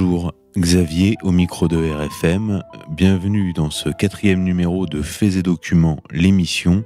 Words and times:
Bonjour, 0.00 0.32
Xavier 0.56 1.16
au 1.24 1.32
micro 1.32 1.66
de 1.66 1.76
RFM. 1.76 2.62
Bienvenue 2.88 3.52
dans 3.52 3.70
ce 3.70 3.88
quatrième 3.88 4.44
numéro 4.44 4.86
de 4.86 5.02
Faits 5.02 5.34
et 5.34 5.42
Documents, 5.42 5.98
l'émission, 6.12 6.84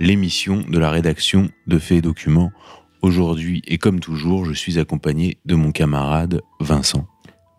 l'émission 0.00 0.62
de 0.66 0.78
la 0.78 0.90
rédaction 0.90 1.50
de 1.66 1.78
Faits 1.78 1.98
et 1.98 2.00
Documents. 2.00 2.52
Aujourd'hui, 3.02 3.60
et 3.66 3.76
comme 3.76 4.00
toujours, 4.00 4.46
je 4.46 4.54
suis 4.54 4.78
accompagné 4.78 5.36
de 5.44 5.54
mon 5.54 5.70
camarade 5.70 6.40
Vincent. 6.58 7.06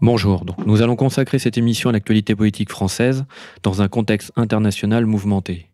Bonjour, 0.02 0.44
nous 0.66 0.82
allons 0.82 0.96
consacrer 0.96 1.38
cette 1.38 1.60
émission 1.60 1.92
à 1.92 1.94
l'actualité 1.94 2.36
politique 2.36 2.72
française 2.72 3.26
dans 3.62 3.84
un 3.84 3.90
contexte 3.90 4.32
international 4.36 5.06
mouvementé. 5.06 5.70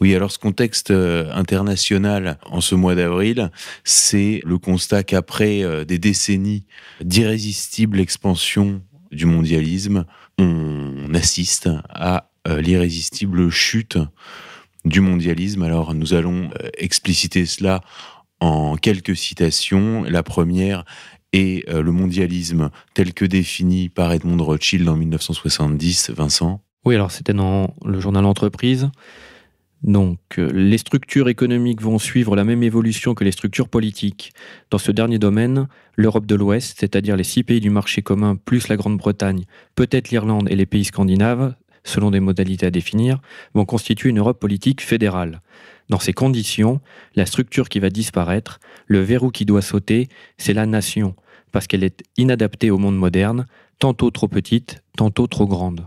Oui, 0.00 0.14
alors 0.14 0.30
ce 0.30 0.38
contexte 0.38 0.90
euh, 0.90 1.32
international 1.32 2.38
en 2.44 2.60
ce 2.60 2.74
mois 2.74 2.94
d'avril, 2.94 3.50
c'est 3.82 4.42
le 4.44 4.58
constat 4.58 5.04
qu'après 5.04 5.62
euh, 5.62 5.84
des 5.84 5.98
décennies 5.98 6.64
d'irrésistible 7.00 7.98
expansion 7.98 8.82
du 9.10 9.24
mondialisme, 9.24 10.04
on 10.38 11.14
assiste 11.14 11.70
à 11.88 12.30
euh, 12.46 12.60
l'irrésistible 12.60 13.48
chute 13.48 13.96
du 14.84 15.00
mondialisme. 15.00 15.62
Alors 15.62 15.94
nous 15.94 16.12
allons 16.12 16.50
expliciter 16.76 17.46
cela 17.46 17.80
en 18.40 18.76
quelques 18.76 19.16
citations. 19.16 20.04
La 20.04 20.22
première 20.22 20.84
est 21.32 21.68
le 21.68 21.90
mondialisme 21.90 22.70
tel 22.94 23.12
que 23.12 23.24
défini 23.24 23.88
par 23.88 24.12
Edmond 24.12 24.44
Rothschild 24.44 24.88
en 24.88 24.96
1970. 24.96 26.10
Vincent? 26.10 26.62
Oui, 26.84 26.94
alors 26.94 27.10
c'était 27.10 27.32
dans 27.32 27.74
le 27.84 27.98
journal 27.98 28.24
Entreprise. 28.24 28.90
Donc, 29.86 30.18
euh, 30.38 30.50
les 30.52 30.78
structures 30.78 31.28
économiques 31.28 31.80
vont 31.80 32.00
suivre 32.00 32.34
la 32.34 32.42
même 32.42 32.64
évolution 32.64 33.14
que 33.14 33.22
les 33.22 33.30
structures 33.30 33.68
politiques. 33.68 34.32
Dans 34.70 34.78
ce 34.78 34.90
dernier 34.90 35.20
domaine, 35.20 35.68
l'Europe 35.94 36.26
de 36.26 36.34
l'Ouest, 36.34 36.78
c'est-à-dire 36.80 37.16
les 37.16 37.22
six 37.22 37.44
pays 37.44 37.60
du 37.60 37.70
marché 37.70 38.02
commun 38.02 38.34
plus 38.34 38.66
la 38.66 38.76
Grande-Bretagne, 38.76 39.44
peut-être 39.76 40.10
l'Irlande 40.10 40.48
et 40.50 40.56
les 40.56 40.66
pays 40.66 40.84
scandinaves, 40.84 41.54
selon 41.84 42.10
des 42.10 42.18
modalités 42.18 42.66
à 42.66 42.72
définir, 42.72 43.20
vont 43.54 43.64
constituer 43.64 44.10
une 44.10 44.18
Europe 44.18 44.40
politique 44.40 44.82
fédérale. 44.82 45.40
Dans 45.88 46.00
ces 46.00 46.12
conditions, 46.12 46.80
la 47.14 47.24
structure 47.24 47.68
qui 47.68 47.78
va 47.78 47.88
disparaître, 47.88 48.58
le 48.88 48.98
verrou 48.98 49.30
qui 49.30 49.44
doit 49.44 49.62
sauter, 49.62 50.08
c'est 50.36 50.52
la 50.52 50.66
nation, 50.66 51.14
parce 51.52 51.68
qu'elle 51.68 51.84
est 51.84 52.02
inadaptée 52.16 52.72
au 52.72 52.78
monde 52.78 52.98
moderne, 52.98 53.46
tantôt 53.78 54.10
trop 54.10 54.26
petite, 54.26 54.82
tantôt 54.96 55.28
trop 55.28 55.46
grande. 55.46 55.86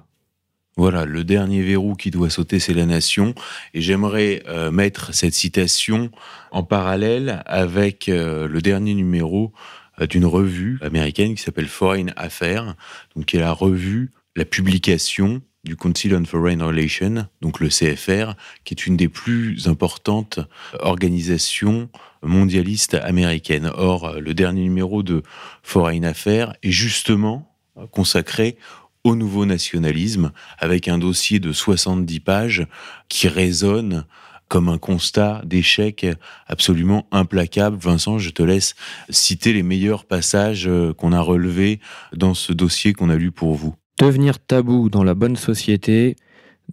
Voilà, 0.79 1.03
le 1.03 1.25
dernier 1.25 1.61
verrou 1.61 1.93
qui 1.93 2.09
doit 2.09 2.29
sauter, 2.29 2.57
c'est 2.57 2.73
la 2.73 2.85
nation. 2.85 3.35
Et 3.73 3.81
j'aimerais 3.81 4.43
euh, 4.47 4.71
mettre 4.71 5.13
cette 5.13 5.33
citation 5.33 6.09
en 6.51 6.63
parallèle 6.63 7.43
avec 7.47 8.07
euh, 8.07 8.47
le 8.47 8.61
dernier 8.61 8.93
numéro 8.93 9.51
euh, 9.99 10.07
d'une 10.07 10.25
revue 10.25 10.79
américaine 10.81 11.35
qui 11.35 11.43
s'appelle 11.43 11.67
Foreign 11.67 12.13
Affairs, 12.15 12.77
donc 13.13 13.25
qui 13.25 13.35
est 13.35 13.41
la 13.41 13.51
revue, 13.51 14.13
la 14.37 14.45
publication 14.45 15.41
du 15.65 15.75
Council 15.75 16.15
on 16.15 16.23
Foreign 16.23 16.63
Relations, 16.63 17.27
donc 17.41 17.59
le 17.59 17.67
CFR, 17.67 18.35
qui 18.63 18.73
est 18.73 18.87
une 18.87 18.95
des 18.95 19.09
plus 19.09 19.67
importantes 19.67 20.39
organisations 20.79 21.89
mondialistes 22.23 22.93
américaines. 22.93 23.69
Or, 23.75 24.13
le 24.21 24.33
dernier 24.33 24.61
numéro 24.61 25.03
de 25.03 25.23
Foreign 25.61 26.05
Affairs 26.05 26.55
est 26.63 26.71
justement 26.71 27.53
consacré 27.91 28.57
au 29.03 29.15
nouveau 29.15 29.45
nationalisme, 29.45 30.31
avec 30.57 30.87
un 30.87 30.97
dossier 30.97 31.39
de 31.39 31.51
70 31.51 32.19
pages 32.19 32.67
qui 33.07 33.27
résonne 33.27 34.05
comme 34.49 34.67
un 34.67 34.77
constat 34.77 35.41
d'échec 35.45 36.05
absolument 36.47 37.07
implacable. 37.11 37.77
Vincent, 37.77 38.17
je 38.17 38.31
te 38.31 38.43
laisse 38.43 38.75
citer 39.09 39.53
les 39.53 39.63
meilleurs 39.63 40.05
passages 40.05 40.67
euh, 40.67 40.91
qu'on 40.93 41.13
a 41.13 41.21
relevés 41.21 41.79
dans 42.13 42.33
ce 42.33 42.51
dossier 42.51 42.93
qu'on 42.93 43.11
a 43.11 43.15
lu 43.15 43.31
pour 43.31 43.53
vous. 43.53 43.75
Devenir 43.99 44.39
tabou 44.39 44.89
dans 44.89 45.03
la 45.03 45.13
bonne 45.13 45.35
société, 45.35 46.15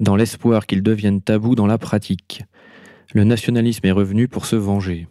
dans 0.01 0.17
l'espoir 0.17 0.67
qu'il 0.67 0.83
devienne 0.83 1.21
tabou 1.21 1.55
dans 1.55 1.67
la 1.67 1.79
pratique. 1.79 2.43
Le 3.13 3.25
nationalisme 3.25 3.87
est 3.87 3.93
revenu 3.93 4.27
pour 4.27 4.47
se 4.47 4.57
venger. 4.57 5.07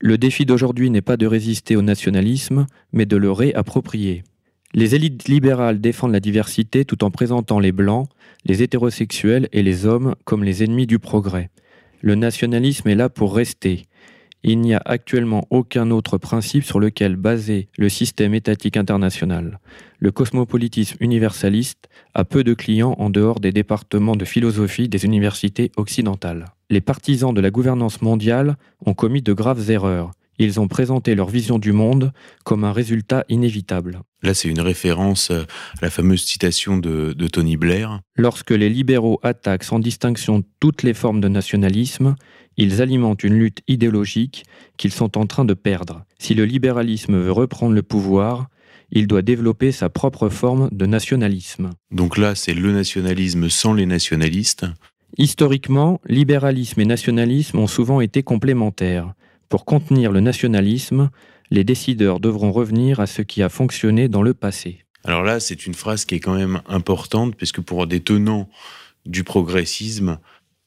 Le 0.00 0.18
défi 0.18 0.46
d'aujourd'hui 0.46 0.90
n'est 0.90 1.02
pas 1.02 1.16
de 1.16 1.26
résister 1.26 1.76
au 1.76 1.82
nationalisme, 1.82 2.66
mais 2.92 3.06
de 3.06 3.16
le 3.16 3.30
réapproprier. 3.30 4.24
Les 4.72 4.94
élites 4.94 5.26
libérales 5.26 5.80
défendent 5.80 6.12
la 6.12 6.20
diversité 6.20 6.84
tout 6.84 7.02
en 7.02 7.10
présentant 7.10 7.58
les 7.58 7.72
blancs, 7.72 8.08
les 8.44 8.62
hétérosexuels 8.62 9.48
et 9.52 9.62
les 9.62 9.84
hommes 9.84 10.14
comme 10.24 10.44
les 10.44 10.62
ennemis 10.62 10.86
du 10.86 11.00
progrès. 11.00 11.50
Le 12.02 12.14
nationalisme 12.14 12.88
est 12.88 12.94
là 12.94 13.08
pour 13.08 13.34
rester. 13.34 13.86
Il 14.42 14.60
n'y 14.60 14.72
a 14.72 14.80
actuellement 14.84 15.46
aucun 15.50 15.90
autre 15.90 16.16
principe 16.16 16.64
sur 16.64 16.80
lequel 16.80 17.16
baser 17.16 17.68
le 17.76 17.88
système 17.88 18.32
étatique 18.32 18.76
international. 18.76 19.58
Le 19.98 20.12
cosmopolitisme 20.12 20.96
universaliste 21.00 21.90
a 22.14 22.24
peu 22.24 22.42
de 22.42 22.54
clients 22.54 22.94
en 22.98 23.10
dehors 23.10 23.40
des 23.40 23.52
départements 23.52 24.16
de 24.16 24.24
philosophie 24.24 24.88
des 24.88 25.04
universités 25.04 25.72
occidentales. 25.76 26.46
Les 26.70 26.80
partisans 26.80 27.34
de 27.34 27.40
la 27.40 27.50
gouvernance 27.50 28.00
mondiale 28.00 28.56
ont 28.86 28.94
commis 28.94 29.20
de 29.20 29.32
graves 29.32 29.68
erreurs. 29.68 30.12
Ils 30.42 30.58
ont 30.58 30.68
présenté 30.68 31.14
leur 31.14 31.28
vision 31.28 31.58
du 31.58 31.72
monde 31.72 32.12
comme 32.44 32.64
un 32.64 32.72
résultat 32.72 33.26
inévitable. 33.28 34.00
Là, 34.22 34.32
c'est 34.32 34.48
une 34.48 34.62
référence 34.62 35.30
euh, 35.30 35.42
à 35.78 35.84
la 35.84 35.90
fameuse 35.90 36.22
citation 36.22 36.78
de, 36.78 37.12
Tony 37.30 37.58
Blair. 37.58 38.00
Lorsque 38.16 38.50
les 38.50 38.70
libéraux 38.70 39.20
attaquent 39.22 39.64
sans 39.64 39.78
distinction 39.78 40.42
toutes 40.58 40.82
les 40.82 40.94
formes 40.94 41.20
de 41.20 41.28
nationalisme, 41.28 42.16
ils 42.56 42.80
alimentent 42.80 43.22
une 43.22 43.34
lutte 43.34 43.60
idéologique 43.68 44.46
qu'ils 44.78 44.92
sont 44.92 45.18
en 45.18 45.26
train 45.26 45.44
de 45.44 45.52
perdre. 45.52 46.06
Si 46.18 46.34
le 46.34 46.46
libéralisme 46.46 47.18
veut 47.18 47.32
reprendre 47.32 47.74
le 47.74 47.82
pouvoir, 47.82 48.48
il 48.92 49.06
doit 49.08 49.22
développer 49.22 49.72
sa 49.72 49.90
propre 49.90 50.30
forme 50.30 50.70
de 50.72 50.86
nationalisme. 50.86 51.68
Donc 51.90 52.16
là, 52.16 52.34
c'est 52.34 52.54
le 52.54 52.72
nationalisme 52.72 53.50
sans 53.50 53.74
les 53.74 53.84
nationalistes. 53.84 54.64
Historiquement, 55.18 56.00
libéralisme 56.08 56.80
et 56.80 56.86
nationalisme 56.86 57.58
ont 57.58 57.66
souvent 57.66 58.00
été 58.00 58.22
complémentaires. 58.22 59.12
Pour 59.50 59.64
contenir 59.64 60.12
le 60.12 60.20
nationalisme, 60.20 61.10
les 61.50 61.64
décideurs 61.64 62.20
devront 62.20 62.52
revenir 62.52 63.00
à 63.00 63.08
ce 63.08 63.20
qui 63.20 63.42
a 63.42 63.48
fonctionné 63.48 64.08
dans 64.08 64.22
le 64.22 64.32
passé. 64.32 64.84
Alors 65.02 65.24
là, 65.24 65.40
c'est 65.40 65.66
une 65.66 65.74
phrase 65.74 66.04
qui 66.04 66.14
est 66.14 66.20
quand 66.20 66.36
même 66.36 66.62
importante, 66.68 67.34
puisque 67.34 67.60
pour 67.60 67.88
des 67.88 67.98
tenants 67.98 68.48
du 69.06 69.24
progressisme, 69.24 70.20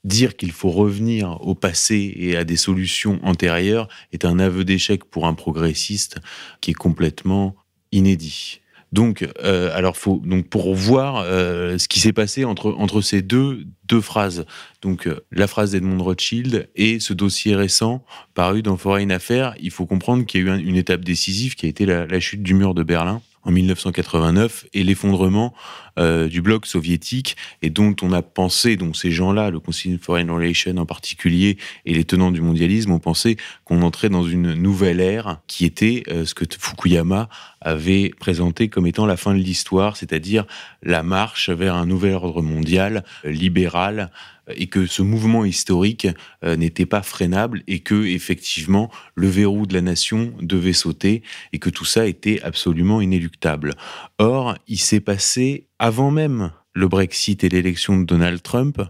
dire 0.03 0.35
qu'il 0.35 0.51
faut 0.51 0.69
revenir 0.69 1.39
au 1.47 1.55
passé 1.55 2.13
et 2.17 2.35
à 2.35 2.43
des 2.43 2.57
solutions 2.57 3.21
antérieures 3.23 3.87
est 4.11 4.25
un 4.25 4.37
aveu 4.37 4.65
d'échec 4.65 5.05
pour 5.05 5.27
un 5.27 5.33
progressiste 5.33 6.19
qui 6.59 6.71
est 6.71 6.75
complètement 6.75 7.55
inédit. 7.93 8.59
Donc, 8.93 9.27
euh, 9.43 9.71
alors 9.73 9.97
faut 9.97 10.21
donc 10.23 10.47
pour 10.49 10.75
voir 10.75 11.23
euh, 11.25 11.79
ce 11.79 11.87
qui 11.87 11.99
s'est 11.99 12.13
passé 12.13 12.45
entre 12.45 12.75
entre 12.77 13.01
ces 13.01 13.23
deux 13.23 13.65
deux 13.85 14.01
phrases. 14.01 14.45
Donc 14.83 15.07
euh, 15.07 15.25
la 15.31 15.47
phrase 15.47 15.71
d'Edmond 15.71 16.03
Rothschild 16.03 16.69
et 16.75 16.99
ce 16.99 17.13
dossier 17.13 17.55
récent 17.55 18.05
paru 18.35 18.61
dans 18.61 18.77
Foreign 18.77 19.11
Affairs, 19.11 19.55
il 19.59 19.71
faut 19.71 19.87
comprendre 19.87 20.27
qu'il 20.27 20.45
y 20.45 20.47
a 20.47 20.55
eu 20.55 20.59
une 20.63 20.75
étape 20.75 21.03
décisive 21.03 21.55
qui 21.55 21.65
a 21.65 21.69
été 21.69 21.87
la 21.87 22.19
chute 22.19 22.43
du 22.43 22.53
mur 22.53 22.75
de 22.75 22.83
Berlin 22.83 23.23
en 23.45 23.51
1989 23.51 24.65
et 24.73 24.83
l'effondrement 24.83 25.53
euh, 25.99 26.27
du 26.27 26.41
bloc 26.41 26.65
soviétique 26.65 27.37
et 27.61 27.69
dont 27.69 27.95
on 28.01 28.11
a 28.13 28.21
pensé, 28.21 28.77
donc 28.77 28.95
ces 28.95 29.11
gens-là, 29.11 29.51
le 29.51 29.59
Conseil 29.59 29.97
Foreign 30.01 30.31
Relations 30.31 30.77
en 30.77 30.85
particulier 30.85 31.57
et 31.85 31.93
les 31.93 32.03
tenants 32.03 32.31
du 32.31 32.41
mondialisme 32.41 32.91
ont 32.91 32.99
pensé 32.99 33.37
qu'on 33.63 33.81
entrait 33.81 34.09
dans 34.09 34.23
une 34.23 34.53
nouvelle 34.53 34.99
ère 34.99 35.39
qui 35.47 35.65
était 35.65 36.03
euh, 36.09 36.25
ce 36.25 36.33
que 36.33 36.45
Fukuyama 36.57 37.29
avait 37.61 38.11
présenté 38.19 38.69
comme 38.69 38.87
étant 38.87 39.05
la 39.05 39.17
fin 39.17 39.33
de 39.33 39.39
l'histoire, 39.39 39.97
c'est-à-dire 39.97 40.45
la 40.81 41.03
marche 41.03 41.49
vers 41.49 41.75
un 41.75 41.85
nouvel 41.85 42.13
ordre 42.13 42.41
mondial 42.41 43.03
euh, 43.25 43.31
libéral 43.31 44.09
et 44.55 44.67
que 44.67 44.85
ce 44.85 45.01
mouvement 45.01 45.45
historique 45.45 46.07
euh, 46.43 46.55
n'était 46.55 46.85
pas 46.85 47.01
freinable 47.01 47.63
et 47.67 47.79
que 47.79 48.05
effectivement 48.05 48.91
le 49.15 49.27
verrou 49.27 49.65
de 49.65 49.73
la 49.73 49.81
nation 49.81 50.33
devait 50.41 50.73
sauter 50.73 51.23
et 51.53 51.59
que 51.59 51.69
tout 51.69 51.85
ça 51.85 52.07
était 52.07 52.41
absolument 52.41 53.01
inéluctable. 53.01 53.75
Or, 54.17 54.57
il 54.67 54.79
s'est 54.79 54.99
passé 54.99 55.67
avant 55.79 56.11
même 56.11 56.51
le 56.73 56.87
Brexit 56.87 57.43
et 57.43 57.49
l'élection 57.49 57.97
de 57.97 58.05
Donald 58.05 58.41
Trump 58.41 58.81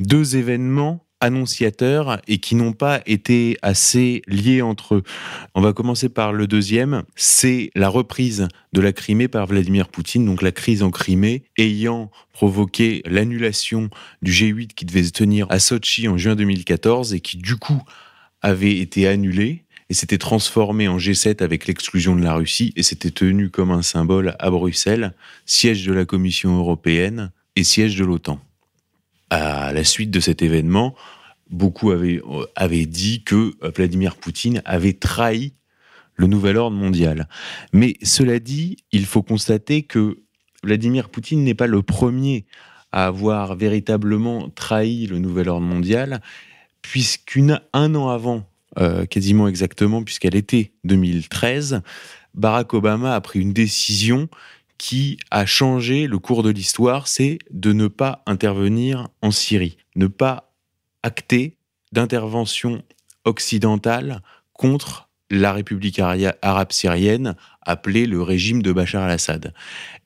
deux 0.00 0.36
événements 0.36 1.06
annonciateurs 1.20 2.20
et 2.26 2.38
qui 2.38 2.54
n'ont 2.54 2.72
pas 2.72 3.00
été 3.06 3.56
assez 3.62 4.22
liés 4.26 4.62
entre 4.62 4.96
eux. 4.96 5.02
On 5.54 5.60
va 5.60 5.72
commencer 5.72 6.08
par 6.08 6.32
le 6.32 6.46
deuxième, 6.46 7.04
c'est 7.16 7.70
la 7.74 7.88
reprise 7.88 8.48
de 8.72 8.80
la 8.80 8.92
Crimée 8.92 9.28
par 9.28 9.46
Vladimir 9.46 9.88
Poutine, 9.88 10.24
donc 10.24 10.42
la 10.42 10.52
crise 10.52 10.82
en 10.82 10.90
Crimée 10.90 11.44
ayant 11.58 12.10
provoqué 12.32 13.02
l'annulation 13.04 13.90
du 14.22 14.32
G8 14.32 14.68
qui 14.68 14.84
devait 14.84 15.04
se 15.04 15.12
tenir 15.12 15.46
à 15.50 15.58
Sochi 15.58 16.08
en 16.08 16.16
juin 16.16 16.36
2014 16.36 17.14
et 17.14 17.20
qui 17.20 17.36
du 17.36 17.56
coup 17.56 17.82
avait 18.42 18.78
été 18.78 19.06
annulé 19.06 19.64
et 19.90 19.94
s'était 19.94 20.18
transformé 20.18 20.88
en 20.88 20.98
G7 20.98 21.42
avec 21.42 21.66
l'exclusion 21.66 22.14
de 22.16 22.22
la 22.22 22.34
Russie 22.34 22.72
et 22.76 22.82
s'était 22.82 23.10
tenu 23.10 23.50
comme 23.50 23.72
un 23.72 23.82
symbole 23.82 24.36
à 24.38 24.50
Bruxelles, 24.50 25.14
siège 25.46 25.84
de 25.84 25.92
la 25.92 26.04
Commission 26.04 26.56
européenne 26.56 27.32
et 27.56 27.64
siège 27.64 27.96
de 27.96 28.04
l'OTAN 28.04 28.40
à 29.30 29.72
la 29.72 29.84
suite 29.84 30.10
de 30.10 30.20
cet 30.20 30.42
événement, 30.42 30.94
beaucoup 31.50 31.90
avaient, 31.90 32.86
dit 32.86 33.22
que 33.24 33.54
Vladimir 33.76 34.16
Poutine 34.16 34.62
avait 34.64 34.92
trahi 34.92 35.54
le 36.14 36.26
nouvel 36.26 36.56
ordre 36.56 36.76
mondial. 36.76 37.28
Mais 37.72 37.96
cela 38.02 38.38
dit, 38.38 38.76
il 38.92 39.06
faut 39.06 39.22
constater 39.22 39.82
que 39.82 40.18
Vladimir 40.62 41.08
Poutine 41.08 41.42
n'est 41.42 41.54
pas 41.54 41.66
le 41.66 41.82
premier 41.82 42.44
à 42.92 43.06
avoir 43.06 43.56
véritablement 43.56 44.50
trahi 44.50 45.06
le 45.06 45.18
nouvel 45.18 45.48
ordre 45.48 45.66
mondial, 45.66 46.20
puisqu'un 46.82 47.60
an 47.72 48.08
avant, 48.08 48.44
euh, 48.78 49.06
quasiment 49.06 49.48
exactement, 49.48 50.02
puisqu'elle 50.02 50.36
était 50.36 50.72
2013, 50.84 51.82
Barack 52.34 52.74
Obama 52.74 53.14
a 53.14 53.20
pris 53.20 53.40
une 53.40 53.52
décision 53.52 54.28
qui 54.80 55.18
a 55.30 55.44
changé 55.44 56.06
le 56.06 56.18
cours 56.18 56.42
de 56.42 56.48
l'histoire, 56.48 57.06
c'est 57.06 57.38
de 57.50 57.74
ne 57.74 57.86
pas 57.86 58.22
intervenir 58.24 59.08
en 59.20 59.30
Syrie, 59.30 59.76
ne 59.94 60.06
pas 60.06 60.54
acter 61.02 61.58
d'intervention 61.92 62.82
occidentale 63.26 64.22
contre 64.54 65.10
la 65.30 65.52
République 65.52 66.00
arabe 66.00 66.72
syrienne, 66.72 67.36
appelée 67.60 68.06
le 68.06 68.22
régime 68.22 68.62
de 68.62 68.72
Bachar 68.72 69.02
al-Assad. 69.02 69.52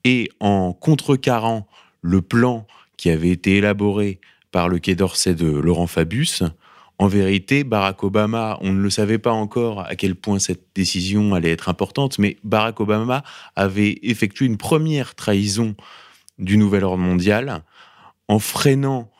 Et 0.02 0.28
en 0.40 0.72
contrecarrant 0.72 1.68
le 2.02 2.20
plan 2.20 2.66
qui 2.96 3.10
avait 3.10 3.30
été 3.30 3.58
élaboré 3.58 4.20
par 4.50 4.68
le 4.68 4.80
Quai 4.80 4.96
d'Orsay 4.96 5.36
de 5.36 5.46
Laurent 5.46 5.86
Fabius, 5.86 6.42
en 6.98 7.08
vérité, 7.08 7.64
Barack 7.64 8.04
Obama, 8.04 8.58
on 8.60 8.72
ne 8.72 8.80
le 8.80 8.90
savait 8.90 9.18
pas 9.18 9.32
encore 9.32 9.80
à 9.80 9.96
quel 9.96 10.14
point 10.14 10.38
cette 10.38 10.68
décision 10.74 11.34
allait 11.34 11.50
être 11.50 11.68
importante, 11.68 12.18
mais 12.18 12.36
Barack 12.44 12.78
Obama 12.80 13.24
avait 13.56 13.98
effectué 14.02 14.46
une 14.46 14.58
première 14.58 15.14
trahison 15.14 15.74
du 16.38 16.56
nouvel 16.56 16.84
ordre 16.84 17.02
mondial 17.02 17.62
en 18.28 18.38
freinant 18.38 19.10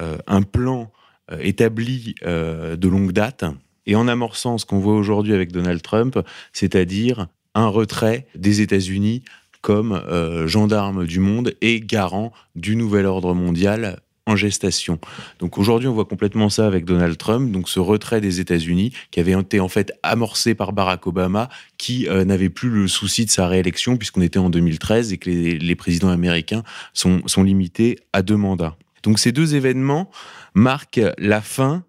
euh, 0.00 0.18
un 0.26 0.42
plan 0.42 0.90
euh, 1.30 1.38
établi 1.40 2.14
euh, 2.24 2.76
de 2.76 2.88
longue 2.88 3.12
date 3.12 3.44
et 3.86 3.94
en 3.94 4.08
amorçant 4.08 4.58
ce 4.58 4.66
qu'on 4.66 4.78
voit 4.78 4.96
aujourd'hui 4.96 5.34
avec 5.34 5.52
Donald 5.52 5.82
Trump, 5.82 6.18
c'est-à-dire 6.52 7.26
un 7.54 7.68
retrait 7.68 8.26
des 8.34 8.60
États-Unis 8.60 9.22
comme 9.60 10.00
gendarme 10.46 11.04
du 11.04 11.18
monde 11.18 11.52
et 11.62 11.80
garant 11.80 12.32
du 12.54 12.76
nouvel 12.76 13.06
ordre 13.06 13.34
mondial 13.34 13.98
en 14.28 14.36
gestation. 14.36 14.98
Donc 15.38 15.56
aujourd'hui, 15.56 15.88
on 15.88 15.94
voit 15.94 16.04
complètement 16.04 16.50
ça 16.50 16.66
avec 16.66 16.84
Donald 16.84 17.16
Trump, 17.16 17.50
donc 17.50 17.68
ce 17.68 17.80
retrait 17.80 18.20
des 18.20 18.40
États-Unis 18.40 18.92
qui 19.10 19.20
avait 19.20 19.32
été 19.32 19.58
en 19.58 19.68
fait 19.68 19.92
amorcé 20.02 20.54
par 20.54 20.74
Barack 20.74 21.06
Obama, 21.06 21.48
qui 21.78 22.06
euh, 22.08 22.26
n'avait 22.26 22.50
plus 22.50 22.68
le 22.68 22.88
souci 22.88 23.24
de 23.24 23.30
sa 23.30 23.48
réélection 23.48 23.96
puisqu'on 23.96 24.20
était 24.20 24.38
en 24.38 24.50
2013 24.50 25.14
et 25.14 25.16
que 25.16 25.30
les, 25.30 25.76
présidents 25.76 26.10
américains 26.10 26.62
sont, 26.92 27.22
limités 27.42 27.98
à 28.12 28.20
deux 28.20 28.36
mandats. 28.36 28.76
Donc 29.02 29.18
ces 29.18 29.32
deux 29.32 29.54
événements 29.54 30.10
marquent 30.54 31.00
la 31.16 31.40
fin 31.40 31.84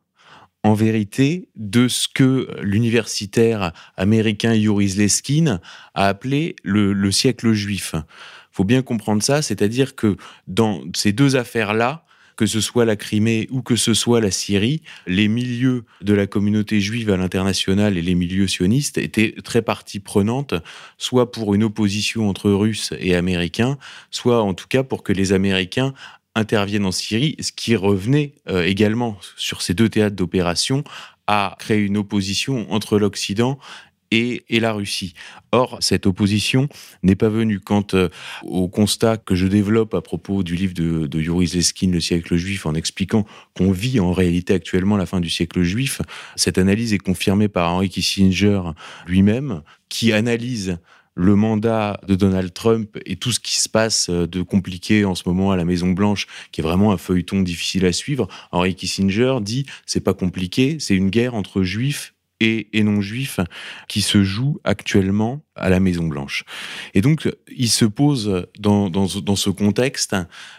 en 0.63 0.73
vérité 0.73 1.49
de 1.55 1.87
ce 1.87 2.07
que 2.07 2.47
l'universitaire 2.61 3.73
américain 3.97 4.53
Yuris 4.53 4.95
Leskin 4.95 5.59
a 5.93 6.07
appelé 6.07 6.55
le, 6.63 6.93
le 6.93 7.11
siècle 7.11 7.51
juif. 7.51 7.95
Faut 8.51 8.63
bien 8.63 8.81
comprendre 8.81 9.23
ça, 9.23 9.41
c'est-à-dire 9.41 9.95
que 9.95 10.15
dans 10.47 10.83
ces 10.93 11.11
deux 11.11 11.35
affaires-là, 11.35 12.05
que 12.39 12.45
ce 12.45 12.61
soit 12.61 12.85
la 12.85 12.95
Crimée 12.95 13.49
ou 13.51 13.61
que 13.61 13.75
ce 13.75 13.93
soit 13.93 14.21
la 14.21 14.31
Syrie, 14.31 14.81
les 15.07 15.27
milieux 15.27 15.83
de 15.99 16.13
la 16.13 16.25
communauté 16.25 16.79
juive 16.79 17.09
à 17.09 17.17
l'international 17.17 17.97
et 17.97 18.01
les 18.01 18.15
milieux 18.15 18.47
sionistes 18.47 18.97
étaient 18.97 19.35
très 19.43 19.61
partie 19.61 19.99
prenante, 19.99 20.53
soit 20.97 21.33
pour 21.33 21.53
une 21.53 21.65
opposition 21.65 22.29
entre 22.29 22.49
Russes 22.49 22.93
et 22.97 23.13
Américains, 23.13 23.77
soit 24.09 24.41
en 24.41 24.53
tout 24.53 24.67
cas 24.69 24.83
pour 24.83 25.03
que 25.03 25.11
les 25.11 25.33
Américains 25.33 25.93
interviennent 26.33 26.85
en 26.85 26.93
Syrie, 26.93 27.35
ce 27.41 27.51
qui 27.51 27.75
revenait 27.75 28.35
euh, 28.47 28.63
également 28.63 29.17
sur 29.35 29.61
ces 29.61 29.73
deux 29.73 29.89
théâtres 29.89 30.15
d'opération 30.15 30.85
à 31.27 31.57
créer 31.59 31.81
une 31.81 31.97
opposition 31.97 32.71
entre 32.71 32.97
l'Occident 32.97 33.59
et, 34.11 34.43
la 34.59 34.73
Russie. 34.73 35.13
Or, 35.51 35.77
cette 35.81 36.05
opposition 36.05 36.67
n'est 37.03 37.15
pas 37.15 37.29
venue 37.29 37.59
quand, 37.59 37.93
euh, 37.93 38.09
au 38.43 38.67
constat 38.67 39.17
que 39.17 39.35
je 39.35 39.47
développe 39.47 39.93
à 39.93 40.01
propos 40.01 40.43
du 40.43 40.55
livre 40.55 40.73
de, 40.73 41.07
de 41.07 41.19
Yuri 41.19 41.47
Zeskin, 41.47 41.91
Le 41.91 41.99
siècle 41.99 42.35
juif, 42.35 42.65
en 42.65 42.75
expliquant 42.75 43.25
qu'on 43.55 43.71
vit 43.71 43.99
en 43.99 44.11
réalité 44.11 44.53
actuellement 44.53 44.97
la 44.97 45.05
fin 45.05 45.19
du 45.19 45.29
siècle 45.29 45.61
juif, 45.63 46.01
cette 46.35 46.57
analyse 46.57 46.93
est 46.93 46.99
confirmée 46.99 47.47
par 47.47 47.71
Henry 47.71 47.89
Kissinger 47.89 48.61
lui-même, 49.07 49.61
qui 49.89 50.11
analyse 50.11 50.77
le 51.15 51.35
mandat 51.35 51.99
de 52.07 52.15
Donald 52.15 52.53
Trump 52.53 52.97
et 53.05 53.17
tout 53.17 53.33
ce 53.33 53.41
qui 53.41 53.57
se 53.57 53.67
passe 53.67 54.09
euh, 54.09 54.25
de 54.25 54.41
compliqué 54.41 55.03
en 55.03 55.15
ce 55.15 55.23
moment 55.25 55.51
à 55.51 55.57
la 55.57 55.65
Maison 55.65 55.91
Blanche, 55.91 56.27
qui 56.51 56.61
est 56.61 56.63
vraiment 56.63 56.93
un 56.93 56.97
feuilleton 56.97 57.41
difficile 57.41 57.85
à 57.85 57.91
suivre, 57.91 58.27
Henry 58.51 58.73
Kissinger 58.73 59.39
dit 59.41 59.65
c'est 59.85 59.99
pas 59.99 60.13
compliqué, 60.13 60.77
c'est 60.79 60.95
une 60.95 61.09
guerre 61.09 61.35
entre 61.35 61.63
juifs 61.63 62.13
et, 62.39 62.83
non-juifs 62.83 63.39
qui 63.87 64.01
se 64.01 64.23
jouent 64.23 64.59
actuellement 64.63 65.43
à 65.55 65.69
la 65.69 65.79
Maison 65.79 66.07
Blanche. 66.07 66.45
Et 66.93 67.01
donc, 67.01 67.29
il 67.55 67.69
se 67.69 67.85
pose 67.85 68.47
dans, 68.57 68.89
dans, 68.89 69.07
dans 69.21 69.35
ce 69.35 69.49
contexte 69.49 70.15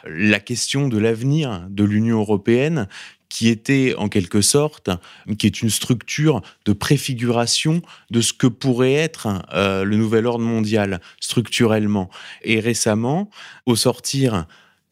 la 0.07 0.41
question 0.41 0.89
de 0.89 0.99
l'avenir 0.99 1.67
de 1.71 1.85
l'Union 1.85 2.19
européenne 2.19 2.87
qui 3.31 3.49
était 3.49 3.95
en 3.97 4.09
quelque 4.09 4.43
sorte, 4.43 4.91
qui 5.39 5.47
est 5.47 5.63
une 5.63 5.71
structure 5.71 6.43
de 6.67 6.73
préfiguration 6.75 7.81
de 8.11 8.21
ce 8.21 8.35
que 8.35 8.49
pourrait 8.49 8.93
être 8.93 9.29
euh, 9.55 9.85
le 9.85 9.97
nouvel 9.97 10.27
ordre 10.27 10.45
mondial 10.45 11.01
structurellement. 11.21 12.11
Et 12.43 12.61
récemment, 12.61 13.31
au 13.65 13.77
sortir 13.77 14.47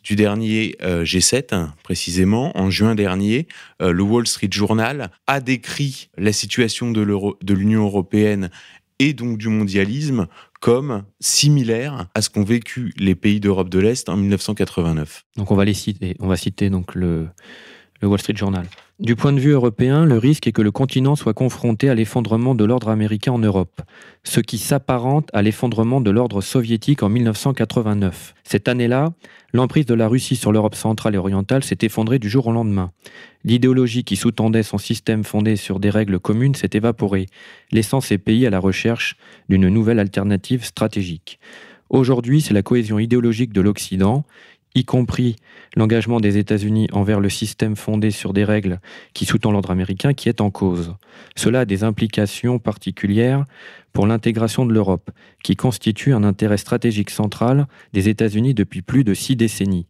du 0.08 0.16
dernier 0.16 0.74
euh, 0.82 1.04
G7, 1.04 1.54
hein, 1.54 1.74
précisément, 1.82 2.58
en 2.58 2.70
juin 2.70 2.94
dernier, 2.94 3.46
euh, 3.82 3.92
le 3.92 4.02
Wall 4.02 4.26
Street 4.26 4.48
Journal 4.50 5.10
a 5.26 5.40
décrit 5.40 6.08
la 6.16 6.32
situation 6.32 6.90
de 6.90 7.52
l'Union 7.52 7.84
européenne 7.84 8.50
et 8.98 9.12
donc 9.12 9.36
du 9.36 9.48
mondialisme 9.48 10.26
comme 10.60 11.04
similaire 11.20 12.06
à 12.14 12.22
ce 12.22 12.30
qu'ont 12.30 12.42
vécu 12.42 12.94
les 12.96 13.14
pays 13.14 13.38
d'Europe 13.38 13.68
de 13.68 13.80
l'Est 13.80 14.08
en 14.08 14.16
1989. 14.16 15.26
Donc 15.36 15.50
on 15.50 15.56
va 15.56 15.66
les 15.66 15.74
citer, 15.74 16.16
on 16.20 16.26
va 16.26 16.38
citer 16.38 16.70
donc 16.70 16.94
le 16.94 17.28
Wall 18.02 18.18
Street 18.18 18.34
Journal. 18.34 18.66
Du 18.98 19.14
point 19.14 19.32
de 19.32 19.38
vue 19.38 19.52
européen, 19.52 20.04
le 20.04 20.18
risque 20.18 20.48
est 20.48 20.52
que 20.52 20.60
le 20.60 20.72
continent 20.72 21.14
soit 21.14 21.32
confronté 21.32 21.88
à 21.88 21.94
l'effondrement 21.94 22.56
de 22.56 22.64
l'ordre 22.64 22.88
américain 22.88 23.30
en 23.30 23.38
Europe, 23.38 23.80
ce 24.24 24.40
qui 24.40 24.58
s'apparente 24.58 25.30
à 25.32 25.40
l'effondrement 25.40 26.00
de 26.00 26.10
l'ordre 26.10 26.40
soviétique 26.40 27.04
en 27.04 27.08
1989. 27.08 28.34
Cette 28.42 28.66
année-là, 28.66 29.12
l'emprise 29.52 29.86
de 29.86 29.94
la 29.94 30.08
Russie 30.08 30.34
sur 30.34 30.50
l'Europe 30.50 30.74
centrale 30.74 31.14
et 31.14 31.18
orientale 31.18 31.62
s'est 31.62 31.78
effondrée 31.82 32.18
du 32.18 32.28
jour 32.28 32.48
au 32.48 32.52
lendemain. 32.52 32.90
L'idéologie 33.44 34.02
qui 34.02 34.16
sous-tendait 34.16 34.64
son 34.64 34.78
système 34.78 35.22
fondé 35.22 35.54
sur 35.54 35.78
des 35.78 35.90
règles 35.90 36.18
communes 36.18 36.56
s'est 36.56 36.70
évaporée, 36.72 37.26
laissant 37.70 38.00
ces 38.00 38.18
pays 38.18 38.48
à 38.48 38.50
la 38.50 38.58
recherche 38.58 39.16
d'une 39.48 39.68
nouvelle 39.68 40.00
alternative 40.00 40.64
stratégique. 40.64 41.38
Aujourd'hui, 41.88 42.40
c'est 42.40 42.52
la 42.52 42.62
cohésion 42.62 42.98
idéologique 42.98 43.52
de 43.52 43.60
l'Occident 43.60 44.24
y 44.74 44.84
compris 44.84 45.36
l'engagement 45.76 46.20
des 46.20 46.38
États-Unis 46.38 46.88
envers 46.92 47.20
le 47.20 47.28
système 47.28 47.76
fondé 47.76 48.10
sur 48.10 48.32
des 48.32 48.44
règles 48.44 48.80
qui 49.14 49.24
sous-tend 49.24 49.50
l'ordre 49.50 49.70
américain, 49.70 50.14
qui 50.14 50.28
est 50.28 50.40
en 50.40 50.50
cause. 50.50 50.94
Cela 51.36 51.60
a 51.60 51.64
des 51.64 51.84
implications 51.84 52.58
particulières 52.58 53.44
pour 53.92 54.06
l'intégration 54.06 54.66
de 54.66 54.72
l'Europe, 54.72 55.10
qui 55.42 55.56
constitue 55.56 56.12
un 56.12 56.24
intérêt 56.24 56.58
stratégique 56.58 57.10
central 57.10 57.66
des 57.92 58.08
États-Unis 58.08 58.54
depuis 58.54 58.82
plus 58.82 59.04
de 59.04 59.14
six 59.14 59.36
décennies. 59.36 59.86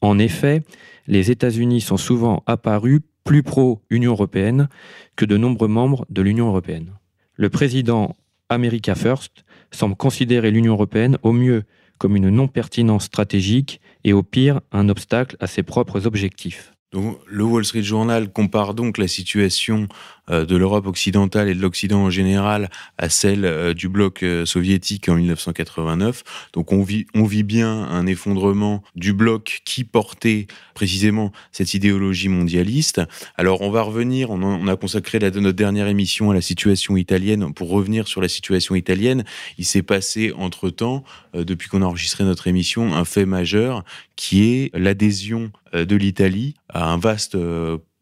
En 0.00 0.18
effet, 0.18 0.62
les 1.06 1.30
États-Unis 1.30 1.80
sont 1.80 1.96
souvent 1.96 2.42
apparus 2.46 3.00
plus 3.24 3.42
pro-Union 3.42 4.12
européenne 4.12 4.68
que 5.14 5.24
de 5.24 5.36
nombreux 5.36 5.68
membres 5.68 6.06
de 6.10 6.22
l'Union 6.22 6.48
européenne. 6.48 6.92
Le 7.36 7.50
président 7.50 8.16
America 8.48 8.94
First 8.94 9.44
semble 9.70 9.96
considérer 9.96 10.50
l'Union 10.50 10.74
européenne 10.74 11.18
au 11.22 11.32
mieux 11.32 11.64
comme 11.98 12.16
une 12.16 12.30
non-pertinence 12.30 13.04
stratégique 13.04 13.80
et 14.04 14.12
au 14.12 14.22
pire 14.22 14.60
un 14.72 14.88
obstacle 14.88 15.36
à 15.40 15.46
ses 15.46 15.62
propres 15.62 16.06
objectifs. 16.06 16.72
Donc, 16.92 17.18
le 17.26 17.42
Wall 17.44 17.64
Street 17.64 17.82
Journal 17.82 18.30
compare 18.30 18.74
donc 18.74 18.98
la 18.98 19.08
situation 19.08 19.88
de 20.28 20.56
l'Europe 20.56 20.86
occidentale 20.86 21.48
et 21.48 21.54
de 21.54 21.60
l'Occident 21.60 22.04
en 22.04 22.10
général 22.10 22.70
à 22.98 23.08
celle 23.08 23.44
euh, 23.44 23.74
du 23.74 23.88
bloc 23.88 24.22
euh, 24.22 24.46
soviétique 24.46 25.08
en 25.08 25.16
1989. 25.16 26.22
Donc 26.52 26.72
on 26.72 26.82
vit, 26.82 27.06
on 27.14 27.24
vit 27.24 27.42
bien 27.42 27.70
un 27.70 28.06
effondrement 28.06 28.82
du 28.94 29.12
bloc 29.12 29.62
qui 29.64 29.84
portait 29.84 30.46
précisément 30.74 31.32
cette 31.50 31.74
idéologie 31.74 32.28
mondialiste. 32.28 33.00
Alors 33.36 33.62
on 33.62 33.70
va 33.70 33.82
revenir, 33.82 34.30
on, 34.30 34.66
a 34.66 34.76
consacré 34.76 35.18
la, 35.18 35.30
notre 35.30 35.56
dernière 35.56 35.88
émission 35.88 36.30
à 36.30 36.34
la 36.34 36.40
situation 36.40 36.96
italienne. 36.96 37.52
Pour 37.52 37.70
revenir 37.70 38.08
sur 38.08 38.20
la 38.20 38.28
situation 38.28 38.74
italienne, 38.74 39.24
il 39.58 39.64
s'est 39.64 39.82
passé 39.82 40.32
entre-temps, 40.36 41.04
depuis 41.34 41.68
qu'on 41.68 41.82
a 41.82 41.86
enregistré 41.86 42.24
notre 42.24 42.46
émission, 42.46 42.94
un 42.94 43.04
fait 43.04 43.26
majeur 43.26 43.84
qui 44.16 44.44
est 44.44 44.70
l'adhésion 44.74 45.50
de 45.72 45.96
l'Italie 45.96 46.54
à 46.68 46.92
un 46.92 46.98
vaste 46.98 47.36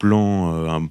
plan, 0.00 0.54
euh, 0.54 0.68
un 0.68 0.88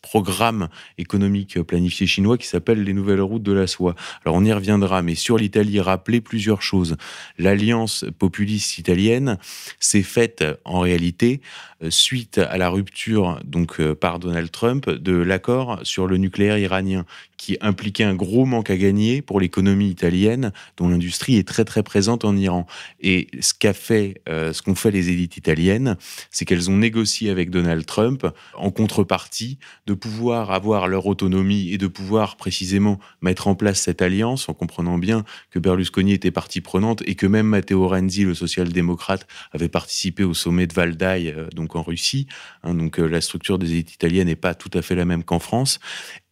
programme 0.00 0.68
économique 0.96 1.60
planifié 1.62 2.06
chinois 2.06 2.38
qui 2.38 2.46
s'appelle 2.46 2.82
les 2.84 2.94
nouvelles 2.94 3.20
routes 3.20 3.42
de 3.42 3.52
la 3.52 3.66
soie. 3.66 3.94
Alors 4.24 4.36
on 4.36 4.44
y 4.44 4.52
reviendra, 4.52 5.02
mais 5.02 5.16
sur 5.16 5.36
l'Italie, 5.36 5.80
rappeler 5.80 6.22
plusieurs 6.22 6.62
choses. 6.62 6.96
L'alliance 7.38 8.06
populiste 8.18 8.78
italienne 8.78 9.36
s'est 9.80 10.04
faite 10.04 10.44
en 10.64 10.80
réalité 10.80 11.42
euh, 11.82 11.90
suite 11.90 12.38
à 12.38 12.56
la 12.56 12.68
rupture 12.68 13.40
donc 13.44 13.80
euh, 13.80 13.94
par 13.94 14.18
Donald 14.18 14.50
Trump 14.50 14.88
de 14.88 15.12
l'accord 15.12 15.80
sur 15.82 16.06
le 16.06 16.16
nucléaire 16.16 16.58
iranien 16.58 17.04
qui 17.42 17.58
impliquait 17.60 18.04
un 18.04 18.14
gros 18.14 18.46
manque 18.46 18.70
à 18.70 18.76
gagner 18.76 19.20
pour 19.20 19.40
l'économie 19.40 19.88
italienne, 19.88 20.52
dont 20.76 20.88
l'industrie 20.88 21.38
est 21.38 21.48
très 21.48 21.64
très 21.64 21.82
présente 21.82 22.24
en 22.24 22.36
Iran. 22.36 22.68
Et 23.00 23.26
ce 23.40 23.52
qu'a 23.52 23.72
fait, 23.72 24.22
euh, 24.28 24.52
ce 24.52 24.62
qu'ont 24.62 24.76
fait 24.76 24.92
les 24.92 25.10
élites 25.10 25.36
italiennes, 25.36 25.96
c'est 26.30 26.44
qu'elles 26.44 26.70
ont 26.70 26.76
négocié 26.76 27.30
avec 27.30 27.50
Donald 27.50 27.84
Trump 27.84 28.28
en 28.54 28.70
contrepartie 28.70 29.58
de 29.88 29.94
pouvoir 29.94 30.52
avoir 30.52 30.86
leur 30.86 31.06
autonomie 31.06 31.72
et 31.72 31.78
de 31.78 31.88
pouvoir 31.88 32.36
précisément 32.36 33.00
mettre 33.22 33.48
en 33.48 33.56
place 33.56 33.80
cette 33.80 34.02
alliance, 34.02 34.48
en 34.48 34.54
comprenant 34.54 34.98
bien 34.98 35.24
que 35.50 35.58
Berlusconi 35.58 36.12
était 36.12 36.30
partie 36.30 36.60
prenante 36.60 37.02
et 37.06 37.16
que 37.16 37.26
même 37.26 37.48
Matteo 37.48 37.88
Renzi, 37.88 38.22
le 38.22 38.34
social-démocrate, 38.34 39.26
avait 39.50 39.68
participé 39.68 40.22
au 40.22 40.32
sommet 40.32 40.68
de 40.68 40.74
Valdaï, 40.74 41.30
euh, 41.30 41.48
donc 41.52 41.74
en 41.74 41.82
Russie. 41.82 42.28
Hein, 42.62 42.74
donc 42.74 43.00
euh, 43.00 43.08
la 43.08 43.20
structure 43.20 43.58
des 43.58 43.72
élites 43.72 43.94
italiennes 43.94 44.28
n'est 44.28 44.36
pas 44.36 44.54
tout 44.54 44.70
à 44.74 44.82
fait 44.82 44.94
la 44.94 45.04
même 45.04 45.24
qu'en 45.24 45.40
France, 45.40 45.80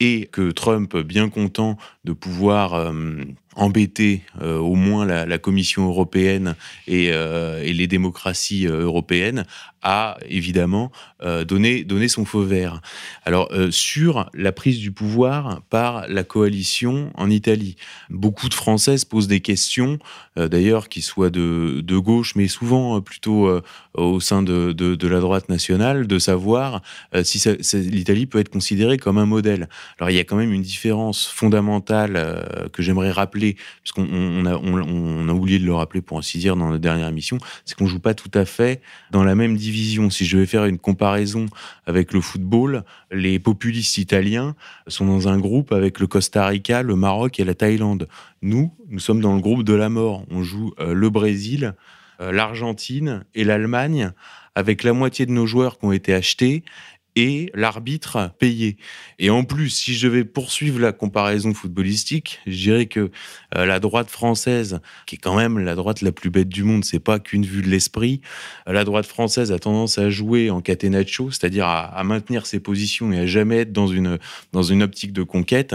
et 0.00 0.28
que 0.33 0.50
Trump 0.50 0.97
bien 0.97 1.28
content 1.28 1.76
de 2.04 2.12
pouvoir 2.12 2.75
euh, 2.75 3.23
embêter 3.54 4.23
euh, 4.40 4.59
au 4.59 4.75
moins 4.75 5.04
la, 5.04 5.38
Commission 5.38 5.87
européenne 5.87 6.57
et, 6.87 7.11
euh, 7.12 7.62
les 7.62 7.87
démocraties 7.87 8.66
européennes, 8.66 9.45
a 9.83 10.19
évidemment 10.29 10.91
donné, 11.47 11.85
donné 11.85 12.09
son 12.09 12.25
feu 12.25 12.43
vert. 12.43 12.81
Alors, 13.25 13.51
sur 13.71 14.29
la 14.35 14.53
prise 14.53 14.79
du 14.79 14.93
pouvoir 14.93 15.63
par 15.71 16.07
la 16.09 16.25
coalition 16.25 17.11
en 17.15 17.31
Italie, 17.31 17.77
beaucoup 18.09 18.49
de 18.49 18.55
Français 18.55 18.99
se 18.99 19.07
posent 19.07 19.29
des 19.29 19.41
questions, 19.41 19.99
d'ailleurs, 20.37 20.89
qui 20.89 21.03
soient 21.03 21.31
de, 21.31 21.99
gauche, 21.99 22.35
mais 22.37 22.49
souvent 22.49 23.01
plutôt 23.01 23.51
au 23.95 24.21
sein 24.21 24.43
de, 24.43 24.73
de, 24.73 25.09
la 25.09 25.21
droite 25.21 25.49
nationale, 25.49 26.07
de 26.07 26.19
savoir 26.19 26.83
si 27.23 27.43
l'Italie 27.75 28.27
peut 28.27 28.39
être 28.39 28.49
considérée 28.49 28.99
comme 28.99 29.19
un 29.19 29.27
modèle. 29.27 29.69
Alors, 29.99 30.11
il 30.11 30.17
y 30.17 30.21
a 30.21 30.25
quand 30.25 30.37
même 30.37 30.53
une 30.53 30.63
différence 30.63 31.27
fondamentale 31.27 32.17
euh, 32.17 32.69
que 32.73 32.83
j'aimerais 32.83 33.11
rappeler, 33.11 33.57
parce 33.83 33.93
qu'on 33.93 34.47
a, 34.47 34.57
on, 34.57 35.29
a, 35.29 35.33
oublié 35.33 35.59
de 35.59 35.65
le 35.65 35.75
rappeler 35.75 36.01
pour 36.01 36.19
ainsi 36.19 36.39
dire 36.39 36.57
dans 36.57 36.71
la 36.71 36.79
dernière 36.79 37.09
émission, 37.09 37.39
c'est 37.65 37.77
qu'on 37.77 37.87
joue 37.87 38.01
pas 38.01 38.15
tout 38.15 38.31
à 38.35 38.45
fait 38.45 38.81
dans 39.11 39.25
la 39.25 39.35
même. 39.35 39.57
Si 40.11 40.27
je 40.27 40.37
vais 40.37 40.47
faire 40.47 40.65
une 40.65 40.79
comparaison 40.79 41.47
avec 41.87 42.12
le 42.12 42.21
football, 42.21 42.85
les 43.11 43.39
populistes 43.39 43.99
italiens 43.99 44.55
sont 44.87 45.07
dans 45.07 45.29
un 45.29 45.39
groupe 45.39 45.73
avec 45.73 46.00
le 46.00 46.07
Costa 46.07 46.47
Rica, 46.47 46.83
le 46.83 46.97
Maroc 46.97 47.39
et 47.39 47.45
la 47.45 47.55
Thaïlande. 47.55 48.09
Nous, 48.43 48.75
nous 48.89 48.99
sommes 48.99 49.21
dans 49.21 49.35
le 49.35 49.41
groupe 49.41 49.62
de 49.62 49.75
la 49.75 49.89
mort. 49.89 50.25
On 50.31 50.43
joue 50.43 50.73
euh, 50.81 50.93
le 50.93 51.11
Brésil, 51.11 51.75
euh, 52.21 52.33
l'Argentine 52.33 53.25
et 53.35 53.45
l'Allemagne 53.45 54.12
avec 54.55 54.83
la 54.83 54.93
moitié 54.93 55.27
de 55.27 55.33
nos 55.33 55.47
joueurs 55.47 55.79
qui 55.79 55.85
ont 55.85 55.93
été 55.93 56.12
achetés 56.12 56.65
et 57.17 57.50
l'arbitre 57.55 58.33
payé. 58.39 58.77
Et 59.19 59.31
en 59.31 59.45
plus, 59.45 59.71
si 59.71 59.95
je 59.95 60.09
vais 60.09 60.25
poursuivre 60.25 60.81
la 60.81 60.93
comparaison 60.93 61.55
footballistique, 61.55 62.41
je 62.47 62.57
dirais 62.57 62.87
que 62.87 63.11
euh, 63.57 63.66
la 63.66 63.80
droite 63.80 64.11
française, 64.11 64.80
qui 65.07 65.16
est 65.16 65.19
quand 65.19 65.37
même 65.37 65.59
la 65.59 65.75
droite 65.75 66.02
la 66.02 66.12
plus 66.12 66.30
bête 66.30 66.49
du 66.49 66.64
monde, 66.64 66.85
c'est 66.85 67.00
pas 67.00 67.19
qu'une 67.19 67.45
vue 67.45 67.62
de 67.62 67.69
l'esprit. 67.69 68.21
Euh, 68.69 68.73
la 68.73 68.85
droite 68.85 69.07
française 69.07 69.52
a 69.52 69.59
tendance 69.59 69.99
à 69.99 70.11
jouer 70.11 70.50
en 70.50 70.61
catenaccio, 70.61 71.30
c'est-à-dire 71.30 71.66
à, 71.66 72.02
maintenir 72.04 72.47
ses 72.47 72.61
positions 72.61 73.12
et 73.12 73.21
à 73.21 73.26
jamais 73.26 73.59
être 73.59 73.73
dans 73.73 73.87
une 73.87 74.19
dans 74.52 74.62
une 74.62 74.83
optique 74.83 75.12
de 75.12 75.23
conquête. 75.23 75.75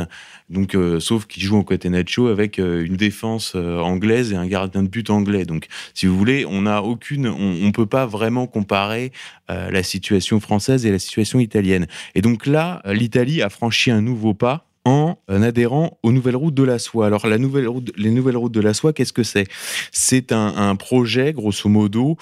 Donc, 0.50 0.76
euh, 0.76 1.00
sauf 1.00 1.26
qu'il 1.26 1.44
joue 1.44 1.58
en 1.58 1.64
catenaccio 1.64 2.28
avec 2.28 2.58
une 2.58 2.96
défense 2.96 3.56
anglaise 3.56 4.32
et 4.32 4.36
un 4.36 4.48
gardien 4.48 4.84
de 4.84 4.88
but 4.88 5.10
anglais. 5.10 5.46
Donc, 5.46 5.68
si 5.94 6.06
vous 6.06 6.18
voulez, 6.18 6.46
on 6.46 6.64
n'a 6.64 6.84
aucune, 6.84 7.28
on, 7.28 7.66
on 7.66 7.72
peut 7.72 7.86
pas 7.86 8.06
vraiment 8.06 8.48
comparer 8.48 9.12
la 9.48 9.84
situation 9.84 10.40
française 10.40 10.86
et 10.86 10.92
la 10.92 11.00
situation 11.00 11.40
italienne. 11.40 11.88
Et 12.16 12.22
donc 12.22 12.46
là, 12.46 12.82
l'Italie 12.86 13.42
a 13.42 13.50
franchi 13.50 13.92
un 13.92 14.02
nouveau 14.02 14.34
pas 14.34 14.68
en 14.86 15.18
adhérant 15.28 15.98
aux 16.04 16.12
nouvelles 16.12 16.36
routes 16.36 16.54
de 16.54 16.64
la 16.64 16.78
soie. 16.78 17.08
Alors, 17.08 17.26
la 17.28 17.40
nouvelle 17.40 17.68
route, 17.68 17.92
les 17.98 18.12
nouvelles 18.12 18.38
routes 18.38 18.54
de 18.54 18.62
la 18.62 18.76
soie, 18.76 18.94
qu'est-ce 18.94 19.14
que 19.14 19.24
c'est? 19.24 19.48
C'est 19.92 20.32
un, 20.32 20.76
projet, 20.76 21.34
grosso 21.34 21.68
modo, 21.68 22.18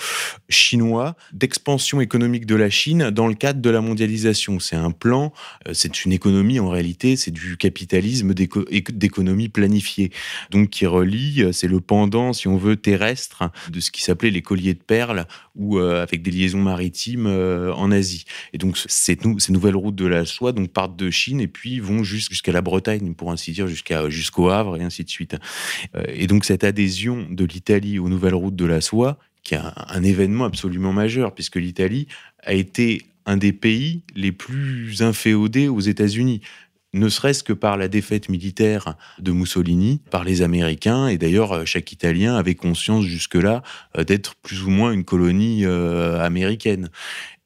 chinois 0.48 1.16
d'expansion 1.34 2.00
économique 2.00 2.46
de 2.46 2.56
la 2.56 2.70
Chine 2.70 3.10
dans 3.10 3.28
le 3.28 3.34
cadre 3.34 3.62
de 3.62 3.70
la 3.70 3.82
mondialisation. 3.82 4.60
C'est 4.60 4.78
un 4.78 4.92
plan, 4.92 5.34
euh, 5.68 5.72
c'est 5.74 6.06
une 6.06 6.14
économie 6.14 6.60
en 6.60 6.70
réalité, 6.70 7.18
c'est 7.18 7.32
du 7.32 7.58
capitalisme 7.58 8.34
d'économie 8.34 9.50
planifiée. 9.50 10.12
Donc, 10.52 10.70
qui 10.70 10.86
relie, 10.86 11.44
euh, 11.44 11.52
c'est 11.52 11.68
le 11.68 11.82
pendant, 11.82 12.32
si 12.32 12.48
on 12.48 12.56
veut, 12.56 12.78
terrestre 12.78 13.52
de 13.70 13.82
ce 13.82 13.92
qui 13.92 14.04
s'appelait 14.04 14.32
les 14.32 14.42
colliers 14.42 14.74
de 14.74 14.80
perles 14.80 15.28
ou 15.56 15.80
euh, 15.80 16.02
avec 16.02 16.22
des 16.22 16.32
liaisons 16.32 16.62
maritimes 16.62 17.28
en 17.28 17.92
Asie. 17.92 18.24
Et 18.54 18.58
donc, 18.58 18.78
ces, 18.78 19.18
ces 19.38 19.52
nouvelles 19.52 19.76
routes 19.76 19.96
de 19.96 20.06
la 20.06 20.24
soie 20.24 20.54
donc, 20.54 20.70
partent 20.70 20.96
de 20.96 21.10
Chine 21.12 21.42
et 21.42 21.48
puis 21.48 21.80
vont 21.82 22.04
jusqu'à 22.04 22.53
la 22.54 22.62
Bretagne, 22.62 23.14
pour 23.14 23.32
ainsi 23.32 23.52
dire, 23.52 23.68
jusqu'au 23.68 24.50
Havre 24.50 24.78
et 24.78 24.84
ainsi 24.84 25.04
de 25.04 25.10
suite. 25.10 25.36
Euh, 25.96 26.04
et 26.08 26.28
donc 26.28 26.46
cette 26.46 26.64
adhésion 26.64 27.28
de 27.30 27.46
l'Italie 27.46 28.00
aux 28.00 28.10
nouvelles 28.10 28.36
routes 28.36 28.56
de 28.56 28.66
la 28.66 28.82
soie, 28.82 29.18
qui 29.44 29.56
est 29.56 29.60
un, 29.60 30.04
événement 30.04 30.46
absolument 30.46 30.94
majeur, 30.94 31.34
puisque 31.34 31.58
l'Italie 31.58 32.08
a 32.44 32.54
été 32.54 33.02
un 33.26 33.38
des 33.38 33.54
pays 33.54 34.04
les 34.16 34.32
plus 34.32 35.02
inféodés 35.02 35.68
aux 35.68 35.80
États-Unis 35.80 36.42
ne 36.94 37.10
serait-ce 37.10 37.44
que 37.44 37.54
par 37.54 37.76
la 37.76 37.88
défaite 37.88 38.30
militaire 38.30 38.96
de 39.20 39.32
Mussolini 39.32 40.00
par 40.12 40.24
les 40.24 40.42
Américains. 40.42 41.08
Et 41.08 41.18
d'ailleurs, 41.18 41.66
chaque 41.66 41.92
Italien 41.92 42.36
avait 42.36 42.56
conscience 42.56 43.06
jusque-là 43.06 43.64
euh, 43.98 44.04
d'être 44.04 44.36
plus 44.36 44.64
ou 44.64 44.70
moins 44.70 44.92
une 44.92 45.04
colonie 45.04 45.66
euh, 45.66 46.20
américaine. 46.20 46.90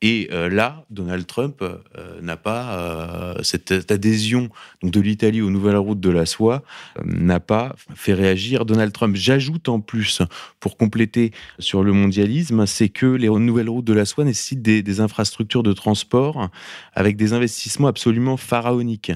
Et 0.04 0.30
euh, 0.32 0.48
là, 0.48 0.86
Donald 0.92 1.26
Trump 1.26 1.64
euh, 1.64 2.22
n'a 2.22 2.38
pas 2.38 2.78
euh, 2.78 3.42
cette, 3.42 3.72
adhésion 3.92 4.50
de 4.84 5.00
l'Italie 5.00 5.42
aux 5.42 5.50
nouvelles 5.50 5.78
routes 5.78 6.00
de 6.00 6.12
la 6.12 6.28
soie 6.28 6.64
n'a 7.04 7.40
pas 7.40 7.76
fait 7.96 8.14
réagir 8.14 8.66
Donald 8.66 8.94
Trump. 8.94 9.16
J'ajoute 9.16 9.70
en 9.70 9.80
plus, 9.80 10.22
pour 10.60 10.78
compléter 10.78 11.32
sur 11.58 11.84
le 11.84 11.94
mondialisme, 11.94 12.68
c'est 12.68 12.90
que 12.90 13.08
les 13.08 13.28
nouvelles 13.28 13.70
routes 13.70 13.86
de 13.86 13.94
la 13.94 14.06
soie 14.06 14.24
nécessitent 14.24 14.62
des, 14.62 14.84
des, 14.84 15.00
infrastructures 15.00 15.64
de 15.64 15.74
transport 15.74 16.50
avec 16.94 17.18
des 17.18 17.34
investissements 17.34 17.88
absolument 17.88 18.38
pharaoniques. 18.38 19.12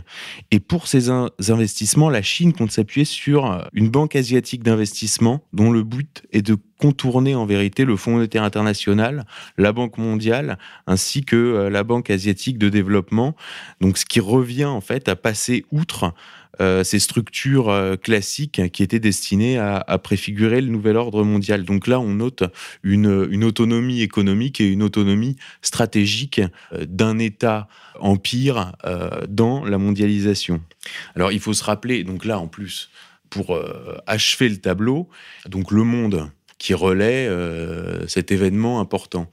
Et 0.50 0.60
pour 0.60 0.88
ces 0.88 1.10
investissements, 1.10 2.10
la 2.10 2.22
Chine 2.24 2.54
compte 2.54 2.72
s'appuyer 2.72 3.06
sur 3.06 3.68
une 3.74 3.90
banque 3.90 4.16
asiatique 4.16 4.64
d'investissement 4.64 5.44
dont 5.54 5.72
le 5.72 5.84
but 5.84 6.24
est 6.32 6.42
de 6.42 6.58
contourner 6.82 7.36
en 7.36 7.46
vérité 7.46 7.86
le 7.86 7.96
Fonds 7.96 8.14
monétaire 8.14 8.44
international, 8.44 9.26
la 9.58 9.72
Banque 9.72 10.00
mondiale, 10.00 10.58
ainsi 10.88 11.24
que 11.24 11.36
euh, 11.36 11.70
la 11.70 11.84
Banque 11.84 12.10
asiatique 12.10 12.58
de 12.58 12.70
développement. 12.70 13.36
Donc, 13.82 14.00
ce 14.00 14.06
qui 14.06 14.20
revient 14.20 14.66
en 14.66 14.82
fait 14.82 15.08
à 15.08 15.16
passer 15.16 15.64
outre 15.72 16.16
euh, 16.60 16.84
ces 16.84 16.98
structures 16.98 17.70
euh, 17.70 17.96
classiques 17.98 18.72
qui 18.72 18.82
étaient 18.82 19.00
destinées 19.00 19.60
à, 19.60 19.84
préfigurer 20.00 20.60
le 20.60 20.70
nouvel 20.70 20.98
ordre 20.98 21.24
mondial. 21.24 21.66
Donc 21.66 21.86
là, 21.86 22.00
on 22.00 22.16
note 22.16 22.44
une, 22.82 23.28
une 23.30 23.44
autonomie 23.44 24.02
économique 24.02 24.60
et 24.60 24.68
une 24.68 24.82
autonomie 24.82 25.36
stratégique 25.62 26.42
d'un 26.82 27.20
État 27.20 27.68
empire 28.00 28.72
dans 29.30 29.64
la 29.64 29.78
mondialisation. 29.78 30.62
Alors, 31.16 31.32
il 31.32 31.40
faut 31.40 31.54
se 31.54 31.64
rappeler, 31.64 32.04
donc 32.04 32.26
là, 32.26 32.40
en 32.40 32.48
plus, 32.48 32.90
pour 33.30 33.58
achever 34.08 34.50
le 34.50 34.58
tableau, 34.58 35.08
donc 35.48 35.72
le 35.72 35.84
monde 35.84 36.32
qui 36.62 36.76
relaie 36.76 37.28
euh, 37.28 38.08
cet 38.08 38.32
événement 38.32 38.80
important. 38.80 39.32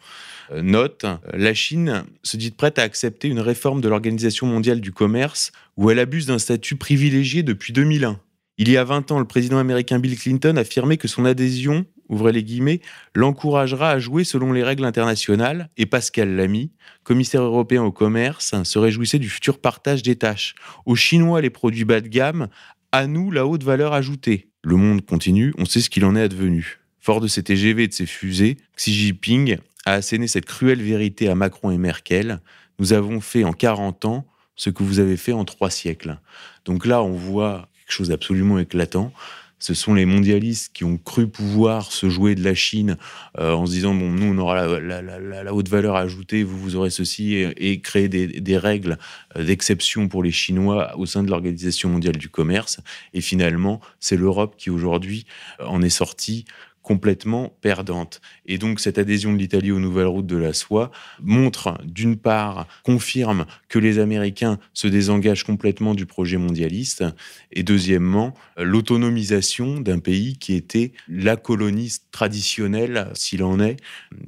Euh, 0.50 0.62
note, 0.62 1.04
la 1.34 1.52
Chine 1.52 2.04
se 2.22 2.38
dit 2.38 2.50
prête 2.50 2.78
à 2.78 2.82
accepter 2.82 3.28
une 3.28 3.38
réforme 3.38 3.82
de 3.82 3.88
l'Organisation 3.88 4.46
mondiale 4.46 4.80
du 4.80 4.92
commerce 4.92 5.52
où 5.76 5.90
elle 5.90 5.98
abuse 5.98 6.24
d'un 6.24 6.38
statut 6.38 6.76
privilégié 6.76 7.42
depuis 7.42 7.74
2001. 7.74 8.18
Il 8.56 8.70
y 8.70 8.78
a 8.78 8.82
20 8.82 9.12
ans, 9.12 9.18
le 9.18 9.26
président 9.26 9.58
américain 9.58 9.98
Bill 9.98 10.18
Clinton 10.18 10.56
affirmait 10.56 10.96
que 10.96 11.06
son 11.06 11.26
adhésion, 11.26 11.84
ouvrez 12.08 12.32
les 12.32 12.42
guillemets, 12.42 12.80
l'encouragera 13.14 13.90
à 13.90 13.98
jouer 13.98 14.24
selon 14.24 14.54
les 14.54 14.64
règles 14.64 14.86
internationales 14.86 15.68
et 15.76 15.84
Pascal 15.84 16.34
Lamy, 16.34 16.72
commissaire 17.04 17.42
européen 17.42 17.82
au 17.82 17.92
commerce, 17.92 18.54
se 18.64 18.78
réjouissait 18.78 19.18
du 19.18 19.28
futur 19.28 19.60
partage 19.60 20.02
des 20.02 20.16
tâches. 20.16 20.54
Aux 20.86 20.96
Chinois 20.96 21.42
les 21.42 21.50
produits 21.50 21.84
bas 21.84 22.00
de 22.00 22.08
gamme, 22.08 22.48
à 22.90 23.06
nous 23.06 23.30
la 23.30 23.46
haute 23.46 23.64
valeur 23.64 23.92
ajoutée. 23.92 24.48
Le 24.64 24.76
monde 24.76 25.04
continue, 25.04 25.52
on 25.58 25.66
sait 25.66 25.82
ce 25.82 25.90
qu'il 25.90 26.06
en 26.06 26.16
est 26.16 26.22
advenu. 26.22 26.77
Fort 27.08 27.22
de 27.22 27.26
ses 27.26 27.42
TGV 27.42 27.84
et 27.84 27.88
de 27.88 27.94
ses 27.94 28.04
fusées, 28.04 28.58
Xi 28.76 28.92
Jinping 28.92 29.56
a 29.86 29.94
asséné 29.94 30.28
cette 30.28 30.44
cruelle 30.44 30.82
vérité 30.82 31.30
à 31.30 31.34
Macron 31.34 31.70
et 31.70 31.78
Merkel. 31.78 32.42
Nous 32.78 32.92
avons 32.92 33.22
fait 33.22 33.44
en 33.44 33.54
40 33.54 34.04
ans 34.04 34.26
ce 34.56 34.68
que 34.68 34.82
vous 34.82 34.98
avez 34.98 35.16
fait 35.16 35.32
en 35.32 35.46
trois 35.46 35.70
siècles. 35.70 36.18
Donc 36.66 36.84
là, 36.84 37.02
on 37.02 37.12
voit 37.12 37.70
quelque 37.78 37.94
chose 37.94 38.08
d'absolument 38.10 38.58
éclatant. 38.58 39.10
ce 39.58 39.72
sont 39.72 39.94
les 39.94 40.04
mondialistes 40.04 40.74
qui 40.74 40.84
ont 40.84 40.98
cru 40.98 41.26
pouvoir 41.28 41.92
se 41.92 42.10
jouer 42.10 42.34
de 42.34 42.44
la 42.44 42.54
Chine 42.54 42.98
euh, 43.38 43.54
en 43.54 43.64
se 43.64 43.72
disant 43.72 43.94
bon 43.94 44.10
nous 44.10 44.26
on 44.26 44.38
aura 44.38 44.78
la, 44.78 45.54
haute 45.54 45.68
valeur 45.68 45.96
ajoutée, 45.96 46.42
vous 46.42 46.58
vous 46.58 46.76
aurez 46.76 46.90
ceci 46.90 47.34
et, 47.36 47.80
créer 47.80 48.08
des, 48.08 48.58
règles 48.58 48.98
euh, 49.34 49.44
d'exception 49.44 50.08
pour 50.08 50.22
les 50.22 50.30
Chinois 50.30 50.92
au 50.98 51.06
sein 51.06 51.22
de 51.22 51.30
l'organisation 51.30 51.88
mondiale 51.88 52.18
du 52.18 52.28
commerce. 52.28 52.80
Et 53.14 53.22
finalement, 53.22 53.80
c'est 53.98 54.18
l'Europe 54.18 54.56
qui 54.58 54.68
aujourd'hui 54.68 55.24
en 55.58 55.80
est 55.80 55.88
sortie 55.88 56.44
complètement 56.88 57.54
perdante. 57.60 58.22
Et 58.46 58.56
donc 58.56 58.80
cette 58.80 58.96
adhésion 58.96 59.34
de 59.34 59.36
l'Italie 59.36 59.72
aux 59.72 59.78
nouvelles 59.78 60.06
routes 60.06 60.26
de 60.26 60.38
la 60.38 60.54
soie 60.54 60.90
montre, 61.22 61.76
d'une 61.84 62.16
part, 62.16 62.66
confirme 62.82 63.44
que 63.68 63.78
les 63.78 63.98
Américains 63.98 64.58
se 64.72 64.88
désengagent 64.88 65.44
complètement 65.44 65.94
du 65.94 66.06
projet 66.06 66.38
mondialiste, 66.38 67.04
et 67.52 67.62
deuxièmement, 67.62 68.32
l'autonomisation 68.56 69.82
d'un 69.82 69.98
pays 69.98 70.38
qui 70.38 70.54
était 70.54 70.92
la 71.08 71.36
colonie 71.36 71.92
traditionnelle, 72.10 73.10
s'il 73.12 73.44
en 73.44 73.60
est, 73.60 73.76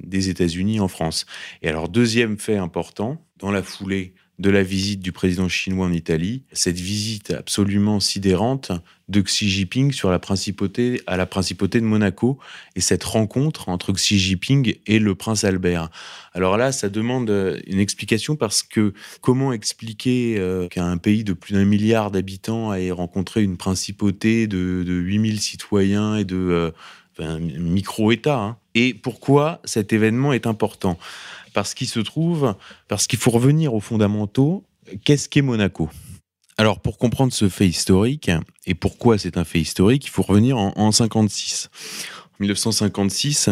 des 0.03 0.29
États-Unis 0.29 0.79
en 0.79 0.87
France. 0.87 1.25
Et 1.63 1.67
alors 1.67 1.89
deuxième 1.89 2.37
fait 2.37 2.57
important, 2.57 3.25
dans 3.39 3.49
la 3.49 3.63
foulée 3.63 4.13
de 4.41 4.49
la 4.49 4.63
visite 4.63 5.01
du 5.01 5.11
président 5.11 5.47
chinois 5.47 5.85
en 5.85 5.93
Italie, 5.93 6.41
cette 6.51 6.79
visite 6.79 7.29
absolument 7.29 7.99
sidérante 7.99 8.71
de 9.07 9.21
Xi 9.21 9.47
Jinping 9.47 9.91
sur 9.91 10.09
la 10.09 10.17
principauté, 10.17 10.99
à 11.05 11.15
la 11.15 11.27
principauté 11.27 11.79
de 11.79 11.85
Monaco. 11.85 12.39
Et 12.75 12.81
cette 12.81 13.03
rencontre 13.03 13.69
entre 13.69 13.93
Xi 13.93 14.17
Jinping 14.17 14.77
et 14.87 14.97
le 14.97 15.13
prince 15.13 15.43
Albert. 15.43 15.91
Alors 16.33 16.57
là, 16.57 16.71
ça 16.71 16.89
demande 16.89 17.29
une 17.67 17.79
explication 17.79 18.35
parce 18.35 18.63
que 18.63 18.93
comment 19.21 19.53
expliquer 19.53 20.39
euh, 20.39 20.67
qu'un 20.67 20.97
pays 20.97 21.23
de 21.23 21.33
plus 21.33 21.53
d'un 21.53 21.65
milliard 21.65 22.09
d'habitants 22.09 22.73
ait 22.73 22.89
rencontré 22.89 23.43
une 23.43 23.57
principauté 23.57 24.47
de, 24.47 24.83
de 24.83 24.93
8000 24.93 25.39
citoyens 25.39 26.15
et 26.15 26.25
de 26.25 26.35
euh, 26.35 26.71
un 27.19 27.37
micro-État 27.37 28.39
hein. 28.39 28.57
Et 28.73 28.93
pourquoi 28.93 29.59
cet 29.65 29.93
événement 29.93 30.33
est 30.33 30.47
important? 30.47 30.97
Parce 31.53 31.73
qu'il 31.73 31.87
se 31.87 31.99
trouve, 31.99 32.55
parce 32.87 33.07
qu'il 33.07 33.19
faut 33.19 33.31
revenir 33.31 33.73
aux 33.73 33.79
fondamentaux. 33.79 34.65
Qu'est-ce 35.03 35.29
qu'est 35.29 35.41
Monaco? 35.41 35.89
Alors, 36.57 36.79
pour 36.79 36.97
comprendre 36.97 37.33
ce 37.33 37.49
fait 37.49 37.67
historique 37.67 38.29
et 38.65 38.75
pourquoi 38.75 39.17
c'est 39.17 39.37
un 39.37 39.43
fait 39.43 39.59
historique, 39.59 40.05
il 40.05 40.09
faut 40.09 40.21
revenir 40.21 40.57
en, 40.57 40.73
en 40.75 40.91
56. 40.91 41.69
En 42.23 42.41
1956, 42.41 43.49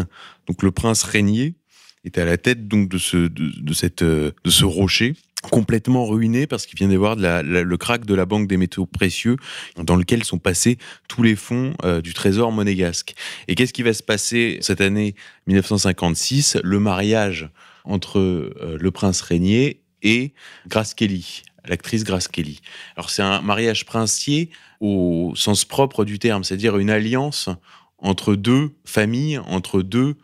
donc 0.47 0.63
le 0.63 0.71
prince 0.71 1.03
Régnier 1.03 1.55
était 2.03 2.21
à 2.21 2.25
la 2.25 2.37
tête 2.37 2.67
donc 2.67 2.89
de 2.89 2.97
ce 2.97 3.17
de, 3.17 3.73
cette 3.73 4.03
de 4.03 4.33
ce 4.45 4.65
rocher 4.65 5.15
complètement 5.51 6.05
ruiné 6.05 6.47
parce 6.47 6.65
qu'il 6.65 6.77
vient 6.77 6.87
d'y 6.87 6.95
avoir 6.95 7.15
le 7.15 7.77
crack 7.77 8.05
de 8.05 8.13
la 8.13 8.25
banque 8.25 8.47
des 8.47 8.57
métaux 8.57 8.85
précieux 8.85 9.37
dans 9.77 9.95
lequel 9.95 10.23
sont 10.23 10.37
passés 10.37 10.77
tous 11.07 11.23
les 11.23 11.35
fonds 11.35 11.73
euh, 11.85 12.01
du 12.01 12.13
trésor 12.13 12.51
monégasque. 12.51 13.15
Et 13.47 13.55
qu'est-ce 13.55 13.71
qui 13.71 13.83
va 13.83 13.93
se 13.93 14.03
passer 14.03 14.57
cette 14.61 14.81
année 14.81 15.15
1956 15.47 16.57
Le 16.63 16.79
mariage 16.79 17.49
entre 17.83 18.19
euh, 18.19 18.77
le 18.79 18.91
prince 18.91 19.21
Régnier 19.21 19.81
et 20.01 20.33
Grace 20.67 20.93
Kelly, 20.93 21.43
l'actrice 21.65 22.03
Grace 22.03 22.27
Kelly. 22.27 22.59
Alors 22.95 23.09
c'est 23.09 23.21
un 23.21 23.41
mariage 23.41 23.85
princier 23.85 24.49
au 24.79 25.33
sens 25.35 25.65
propre 25.65 26.05
du 26.05 26.19
terme, 26.19 26.43
c'est-à-dire 26.43 26.77
une 26.77 26.89
alliance 26.89 27.49
entre 27.97 28.35
deux 28.35 28.71
familles, 28.85 29.39
entre 29.39 29.81
deux 29.81 30.15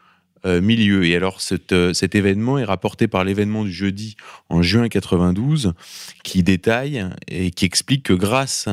milieu. 0.45 1.05
Et 1.05 1.15
alors, 1.15 1.39
euh, 1.71 1.93
cet 1.93 2.15
événement 2.15 2.57
est 2.57 2.63
rapporté 2.63 3.07
par 3.07 3.23
l'événement 3.23 3.63
du 3.63 3.71
jeudi 3.71 4.15
en 4.49 4.61
juin 4.61 4.87
92, 4.87 5.73
qui 6.23 6.43
détaille 6.43 7.05
et 7.27 7.51
qui 7.51 7.65
explique 7.65 8.03
que 8.03 8.13
grâce 8.13 8.67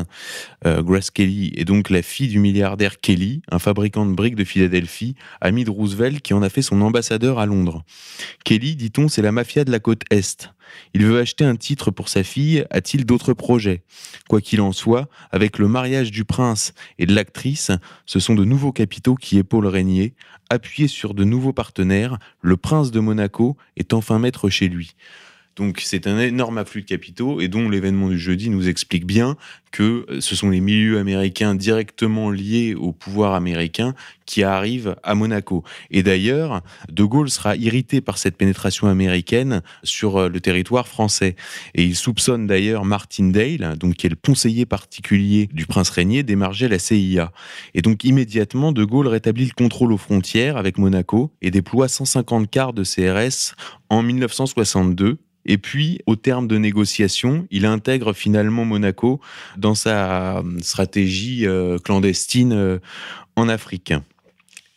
euh, 0.67 0.83
Grace 0.83 1.11
Kelly 1.11 1.53
est 1.57 1.65
donc 1.65 1.91
la 1.91 2.03
fille 2.03 2.29
du 2.29 2.39
milliardaire 2.39 3.01
Kelly, 3.01 3.43
un 3.51 3.59
fabricant 3.59 4.07
de 4.07 4.15
briques 4.15 4.37
de 4.37 4.45
Philadelphie, 4.45 5.15
ami 5.41 5.65
de 5.65 5.71
Roosevelt, 5.71 6.21
qui 6.21 6.35
en 6.35 6.43
a 6.43 6.49
fait 6.49 6.63
son 6.63 6.81
ambassadeur 6.81 7.39
à 7.39 7.47
Londres. 7.47 7.85
Kelly, 8.45 8.77
dit-on, 8.77 9.09
c'est 9.09 9.23
la 9.23 9.33
mafia 9.33 9.65
de 9.65 9.71
la 9.71 9.81
côte 9.81 10.03
Est. 10.11 10.51
Il 10.95 11.05
veut 11.05 11.19
acheter 11.19 11.45
un 11.45 11.57
titre 11.57 11.91
pour 11.91 12.09
sa 12.09 12.23
fille, 12.23 12.65
a-t-il 12.71 13.05
d'autres 13.05 13.35
projets? 13.35 13.83
Quoi 14.29 14.41
qu'il 14.41 14.61
en 14.61 14.73
soit, 14.73 15.09
avec 15.31 15.59
le 15.59 15.69
mariage 15.69 16.11
du 16.11 16.25
prince 16.25 16.75
et 16.99 17.07
de 17.07 17.15
l'actrice, 17.15 17.71
ce 18.07 18.21
sont 18.21 18.35
de 18.35 18.45
nouveaux 18.45 18.73
capitaux 18.73 19.15
qui 19.15 19.39
épaulent 19.39 19.67
Régnier. 19.67 20.15
Appuyé 20.51 20.89
sur 20.89 21.15
de 21.15 21.25
nouveaux 21.25 21.53
partenaires, 21.53 22.19
le 22.41 22.57
prince 22.57 22.91
de 22.91 23.01
Monaco 23.01 23.57
est 23.77 23.95
enfin 23.95 24.19
maître 24.19 24.51
chez 24.51 24.69
lui. 24.69 24.95
Donc 25.57 25.81
c'est 25.85 26.07
un 26.07 26.19
énorme 26.19 26.59
afflux 26.59 26.83
de 26.83 26.87
capitaux 26.87 27.41
et 27.41 27.49
dont 27.49 27.69
l'événement 27.69 28.09
du 28.09 28.19
jeudi 28.19 28.49
nous 28.49 28.69
explique 28.69 29.07
bien 29.07 29.37
que 29.71 30.07
euh, 30.09 30.21
ce 30.21 30.37
sont 30.37 30.51
les 30.51 30.61
milieux 30.61 30.99
américains 30.99 31.55
directement 31.55 32.31
liés 32.31 32.75
au 32.75 32.93
pouvoir 32.93 33.35
américain 33.35 33.95
qui 34.27 34.45
arrivent 34.45 34.97
à 35.03 35.15
Monaco. 35.15 35.65
Et 35.91 36.03
d'ailleurs, 36.03 36.63
De 36.91 37.05
Gaulle 37.05 37.31
sera 37.31 37.57
irrité 37.57 38.01
par 38.01 38.19
cette 38.19 38.37
pénétration 38.37 38.87
américaine 38.87 39.63
sur 39.83 40.17
euh, 40.17 40.29
le 40.29 40.41
territoire 40.41 40.87
français. 40.87 41.37
Et 41.75 41.85
il 41.85 41.97
soupçonne 41.97 42.47
d'ailleurs 42.47 42.85
Martin 42.85 43.31
Dale, 43.31 43.77
donc 43.79 43.95
qui 43.95 44.07
est 44.07 44.11
le 44.11 44.17
conseiller 44.17 44.67
particulier 44.67 45.49
du 45.53 45.67
prince 45.67 45.91
Régnier, 45.91 46.23
d'émarger 46.23 46.69
la 46.69 46.79
CIA. 46.79 47.33
Et 47.75 47.83
donc 47.83 48.05
immédiatement, 48.05 48.73
De 48.73 48.85
Gaulle 48.85 49.09
rétablit 49.09 49.47
le 49.47 49.55
contrôle 49.55 49.93
aux 49.93 49.99
frontières 49.99 50.57
avec 50.57 50.79
Monaco 50.79 51.33
et 51.43 51.51
déploie 51.51 51.89
150 51.89 52.51
quarts 52.51 52.73
de 52.73 52.85
CRS 52.85 53.55
en 53.89 54.03
1962 54.03 55.19
et 55.45 55.59
puis, 55.59 55.99
au 56.07 56.17
terme 56.17 56.47
de 56.47 56.57
négociations, 56.57 57.47
il 57.51 57.67
intègre 57.67 58.13
finalement 58.13 58.65
Monaco 58.65 59.21
dans 59.57 59.75
sa 59.75 60.39
euh, 60.39 60.43
stratégie 60.61 61.47
euh, 61.47 61.79
clandestine 61.79 62.53
euh, 62.53 62.79
en 63.35 63.49
Afrique. 63.49 63.93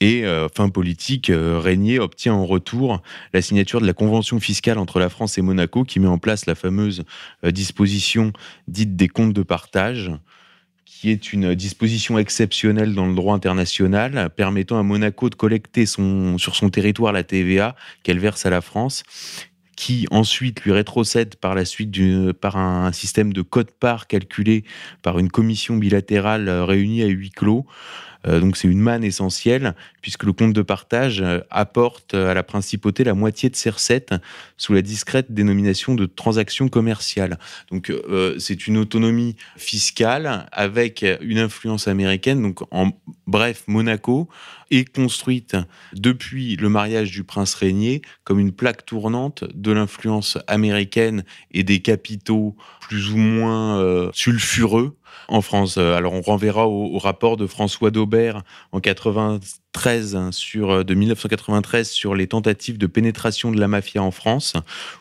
Et 0.01 0.25
fin 0.54 0.67
politique, 0.67 1.32
Régnier 1.34 1.99
obtient 1.99 2.34
en 2.34 2.45
retour 2.45 3.01
la 3.34 3.41
signature 3.41 3.80
de 3.80 3.88
la 3.88 3.93
convention 3.93 4.41
fiscale 4.41 4.78
entre 4.78 4.99
la 4.99 5.08
France 5.08 5.38
et 5.38 5.41
Monaco 5.41 5.86
qui 5.86 6.01
met 6.01 6.08
en 6.08 6.17
place 6.17 6.45
la 6.45 6.54
fameuse 6.54 7.06
disposition 7.43 8.34
dite 8.67 8.97
des 8.97 9.08
comptes 9.08 9.32
de 9.34 9.41
partage, 9.41 10.12
qui 10.84 11.12
est 11.12 11.32
une 11.32 11.56
disposition 11.56 12.19
exceptionnelle 12.19 12.93
dans 12.93 13.08
le 13.08 13.15
droit 13.15 13.34
international 13.34 14.30
permettant 14.36 14.78
à 14.78 14.84
Monaco 14.84 15.30
de 15.30 15.36
collecter 15.36 15.86
son, 15.86 16.38
sur 16.38 16.58
son 16.58 16.69
territoire 16.69 17.13
la 17.13 17.23
TVA 17.23 17.75
qu'elle 18.04 18.19
verse 18.19 18.45
à 18.45 18.49
la 18.49 18.60
France 18.60 19.04
qui 19.75 20.07
ensuite 20.11 20.61
lui 20.63 20.71
rétrocède 20.71 21.35
par 21.35 21.55
la 21.55 21.65
suite 21.65 21.91
par 22.39 22.57
un, 22.57 22.91
système 22.91 23.33
de 23.33 23.41
code-part 23.41 24.07
calculé 24.07 24.63
par 25.01 25.19
une 25.19 25.29
commission 25.29 25.75
bilatérale 25.77 26.47
euh, 26.47 26.65
réunie 26.65 27.03
à 27.03 27.07
huis 27.07 27.31
clos. 27.31 27.65
Euh, 28.27 28.39
donc 28.39 28.57
c'est 28.57 28.67
une 28.67 28.79
manne 28.79 29.03
essentielle 29.03 29.75
puisque 30.01 30.23
le 30.23 30.33
compte 30.33 30.53
de 30.53 30.61
partage 30.61 31.21
euh, 31.21 31.39
apporte 31.49 32.13
à 32.13 32.33
la 32.33 32.43
principauté 32.43 33.03
la 33.03 33.13
moitié 33.13 33.49
de 33.49 33.55
ses 33.55 33.69
recettes 33.69 34.13
sous 34.57 34.73
la 34.73 34.81
discrète 34.81 35.33
dénomination 35.33 35.95
de 35.95 36.05
transactions 36.05 36.67
commerciales. 36.67 37.38
Donc 37.71 37.91
c'est 38.39 38.67
une 38.67 38.77
autonomie 38.77 39.35
fiscale 39.57 40.47
avec 40.51 41.05
une 41.21 41.39
influence 41.39 41.88
américaine. 41.88 42.41
Donc 42.41 42.61
en 42.71 42.91
bref, 43.27 43.63
Monaco 43.67 44.29
est 44.71 44.85
construite 44.85 45.55
depuis 45.93 46.55
le 46.55 46.69
mariage 46.69 47.11
du 47.11 47.23
prince 47.23 47.53
Régnier 47.53 48.01
comme 48.23 48.39
une 48.39 48.51
plaque 48.51 48.85
tournante 48.85 49.43
de 49.53 49.71
l'influence 49.71 50.38
américaine 50.47 51.23
et 51.51 51.63
des 51.63 51.79
capitaux 51.79 52.55
plus 52.81 53.11
ou 53.11 53.17
moins 53.17 53.79
euh, 53.79 54.09
sulfureux 54.13 54.97
en 55.28 55.41
France. 55.41 55.75
Euh, 55.78 55.95
alors 55.95 56.13
on 56.13 56.21
renverra 56.21 56.67
au, 56.67 56.97
rapport 56.97 57.38
de 57.38 57.47
François 57.47 57.91
Daubert 57.91 58.43
en 58.71 58.80
93 58.80 60.15
hein, 60.15 60.32
sur 60.32 60.71
euh, 60.71 60.84
de 60.84 60.93
1993 60.93 61.89
sur 61.89 62.15
les 62.15 62.28
tentatives 62.28 62.78
de 62.78 62.88
pénétration 62.88 63.51
de 63.51 63.60
la 63.60 63.67
mafia 63.67 64.01
en 64.01 64.12
France 64.12 64.54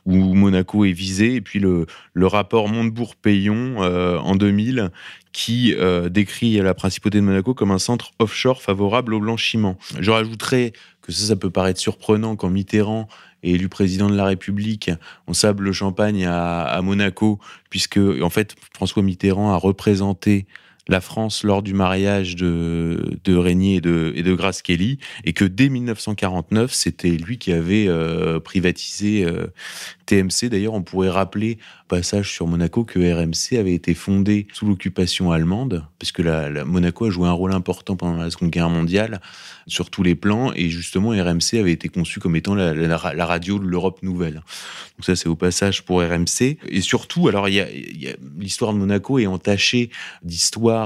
où 0.07 0.35
Monaco 0.35 0.85
est 0.85 0.93
visé 0.93 1.35
et 1.35 1.41
puis 1.41 1.59
le, 1.59 1.87
le 2.13 2.27
rapport 2.27 2.69
Montebourg-Payon 2.69 3.79
en 3.79 4.37
2000 4.37 4.91
qui 5.33 5.75
décrit 6.11 6.57
la 6.59 6.75
principauté 6.75 7.19
de 7.19 7.23
Monaco 7.23 7.55
comme 7.55 7.71
un 7.71 7.79
centre 7.79 8.13
offshore 8.19 8.63
favorable 8.63 9.15
au 9.15 9.21
blanchiment. 9.21 9.77
Je 9.99 10.11
rajouterai 10.11 10.73
que 11.03 11.13
ça, 11.13 11.27
ça 11.27 11.37
peut 11.37 11.51
paraître 11.51 11.81
surprenant 11.81 12.37
quand 12.37 12.51
Mitterrand 12.51 13.09
élu 13.53 13.69
président 13.69 14.09
de 14.09 14.17
la 14.17 14.25
République, 14.25 14.91
on 15.27 15.33
sable 15.33 15.65
le 15.65 15.73
champagne 15.73 16.27
à, 16.27 16.81
Monaco, 16.83 17.39
puisque 17.71 17.99
en 17.99 18.31
fait 18.31 18.57
François 18.75 19.03
Mitterrand 19.03 19.53
a 19.53 19.57
représenté 19.57 20.47
la 20.89 21.01
France 21.01 21.45
lors 21.45 21.63
du 21.63 21.75
mariage 21.75 22.37
de, 22.37 23.19
de 23.25 23.37
Régnier 23.37 23.77
et 23.77 23.81
de, 23.81 24.13
et 24.15 24.23
de 24.23 24.35
Grace 24.35 24.63
Kelly, 24.63 24.99
et 25.25 25.33
que 25.33 25.45
dès 25.45 25.69
1949, 25.69 26.73
c'était 26.73 27.11
lui 27.11 27.39
qui 27.39 27.53
avait 27.53 27.87
euh, 27.89 28.39
privatisé, 28.41 29.25
euh, 29.25 29.47
TMC, 30.07 30.51
d'ailleurs, 30.51 30.75
on 30.75 30.83
pourrait 30.83 31.09
rappeler, 31.09 31.59
passage 31.89 32.31
sur 32.31 32.47
Monaco, 32.47 32.85
que 32.85 32.99
RMC 32.99 33.59
avait 33.59 33.75
été 33.75 33.95
fondé 33.95 34.47
sous 34.53 34.67
l'occupation 34.67 35.33
allemande, 35.33 35.87
puisque 35.99 36.19
la, 36.19 36.65
Monaco 36.65 37.07
a 37.07 37.11
joué 37.11 37.29
un 37.29 37.33
rôle 37.33 37.53
important 37.53 37.97
pendant 37.97 38.17
la 38.17 38.31
Seconde 38.31 38.51
Guerre 38.51 38.69
mondiale 38.69 39.21
sur 39.67 39.91
tous 39.91 40.03
les 40.03 40.15
plans, 40.15 40.53
et 40.55 40.69
justement 40.69 41.11
RMC 41.11 41.59
avait 41.59 41.73
été 41.73 41.89
conçu 41.89 42.21
comme 42.21 42.37
étant 42.37 42.55
la, 42.55 42.97
radio 42.97 43.59
de 43.59 43.65
l'Europe 43.65 44.03
nouvelle. 44.03 44.35
Donc 44.35 45.05
ça, 45.05 45.17
c'est 45.17 45.29
au 45.29 45.37
passage 45.37 45.85
pour 45.85 46.03
RMC. 46.03 46.59
Et 46.69 46.81
surtout, 46.81 47.29
alors 47.29 47.49
l'histoire 47.49 48.73
de 48.73 48.79
Monaco 48.79 49.19
est 49.19 49.27
entachée 49.27 49.91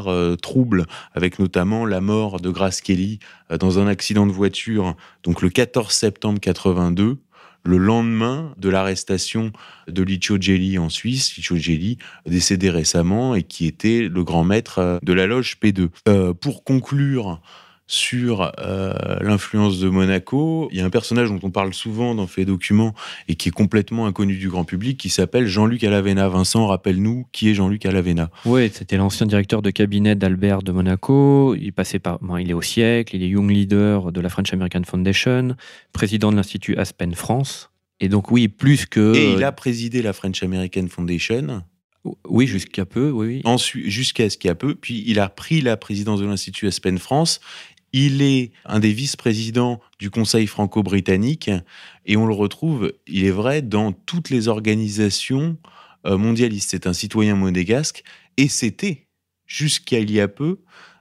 euh, 0.08 0.36
troubles, 0.36 0.84
avec 1.14 1.38
notamment 1.38 1.86
la 1.86 2.00
mort 2.00 2.40
de 2.40 2.50
Grace 2.50 2.80
Kelly 2.80 3.18
euh, 3.50 3.58
dans 3.58 3.78
un 3.78 3.86
accident 3.86 4.26
de 4.26 4.32
voiture, 4.32 4.94
donc 5.22 5.42
le 5.42 5.48
14 5.48 5.92
septembre 5.92 6.40
82 6.40 7.18
le 7.64 7.76
lendemain 7.76 8.54
de 8.56 8.68
l'arrestation 8.68 9.52
de 9.88 10.02
Licio 10.02 10.40
Gelli 10.40 10.78
en 10.78 10.88
Suisse, 10.88 11.36
Licio 11.36 11.56
Gelli 11.56 11.98
décédé 12.26 12.70
récemment 12.70 13.34
et 13.34 13.42
qui 13.42 13.66
était 13.66 14.08
le 14.08 14.24
grand 14.24 14.44
maître 14.44 14.78
euh, 14.78 14.98
de 15.02 15.12
la 15.12 15.26
loge 15.26 15.58
P2. 15.62 15.88
Euh, 16.08 16.32
pour 16.32 16.64
conclure 16.64 17.40
sur 17.88 18.52
euh, 18.60 18.92
l'influence 19.22 19.80
de 19.80 19.88
Monaco. 19.88 20.68
Il 20.70 20.78
y 20.78 20.80
a 20.80 20.84
un 20.84 20.90
personnage 20.90 21.30
dont 21.30 21.40
on 21.42 21.50
parle 21.50 21.72
souvent 21.74 22.14
dans 22.14 22.26
Fait 22.26 22.44
Documents 22.44 22.94
et 23.28 23.34
qui 23.34 23.48
est 23.48 23.52
complètement 23.52 24.06
inconnu 24.06 24.36
du 24.36 24.50
grand 24.50 24.64
public 24.64 24.98
qui 24.98 25.08
s'appelle 25.08 25.46
Jean-Luc 25.46 25.82
Alavena. 25.82 26.28
Vincent, 26.28 26.66
rappelle-nous 26.66 27.26
qui 27.32 27.48
est 27.48 27.54
Jean-Luc 27.54 27.86
Alavena. 27.86 28.30
Oui, 28.44 28.70
c'était 28.72 28.98
l'ancien 28.98 29.26
directeur 29.26 29.62
de 29.62 29.70
cabinet 29.70 30.14
d'Albert 30.14 30.62
de 30.62 30.70
Monaco. 30.70 31.56
Il 31.56 31.72
passait 31.72 31.98
par, 31.98 32.18
il 32.38 32.50
est 32.50 32.54
au 32.54 32.62
siècle, 32.62 33.16
il 33.16 33.22
est 33.22 33.28
young 33.28 33.50
leader 33.50 34.12
de 34.12 34.20
la 34.20 34.28
French 34.28 34.52
American 34.52 34.82
Foundation, 34.84 35.56
président 35.92 36.30
de 36.30 36.36
l'Institut 36.36 36.76
Aspen 36.76 37.14
France. 37.14 37.70
Et 38.00 38.08
donc 38.08 38.30
oui, 38.30 38.48
plus 38.48 38.84
que... 38.84 39.16
Et 39.16 39.32
il 39.32 39.42
a 39.42 39.50
présidé 39.50 40.02
la 40.02 40.12
French 40.12 40.42
American 40.42 40.86
Foundation. 40.88 41.62
Oui, 42.28 42.46
jusqu'à 42.46 42.84
peu, 42.84 43.10
oui. 43.10 43.40
Ensuite, 43.44 43.86
jusqu'à 43.86 44.30
ce 44.30 44.38
qu'il 44.38 44.48
y 44.48 44.50
a 44.50 44.54
peu, 44.54 44.74
puis 44.74 45.02
il 45.06 45.18
a 45.18 45.28
pris 45.28 45.60
la 45.60 45.76
présidence 45.76 46.20
de 46.20 46.26
l'Institut 46.26 46.66
Aspen 46.68 46.98
France 46.98 47.40
il 47.92 48.22
est 48.22 48.52
un 48.64 48.80
des 48.80 48.92
vice-présidents 48.92 49.80
du 49.98 50.10
Conseil 50.10 50.46
franco-britannique 50.46 51.50
et 52.06 52.16
on 52.16 52.26
le 52.26 52.34
retrouve, 52.34 52.92
il 53.06 53.24
est 53.24 53.30
vrai, 53.30 53.62
dans 53.62 53.92
toutes 53.92 54.30
les 54.30 54.48
organisations 54.48 55.56
euh, 56.06 56.18
mondialistes. 56.18 56.70
C'est 56.70 56.86
un 56.86 56.92
citoyen 56.92 57.34
monégasque 57.34 58.02
et 58.36 58.48
c'était, 58.48 59.06
jusqu'à 59.46 59.98
il 59.98 60.10
y 60.10 60.20
a 60.20 60.28
peu, 60.28 60.60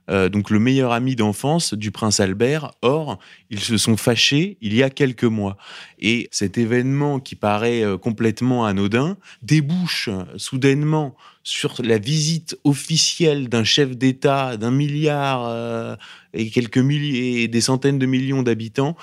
euh, 0.09 0.29
donc 0.29 0.49
le 0.49 0.59
meilleur 0.59 0.91
ami 0.91 1.15
d'enfance 1.15 1.73
du 1.73 1.91
prince 1.91 2.19
Albert. 2.19 2.71
Or, 2.81 3.19
ils 3.49 3.59
se 3.59 3.77
sont 3.77 3.97
fâchés 3.97 4.57
il 4.61 4.73
y 4.73 4.83
a 4.83 4.89
quelques 4.89 5.23
mois. 5.23 5.57
Et 5.99 6.29
cet 6.31 6.57
événement 6.57 7.19
qui 7.19 7.35
paraît 7.35 7.83
euh, 7.83 7.97
complètement 7.97 8.65
anodin 8.65 9.17
débouche 9.41 10.09
soudainement 10.37 11.15
sur 11.43 11.75
la 11.79 11.97
visite 11.97 12.57
officielle 12.63 13.47
d'un 13.49 13.63
chef 13.63 13.95
d'État 13.97 14.57
d'un 14.57 14.71
milliard 14.71 15.45
euh, 15.47 15.95
et 16.33 16.49
quelques 16.49 16.77
milliers 16.77 17.43
et 17.43 17.47
des 17.47 17.61
centaines 17.61 17.99
de 17.99 18.05
millions 18.05 18.43
d'habitants 18.43 18.95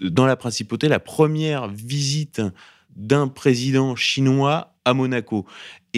dans 0.00 0.26
la 0.26 0.36
principauté, 0.36 0.88
la 0.88 1.00
première 1.00 1.68
visite 1.68 2.42
d'un 2.96 3.28
président 3.28 3.96
chinois 3.96 4.74
à 4.84 4.94
Monaco. 4.94 5.46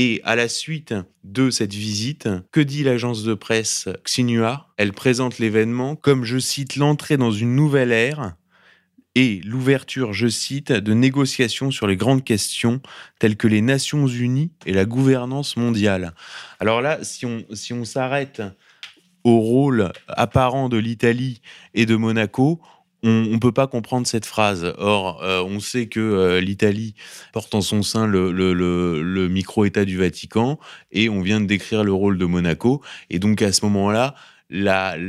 Et 0.01 0.21
à 0.23 0.37
la 0.37 0.49
suite 0.49 0.95
de 1.25 1.51
cette 1.51 1.75
visite, 1.75 2.29
que 2.53 2.61
dit 2.61 2.85
l'agence 2.85 3.25
de 3.25 3.35
presse 3.35 3.89
Xinhua? 4.05 4.69
Elle 4.77 4.93
présente 4.93 5.41
l'événement 5.41 5.97
comme, 5.97 6.23
je 6.23 6.39
cite, 6.39 6.77
l'entrée 6.77 7.17
dans 7.17 7.33
une 7.33 7.57
nouvelle 7.57 7.91
ère 7.91 8.37
et 9.17 9.41
l'ouverture, 9.45 10.13
je 10.13 10.29
cite, 10.29 10.71
de 10.71 10.95
négociations 10.95 11.73
sur 11.73 11.89
les 11.89 11.97
grandes 11.97 12.23
questions 12.23 12.81
telles 13.19 13.37
que 13.37 13.49
les 13.49 13.61
Nations 13.61 14.07
Unies 14.07 14.53
et 14.67 14.73
la 14.73 14.85
gouvernance 14.85 15.57
mondiale. 15.57 16.15
Alors 16.61 16.81
là, 16.81 17.03
si 17.03 17.27
on 17.27 17.45
si 17.53 17.73
on 17.73 17.85
s'arrête 17.85 18.41
au 19.25 19.41
rôle 19.41 19.91
apparent 20.07 20.69
de 20.69 20.77
l'Italie 20.77 21.41
et 21.75 21.87
de 21.87 21.97
Monaco, 21.97 22.61
on 23.03 23.09
ne 23.09 23.39
peut 23.39 23.53
pas 23.53 23.67
comprendre 23.67 24.07
cette 24.07 24.27
phrase. 24.27 24.75
Or, 24.79 25.23
euh, 25.23 25.43
on 25.43 25.61
sait 25.61 25.87
que 25.87 26.01
euh, 26.01 26.41
l'Italie 26.41 26.95
porte 27.33 27.55
en 27.55 27.61
son 27.61 27.83
sein 27.83 28.07
le, 28.07 29.29
micro-État 29.29 29.85
du 29.85 29.99
Vatican 29.99 30.59
et 30.91 31.09
on 31.09 31.21
vient 31.21 31.41
de 31.41 31.47
décrire 31.47 31.85
le 31.85 31.93
rôle 31.93 32.19
de 32.19 32.25
Monaco. 32.25 32.83
Et 33.11 33.19
donc, 33.19 33.43
à 33.43 33.53
ce 33.53 33.65
moment-là, 33.67 34.15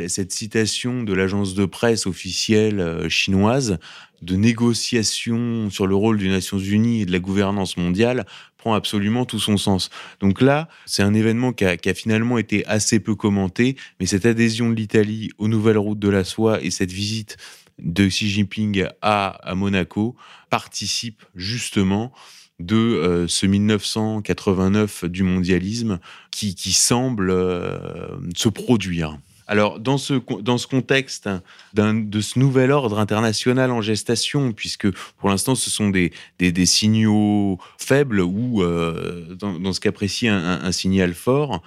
cette 0.07 0.31
citation 0.31 1.03
de 1.03 1.13
l'agence 1.13 1.55
de 1.55 1.65
presse 1.65 2.05
officielle 2.05 2.79
euh, 2.79 3.09
chinoise 3.09 3.79
de 4.21 4.35
négociation 4.35 5.69
sur 5.69 5.87
le 5.87 5.95
rôle 5.95 6.19
des 6.19 6.27
Nations 6.27 6.59
Unies 6.59 7.01
et 7.01 7.05
de 7.05 7.11
la 7.13 7.19
gouvernance 7.19 7.77
mondiale 7.77 8.25
prend 8.57 8.73
absolument 8.73 9.23
tout 9.23 9.39
son 9.39 9.55
sens. 9.55 9.89
Donc 10.19 10.41
là, 10.41 10.67
c'est 10.85 11.03
un 11.03 11.13
événement 11.13 11.53
qui 11.53 11.63
a, 11.63 11.77
qui 11.77 11.89
a, 11.89 11.93
finalement 11.93 12.37
été 12.37 12.65
assez 12.65 12.99
peu 12.99 13.15
commenté, 13.15 13.77
mais 13.99 14.05
cette 14.05 14.25
adhésion 14.25 14.69
de 14.69 14.75
l'Italie 14.75 15.31
aux 15.37 15.47
nouvelles 15.47 15.77
routes 15.77 15.99
de 15.99 16.09
la 16.09 16.25
soie 16.25 16.61
et 16.61 16.69
cette 16.69 16.91
visite 16.91 17.37
de 17.81 18.07
Xi 18.07 18.29
Jinping 18.29 18.85
à, 19.01 19.53
Monaco 19.55 20.15
participe 20.49 21.23
justement 21.35 22.11
de 22.59 22.75
euh, 22.75 23.27
ce 23.27 23.45
1989 23.45 25.05
du 25.05 25.23
mondialisme 25.23 25.99
qui, 26.31 26.53
semble 26.73 27.31
euh, 27.31 27.77
se 28.35 28.49
produire. 28.49 29.17
Alors, 29.47 29.79
dans 29.79 29.97
ce, 29.97 30.13
dans 30.41 30.59
ce 30.59 30.67
contexte 30.67 31.27
de 31.73 32.21
ce 32.21 32.37
nouvel 32.37 32.71
ordre 32.71 32.99
international 32.99 33.71
en 33.71 33.81
gestation, 33.81 34.51
puisque 34.51 34.87
pour 35.17 35.29
l'instant, 35.29 35.55
ce 35.55 35.71
sont 35.71 35.89
des, 35.89 36.11
signaux 36.65 37.57
faibles 37.79 38.21
ou, 38.21 38.61
euh, 38.61 39.33
dans, 39.33 39.73
ce 39.73 39.79
qu'apprécie 39.79 40.27
un, 40.27 40.61
un, 40.61 40.71
signal 40.71 41.15
fort, 41.15 41.63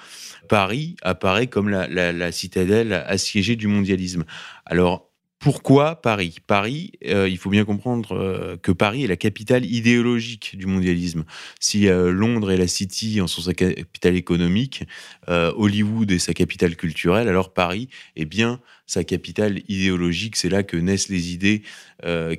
Paris 0.49 0.95
apparaît 1.03 1.49
comme 1.49 1.69
la, 1.69 1.89
la 1.89 2.31
citadelle 2.31 2.93
assiégée 2.93 3.57
du 3.57 3.67
mondialisme. 3.67 4.25
Alors, 4.65 5.12
pourquoi 5.43 5.97
Paris? 5.97 6.37
Paris, 6.47 6.93
euh, 7.05 7.29
il 7.29 7.37
faut 7.37 7.51
bien 7.51 7.65
comprendre 7.65 8.13
euh, 8.13 8.57
que 8.57 8.71
Paris 8.71 9.03
est 9.03 9.09
la 9.09 9.17
capitale 9.17 9.65
idéologique 9.65 10.57
du 10.57 10.67
mondialisme. 10.67 11.25
Si 11.59 11.89
euh, 11.89 12.13
Londres 12.13 12.53
est 12.53 12.57
la 12.57 12.69
City 12.69 13.21
en 13.21 13.27
sont 13.27 13.43
sa 13.43 13.53
capitale 13.53 14.15
économique, 14.15 14.85
Hollywood 15.27 16.13
est 16.13 16.21
sa 16.21 16.33
capitale 16.33 16.77
culturelle, 16.77 17.29
alors 17.29 17.53
Paris 17.53 17.89
est 18.15 18.25
bien 18.25 18.61
sa 18.87 19.03
capitale 19.03 19.63
idéologique. 19.69 20.37
C'est 20.37 20.49
là 20.49 20.63
que 20.63 20.77
naissent 20.77 21.09
les 21.09 21.33
idées 21.33 21.63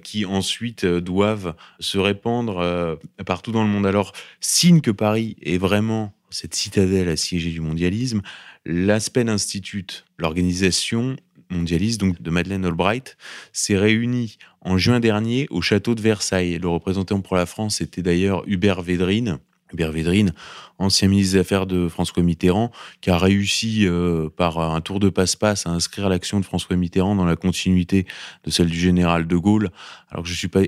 qui 0.03 0.25
ensuite 0.25 0.85
doivent 0.85 1.55
se 1.79 1.97
répandre 1.97 2.97
partout 3.25 3.51
dans 3.51 3.63
le 3.63 3.69
monde. 3.69 3.85
Alors, 3.85 4.13
signe 4.39 4.81
que 4.81 4.91
Paris 4.91 5.35
est 5.41 5.57
vraiment 5.57 6.13
cette 6.29 6.55
citadelle 6.55 7.09
assiégée 7.09 7.51
du 7.51 7.61
mondialisme, 7.61 8.21
l'Aspen 8.65 9.29
Institute, 9.29 10.05
l'organisation 10.17 11.15
mondialiste, 11.53 11.99
donc 11.99 12.21
de 12.21 12.29
Madeleine 12.29 12.65
Albright, 12.65 13.17
s'est 13.51 13.77
réuni 13.77 14.37
en 14.61 14.77
juin 14.77 14.99
dernier 14.99 15.47
au 15.49 15.61
château 15.61 15.95
de 15.95 16.01
Versailles. 16.01 16.57
Le 16.59 16.67
représentant 16.67 17.21
pour 17.21 17.35
la 17.35 17.45
France 17.45 17.81
était 17.81 18.01
d'ailleurs 18.01 18.43
Hubert 18.47 18.81
Védrine. 18.81 19.39
Hubert 19.73 19.91
Védrine, 19.91 20.33
ancien 20.77 21.07
ministre 21.07 21.33
des 21.33 21.39
Affaires 21.39 21.65
de 21.65 21.87
François 21.87 22.21
Mitterrand, 22.21 22.71
qui 23.01 23.09
a 23.09 23.17
réussi 23.17 23.87
euh, 23.87 24.29
par 24.29 24.59
un 24.59 24.81
tour 24.81 24.99
de 24.99 25.09
passe-passe 25.09 25.65
à 25.65 25.71
inscrire 25.71 26.09
l'action 26.09 26.39
de 26.39 26.45
François 26.45 26.75
Mitterrand 26.75 27.15
dans 27.15 27.25
la 27.25 27.35
continuité 27.35 28.05
de 28.43 28.51
celle 28.51 28.67
du 28.67 28.79
général 28.79 29.27
de 29.27 29.35
Gaulle. 29.35 29.71
Alors 30.13 30.23
que 30.23 30.29
je 30.29 30.33
ne 30.33 30.37
suis 30.37 30.47
pas 30.47 30.61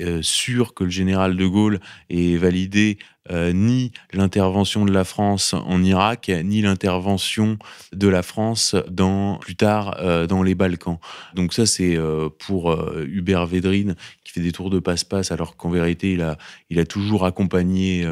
euh, 0.00 0.20
sûr 0.20 0.74
que 0.74 0.84
le 0.84 0.90
général 0.90 1.34
de 1.34 1.46
Gaulle 1.46 1.80
ait 2.10 2.36
validé 2.36 2.98
euh, 3.30 3.52
ni 3.52 3.92
l'intervention 4.12 4.84
de 4.84 4.92
la 4.92 5.04
France 5.04 5.54
en 5.54 5.82
Irak, 5.82 6.30
ni 6.44 6.60
l'intervention 6.60 7.58
de 7.92 8.08
la 8.08 8.22
France 8.22 8.76
plus 9.40 9.56
tard 9.56 9.96
euh, 10.00 10.26
dans 10.26 10.42
les 10.42 10.54
Balkans. 10.54 10.98
Donc 11.34 11.54
ça, 11.54 11.64
c'est 11.64 11.98
pour 12.38 12.76
Hubert 12.98 13.46
Védrine 13.46 13.94
qui 14.22 14.32
fait 14.32 14.40
des 14.42 14.52
tours 14.52 14.68
de 14.70 14.78
passe-passe, 14.78 15.32
alors 15.32 15.56
qu'en 15.56 15.70
vérité, 15.70 16.18
il 16.68 16.78
a, 16.78 16.84
toujours 16.84 17.24
accompagné 17.24 18.06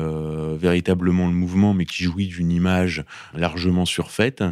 véritablement 0.59 1.27
le 1.27 1.33
mouvement, 1.33 1.75
mais 1.75 1.85
qui 1.85 2.05
jouit 2.05 2.29
d'une 2.29 2.51
image 2.51 3.05
largement 3.35 3.85
surfaite. 3.85 4.43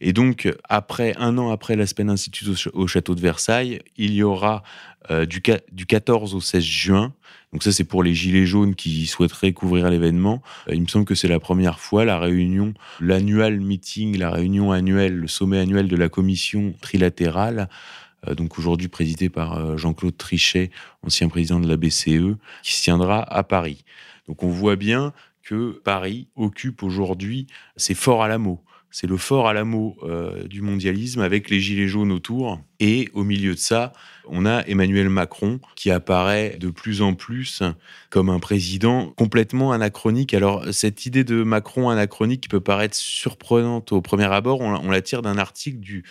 Et 0.00 0.12
donc, 0.12 0.52
après 0.68 1.14
un 1.18 1.38
an 1.38 1.50
après 1.50 1.76
l'Aspen 1.76 2.10
Institute 2.10 2.68
au, 2.74 2.86
château 2.86 3.14
de 3.14 3.20
Versailles, 3.20 3.80
il 3.96 4.12
y 4.12 4.22
aura 4.22 4.62
du, 5.08 5.42
du 5.72 5.86
14 5.86 6.34
au 6.34 6.40
16 6.40 6.62
juin 6.62 7.14
donc 7.52 7.64
ça, 7.64 7.72
c'est 7.72 7.84
pour 7.84 8.02
les 8.02 8.14
gilets 8.14 8.46
jaunes 8.46 8.74
qui 8.74 9.06
souhaiteraient 9.06 9.52
couvrir 9.52 9.90
l'événement. 9.90 10.42
Euh, 10.68 10.74
il 10.74 10.82
me 10.82 10.86
semble 10.86 11.04
que 11.04 11.14
c'est 11.14 11.28
la 11.28 11.40
première 11.40 11.80
fois 11.80 12.04
la 12.04 12.18
réunion, 12.18 12.74
l'annual 13.00 13.60
meeting, 13.60 14.16
la 14.18 14.30
réunion 14.30 14.70
annuelle, 14.70 15.16
le 15.16 15.26
sommet 15.26 15.58
annuel 15.58 15.88
de 15.88 15.96
la 15.96 16.08
commission 16.08 16.74
trilatérale 16.80 17.68
euh, 18.28 18.34
donc 18.34 18.58
aujourd'hui 18.58 18.88
présidé 18.88 19.30
par 19.30 19.56
euh, 19.56 19.78
Jean-Claude 19.78 20.16
Trichet, 20.16 20.70
ancien 21.02 21.28
président 21.28 21.58
de 21.58 21.66
la 21.66 21.78
BCE, 21.78 22.36
qui 22.62 22.74
se 22.74 22.82
tiendra 22.82 23.22
à 23.22 23.42
Paris. 23.42 23.84
Donc 24.28 24.42
on 24.42 24.50
voit 24.50 24.76
bien 24.76 25.14
que 25.42 25.80
Paris 25.82 26.28
occupe 26.36 26.82
aujourd'hui, 26.82 27.46
c'est 27.76 27.94
fort 27.94 28.22
à 28.22 28.28
la 28.28 28.36
mot, 28.36 28.62
c'est 28.90 29.06
le 29.06 29.16
fort 29.16 29.48
à 29.48 29.52
l'amour 29.52 29.98
euh, 30.02 30.44
du 30.44 30.62
mondialisme 30.62 31.20
avec 31.20 31.48
les 31.48 31.60
gilets 31.60 31.88
jaunes 31.88 32.10
autour. 32.10 32.60
Et 32.80 33.08
au 33.14 33.22
milieu 33.22 33.54
de 33.54 33.58
ça, 33.58 33.92
on 34.26 34.46
a 34.46 34.62
Emmanuel 34.66 35.08
Macron 35.08 35.60
qui 35.76 35.90
apparaît 35.90 36.56
de 36.58 36.70
plus 36.70 37.02
en 37.02 37.14
plus 37.14 37.62
comme 38.10 38.28
un 38.28 38.40
président 38.40 39.10
complètement 39.16 39.72
anachronique. 39.72 40.34
Alors 40.34 40.64
cette 40.72 41.06
idée 41.06 41.24
de 41.24 41.42
Macron 41.42 41.88
anachronique 41.88 42.42
qui 42.42 42.48
peut 42.48 42.60
paraître 42.60 42.96
surprenante 42.96 43.92
au 43.92 44.00
premier 44.00 44.24
abord, 44.32 44.60
on, 44.60 44.90
la 44.90 45.02
tire 45.02 45.22
d'un 45.22 45.38
article 45.38 45.78
du 45.78 46.04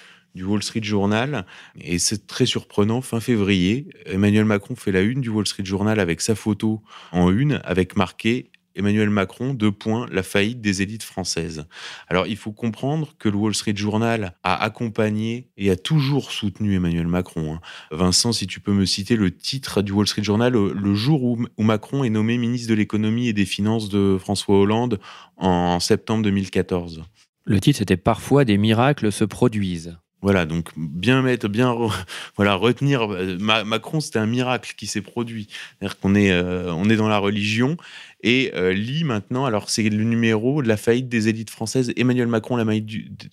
Wall 0.43 0.63
Street 0.63 0.83
Journal. 0.83 1.45
Et 1.81 1.99
c'est 1.99 2.27
très 2.27 2.45
surprenant, 2.45 3.01
fin 3.01 3.19
février, 3.19 3.87
Emmanuel 4.05 4.45
Macron 4.45 4.75
fait 4.75 4.91
la 4.91 5.01
une 5.01 5.21
du 5.21 5.29
Wall 5.29 5.47
Street 5.47 5.65
Journal 5.65 5.99
avec 5.99 6.21
sa 6.21 6.35
photo 6.35 6.81
en 7.11 7.31
une, 7.31 7.59
avec 7.65 7.97
marqué 7.97 8.51
Emmanuel 8.79 9.09
Macron, 9.09 9.53
deux 9.53 9.73
points, 9.73 10.07
la 10.09 10.23
faillite 10.23 10.61
des 10.61 10.81
élites 10.81 11.03
françaises. 11.03 11.65
Alors 12.07 12.27
il 12.27 12.37
faut 12.37 12.53
comprendre 12.53 13.13
que 13.19 13.27
le 13.27 13.35
Wall 13.35 13.53
Street 13.53 13.75
Journal 13.75 14.33
a 14.43 14.63
accompagné 14.63 15.49
et 15.57 15.69
a 15.69 15.75
toujours 15.75 16.31
soutenu 16.31 16.73
Emmanuel 16.75 17.07
Macron. 17.07 17.55
Hein. 17.55 17.59
Vincent, 17.91 18.31
si 18.31 18.47
tu 18.47 18.61
peux 18.61 18.71
me 18.71 18.85
citer 18.85 19.17
le 19.17 19.35
titre 19.35 19.81
du 19.81 19.91
Wall 19.91 20.07
Street 20.07 20.23
Journal 20.23 20.53
le, 20.53 20.95
jour 20.95 21.23
où, 21.23 21.45
Macron 21.59 22.05
est 22.05 22.09
nommé 22.09 22.37
ministre 22.37 22.69
de 22.69 22.73
l'économie 22.73 23.27
et 23.27 23.33
des 23.33 23.45
finances 23.45 23.89
de 23.89 24.17
François 24.17 24.57
Hollande 24.57 24.99
en 25.35 25.81
septembre 25.81 26.23
2014. 26.23 27.03
Le 27.43 27.59
titre 27.59 27.79
c'était 27.79 27.97
Parfois 27.97 28.45
des 28.45 28.57
miracles 28.57 29.11
se 29.11 29.25
produisent. 29.25 29.97
Voilà, 30.21 30.45
donc 30.45 30.71
bien 30.75 31.21
mettre, 31.21 31.47
bien 31.47 31.73
voilà, 32.35 32.55
retenir. 32.55 33.13
Euh, 33.13 33.37
Macron, 33.39 34.01
c'était 34.01 34.19
un 34.19 34.25
miracle 34.25 34.73
qui 34.77 34.85
s'est 34.85 35.01
produit. 35.01 35.47
C'est-à-dire 35.49 35.99
qu'on 35.99 36.13
est, 36.13 36.31
euh, 36.31 36.73
on 36.73 36.89
est 36.89 36.97
dans 36.97 37.07
la 37.07 37.19
religion 37.19 37.77
et 38.21 38.51
euh, 38.55 38.73
lit 38.73 39.03
maintenant, 39.03 39.45
alors 39.45 39.69
c'est 39.69 39.87
le 39.89 40.03
numéro 40.03 40.61
de 40.61 40.67
la 40.67 40.77
faillite 40.77 41.07
des 41.07 41.29
élites 41.29 41.49
françaises. 41.49 41.93
Emmanuel 41.95 42.27
Macron, 42.27 42.57
la, 42.57 42.65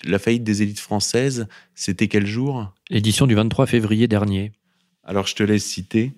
la 0.05 0.18
faillite 0.18 0.44
des 0.44 0.62
élites 0.62 0.81
françaises, 0.81 1.49
c'était 1.75 2.09
quel 2.09 2.27
jour? 2.27 2.72
L'édition 2.88 3.27
du 3.27 3.35
23 3.35 3.66
février 3.66 4.07
dernier. 4.07 4.53
Alors 5.03 5.27
je 5.27 5.35
te 5.35 5.42
laisse 5.42 5.64
citer. 5.64 6.12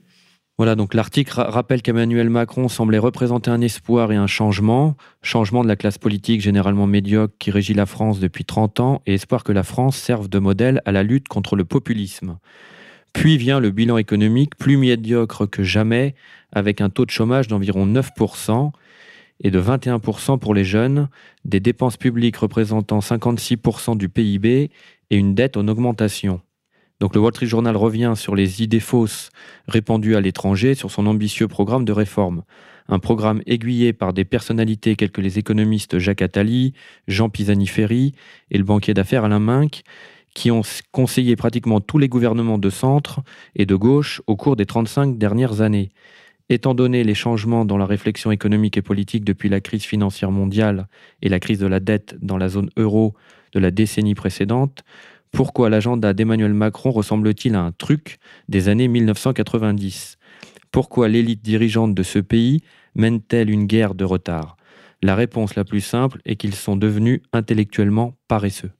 Voilà, 0.59 0.74
donc 0.74 0.92
l'article 0.92 1.40
rappelle 1.40 1.83
qu'Emmanuel 1.83 2.31
Macron 2.31 2.68
semblait 2.68 2.98
représenter 2.98 3.48
un 3.48 3.61
espoir 3.61 4.11
et 4.11 4.16
un 4.16 4.26
changement, 4.26 4.96
changement 5.22 5.62
de 5.62 5.68
la 5.68 5.76
classe 5.76 5.98
politique 5.98 6.40
généralement 6.40 6.88
médiocre 6.88 7.35
qui 7.38 7.52
régit 7.52 7.74
la 7.74 7.87
France 7.87 8.18
depuis 8.18 8.44
30 8.44 8.81
ans, 8.81 9.02
et 9.07 9.14
espoir 9.14 9.44
que 9.44 9.52
la 9.52 9.62
France 9.62 9.96
serve 9.96 10.28
de 10.28 10.40
modèle 10.40 10.83
à 10.85 10.90
la 10.90 11.04
lutte 11.04 11.28
contre 11.28 11.54
le 11.54 11.64
populisme. 11.64 12.38
Puis 13.12 13.37
vient 13.37 13.61
le 13.61 13.70
bilan 13.70 13.98
économique 13.98 14.57
plus 14.57 14.76
médiocre 14.76 15.46
que 15.46 15.62
jamais, 15.62 16.16
avec 16.52 16.80
un 16.80 16.90
taux 16.90 17.04
de 17.04 17.11
chômage 17.11 17.48
d'environ 17.48 17.87
9% 17.87 18.72
et 19.40 19.50
de 19.50 19.61
21% 19.61 20.38
pour 20.38 20.54
les 20.54 20.64
jeunes, 20.64 21.08
des 21.44 21.61
dépenses 21.61 21.96
publiques 21.96 22.37
représentant 22.37 22.98
56% 22.98 23.96
du 23.96 24.08
PIB 24.08 24.70
et 25.11 25.16
une 25.16 25.34
dette 25.34 25.56
en 25.56 25.68
augmentation. 25.68 26.40
Donc 27.00 27.14
le 27.14 27.20
Wall 27.20 27.32
Street 27.32 27.46
Journal 27.46 27.76
revient 27.76 28.14
sur 28.16 28.34
les 28.34 28.62
idées 28.62 28.80
fausses 28.80 29.30
répandues 29.68 30.16
à 30.16 30.20
l'étranger 30.20 30.74
sur 30.74 30.90
son 30.90 31.06
ambitieux 31.06 31.46
programme 31.46 31.84
de 31.84 31.92
réforme. 31.92 32.42
Un 32.88 32.98
programme 32.98 33.42
aiguillé 33.46 33.92
par 33.92 34.12
des 34.12 34.24
personnalités 34.24 34.96
telles 34.96 35.12
que 35.12 35.20
les 35.20 35.38
économistes 35.38 35.98
Jacques 35.98 36.22
Attali, 36.22 36.72
Jean 37.06 37.28
Pisani-Ferry 37.28 38.14
et 38.50 38.58
le 38.58 38.64
banquier 38.64 38.94
d'affaires 38.94 39.24
Alain 39.24 39.38
Minck, 39.38 39.82
qui 40.34 40.50
ont 40.50 40.62
conseillé 40.90 41.37
pratiquement 41.37 41.80
tous 41.80 41.98
les 41.98 42.08
gouvernements 42.08 42.58
de 42.58 42.70
centre 42.70 43.20
et 43.54 43.66
de 43.66 43.74
gauche 43.74 44.22
au 44.26 44.37
cours 44.37 44.56
des 44.56 44.66
35 44.66 45.18
dernières 45.18 45.61
années. 45.61 45.90
Étant 46.50 46.74
donné 46.74 47.04
les 47.04 47.14
changements 47.14 47.66
dans 47.66 47.76
la 47.76 47.84
réflexion 47.84 48.30
économique 48.30 48.78
et 48.78 48.82
politique 48.82 49.24
depuis 49.24 49.50
la 49.50 49.61
crise 49.61 49.84
financière 49.84 50.30
mondiale 50.30 50.88
et 51.20 51.28
la 51.28 51.40
crise 51.40 51.58
de 51.58 51.66
la 51.66 51.78
dette 51.78 52.16
dans 52.22 52.38
la 52.38 52.48
zone 52.48 52.70
euro 52.76 53.14
de 53.52 53.61
la 53.61 53.70
décennie 53.70 54.14
précédente, 54.14 54.82
pourquoi 55.30 55.68
l'agenda 55.68 56.14
d'Emmanuel 56.14 56.54
Macron 56.54 56.90
ressemble-t-il 56.90 57.54
à 57.54 57.61
un 57.61 57.72
truc 57.72 58.18
des 58.48 58.70
années 58.70 58.88
1990 58.88 60.16
Pourquoi 60.72 61.08
l'élite 61.08 61.42
dirigeante 61.42 61.94
de 61.94 62.02
ce 62.02 62.18
pays 62.18 62.62
mène-t-elle 62.94 63.50
une 63.50 63.66
guerre 63.66 63.94
de 63.94 64.04
retard? 64.04 64.56
La 65.02 65.14
réponse 65.14 65.54
la 65.54 65.64
plus 65.64 65.82
simple 65.82 66.20
est 66.24 66.37
qu'ils 66.37 66.54
sont 66.54 66.76
devenus 66.76 67.20
intellectuellement 67.32 68.14
paresseux. 68.26 68.72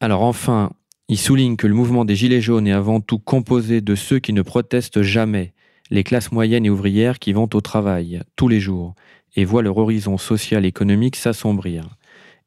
Alors 0.00 0.22
enfin, 0.22 0.72
il 1.08 1.18
souligne 1.18 1.56
que 1.56 1.66
le 1.66 1.74
mouvement 1.74 2.06
des 2.06 2.16
Gilets 2.16 2.40
jaunes 2.40 2.66
est 2.66 2.72
avant 2.72 3.00
tout 3.00 3.18
composé 3.18 3.82
de 3.82 3.94
ceux 3.94 4.18
qui 4.18 4.32
ne 4.32 4.42
protestent 4.42 5.02
jamais, 5.02 5.52
les 5.92 6.04
classes 6.04 6.32
moyennes 6.32 6.64
et 6.64 6.70
ouvrières 6.70 7.18
qui 7.18 7.34
vont 7.34 7.50
au 7.52 7.60
travail 7.60 8.22
tous 8.34 8.48
les 8.48 8.60
jours 8.60 8.94
et 9.36 9.44
voient 9.44 9.62
leur 9.62 9.76
horizon 9.76 10.16
social 10.16 10.64
et 10.64 10.68
économique 10.68 11.16
s'assombrir. 11.16 11.96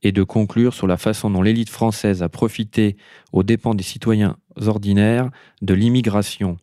Et 0.01 0.12
de 0.12 0.23
conclure 0.23 0.73
sur 0.73 0.88
la 0.88 0.97
façon 0.97 1.29
dont 1.29 1.43
l'élite 1.43 1.69
française 1.69 2.23
a 2.23 2.29
profité 2.29 2.97
aux 3.34 3.43
dépens 3.43 3.75
des 3.75 3.84
citoyens 3.84 4.38
ordinaires 4.65 5.29
de 5.62 5.75
l'immigration, 5.75 6.58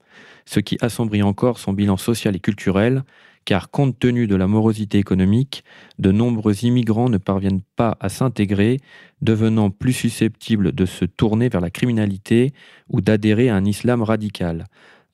ce 0.45 0.59
qui 0.59 0.77
assombrit 0.81 1.23
encore 1.23 1.59
son 1.59 1.73
bilan 1.73 1.97
social 1.97 2.35
et 2.35 2.41
culturel, 2.41 3.05
car 3.45 3.71
compte 3.71 3.99
tenu 4.01 4.27
de 4.27 4.35
la 4.35 4.49
morosité 4.49 4.99
économique, 4.99 5.63
de 6.01 6.11
nombreux 6.11 6.65
immigrants 6.65 7.09
ne 7.09 7.19
parviennent 7.19 7.63
pas 7.77 7.97
à 8.01 8.09
s'intégrer, 8.09 8.79
devenant 9.21 9.71
plus 9.71 9.93
susceptibles 9.93 10.73
de 10.73 10.85
se 10.85 11.05
tourner 11.05 11.49
vers 11.49 11.61
la 11.61 11.71
criminalité 11.71 12.53
ou 12.89 13.01
d'adhérer 13.01 13.51
à 13.51 13.57
un 13.57 13.65
islam 13.65 14.03
radical, 14.03 14.67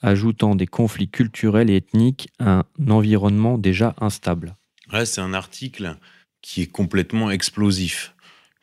ajoutant 0.03 0.55
des 0.55 0.67
conflits 0.67 1.09
culturels 1.09 1.71
et 1.71 1.77
ethniques 1.77 2.29
à 2.39 2.65
un 2.79 2.91
environnement 2.91 3.59
déjà 3.59 3.95
instable. 4.01 4.57
c'est 5.05 5.21
un 5.21 5.35
article 5.35 5.97
qui 6.43 6.63
est 6.63 6.67
complètement 6.67 7.31
explosif 7.31 8.15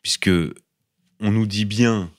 puisque 0.02 0.30
on 1.20 1.32
nous 1.32 1.48
dit 1.48 1.66
bien, 1.66 2.12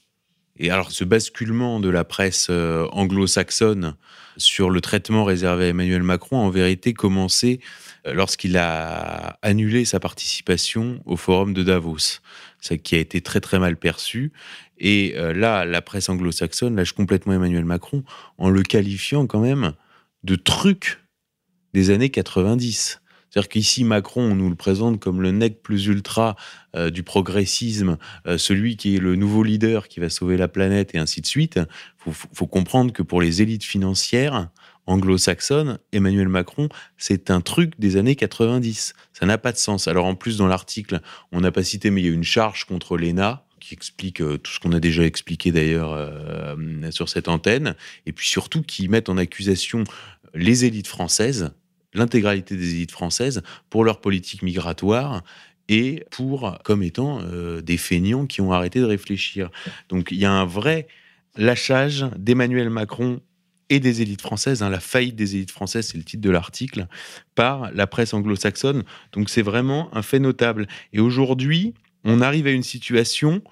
et 0.59 0.71
alors 0.71 0.91
ce 0.91 1.05
basculement 1.05 1.81
de 1.81 1.89
la 1.89 2.03
presse 2.05 2.49
euh, 2.51 2.89
anglo-saxonne 2.91 3.95
sur 4.37 4.71
le 4.71 4.81
traitement 4.81 5.25
réservé 5.25 5.67
à 5.67 5.69
Emmanuel 5.69 6.03
Macron 6.03 6.41
a 6.41 6.43
en 6.43 6.51
vérité 6.51 6.95
commencé 6.95 7.61
euh, 8.07 8.13
lorsqu'il 8.15 8.57
a 8.57 9.39
annulé 9.43 9.85
sa 9.85 10.01
participation 10.01 11.01
au 11.05 11.17
forum 11.17 11.55
de 11.55 11.63
Davos, 11.63 12.21
ce 12.61 12.75
qui 12.75 12.95
a 12.95 12.99
été 12.99 13.21
très 13.21 13.41
très 13.41 13.59
mal 13.59 13.77
perçu. 13.77 14.33
Et 14.79 15.15
euh, 15.17 15.33
là, 15.33 15.65
la 15.65 15.83
presse 15.83 16.09
anglo-saxonne 16.09 16.77
lâche 16.77 16.93
complètement 16.93 17.33
Emmanuel 17.33 17.65
Macron 17.65 18.05
en 18.39 18.51
le 18.51 18.63
qualifiant 18.63 19.27
quand 19.27 19.41
même 19.41 19.73
de 20.23 20.37
truc 20.37 21.05
des 21.73 21.91
années 21.91 22.11
90. 22.11 23.01
C'est-à-dire 23.31 23.49
qu'ici, 23.49 23.85
Macron, 23.85 24.23
on 24.23 24.35
nous 24.35 24.49
le 24.49 24.55
présente 24.55 24.99
comme 24.99 25.21
le 25.21 25.31
nec 25.31 25.63
plus 25.63 25.87
ultra 25.87 26.37
euh, 26.75 26.91
du 26.91 27.03
progressisme, 27.03 27.99
euh, 28.27 28.39
celui 28.39 28.77
qui 28.77 28.97
est 28.97 28.99
le 28.99 29.15
nouveau 29.15 29.43
leader 29.43 29.89
qui 29.89 30.01
va 30.01 30.09
sauver 30.09 30.37
la 30.37 30.49
planète 30.49 30.95
et 30.95 30.99
ainsi 30.99 31.21
de 31.21 31.27
suite. 31.27 31.61
Il 32.07 32.15
faut, 32.15 32.47
comprendre 32.47 32.93
que 32.93 33.03
pour 33.03 33.21
les 33.21 33.43
élites 33.43 33.65
financières 33.65 34.49
anglo-saxonnes, 34.87 35.79
Emmanuel 35.93 36.29
Macron, 36.29 36.69
c'est 36.97 37.31
un 37.31 37.41
truc 37.41 37.79
des 37.79 37.97
années 37.97 38.17
90. 38.17 38.95
Ça 39.13 39.27
n'a 39.27 39.37
pas 39.37 39.53
de 39.53 39.59
sens. 39.59 39.89
Alors 39.89 40.07
en 40.07 40.15
plus, 40.15 40.39
dans 40.39 40.47
l'article, 40.47 41.01
on 41.33 41.41
n'a 41.41 41.51
pas 41.51 41.65
cité, 41.65 41.91
mais 41.91 42.03
il 42.03 42.07
y 42.07 42.11
a 42.11 42.15
une 42.15 42.25
charge 42.25 42.65
contre 42.65 42.97
l'ENA 42.97 43.46
qui 43.69 43.75
explique 43.75 44.21
euh, 44.21 44.39
tout 44.39 44.53
ce 44.53 44.61
qu'on 44.61 44.73
a 44.73 44.81
déjà 44.81 45.05
expliqué 45.05 45.53
d'ailleurs 45.53 45.97
sur 46.91 47.09
cette 47.09 47.29
antenne, 47.29 47.75
et 48.07 48.13
puis 48.13 48.29
surtout 48.29 48.63
qui 48.63 48.89
mettent 48.89 49.09
en 49.09 49.17
accusation 49.17 49.85
les 50.35 50.65
élites 50.65 50.87
françaises 50.87 51.53
l'intégralité 51.97 52.57
des 52.57 52.75
élites 52.75 52.93
françaises 52.93 53.43
pour 53.71 53.85
leur 53.85 54.01
politique 54.01 54.43
migratoire 54.43 55.23
et 55.69 56.05
pour 56.11 56.59
comme 56.63 56.83
étant 56.83 57.21
euh, 57.23 57.61
des 57.61 57.77
feignants 57.77 58.27
qui 58.27 58.41
ont 58.41 58.53
arrêté 58.53 58.79
de 58.81 58.85
réfléchir. 58.85 59.51
Donc 59.89 60.09
il 60.13 60.19
y 60.19 60.25
a 60.25 60.31
un 60.31 60.45
vrai 60.45 60.87
lâchage 61.37 62.07
d'Emmanuel 62.17 62.71
Macron 62.71 63.21
et 63.69 63.81
des 63.81 64.01
élites 64.01 64.23
françaises, 64.23 64.63
hein, 64.63 64.71
la 64.71 64.79
faillite 64.79 65.17
des 65.17 65.35
élites 65.35 65.51
françaises, 65.51 65.89
c'est 65.89 65.99
le 65.99 66.05
titre 66.05 66.23
de 66.23 66.31
l'article, 66.31 66.87
par 67.35 67.73
la 67.73 67.89
presse 67.89 68.15
anglo-saxonne. 68.15 68.85
Donc 69.13 69.29
c'est 69.29 69.43
vraiment 69.43 69.93
un 69.93 70.03
fait 70.03 70.21
notable. 70.21 70.69
Et 70.93 71.01
aujourd'hui, 71.01 71.75
on 72.05 72.21
arrive 72.21 72.47
à 72.47 72.53
une 72.53 72.63
situation 72.63 73.43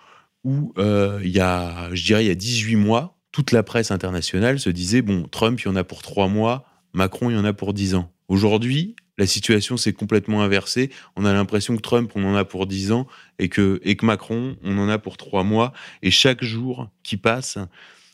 où 0.45 0.73
euh, 0.79 1.21
il 1.25 1.31
y 1.31 1.41
a, 1.41 1.89
je 1.93 2.05
dirais, 2.05 2.25
il 2.25 2.29
y 2.29 2.31
a 2.31 2.35
18 2.35 2.77
mois, 2.77 3.19
toute 3.33 3.51
la 3.51 3.63
presse 3.63 3.91
internationale 3.91 4.61
se 4.61 4.71
disait, 4.71 5.03
bon, 5.03 5.27
Trump, 5.31 5.61
il 5.61 5.65
y 5.67 5.69
en 5.69 5.77
a 5.77 5.85
pour 5.85 6.03
trois 6.03 6.29
mois, 6.29 6.67
Macron, 6.93 7.31
il 7.31 7.37
y 7.37 7.39
en 7.39 7.45
a 7.45 7.53
pour 7.53 7.75
10 7.75 7.97
ans. 7.97 8.13
Aujourd'hui, 8.29 8.95
la 9.19 9.27
situation 9.27 9.77
s'est 9.77 9.93
complètement 9.93 10.43
inversée. 10.43 10.91
On 11.17 11.25
a 11.25 11.33
l'impression 11.33 11.77
que 11.77 11.83
Trump, 11.83 12.13
on 12.15 12.25
en 12.25 12.35
a 12.35 12.45
pour 12.45 12.67
10 12.67 12.93
ans 12.93 13.07
et 13.39 13.49
que, 13.49 13.81
et 13.83 13.97
que 13.97 14.07
Macron, 14.07 14.57
on 14.63 14.79
en 14.79 14.89
a 14.89 14.99
pour 14.99 15.17
3 15.17 15.45
mois. 15.45 15.73
Et 16.03 16.11
chaque 16.11 16.43
jour 16.43 16.91
qui 17.03 17.17
passe, 17.17 17.59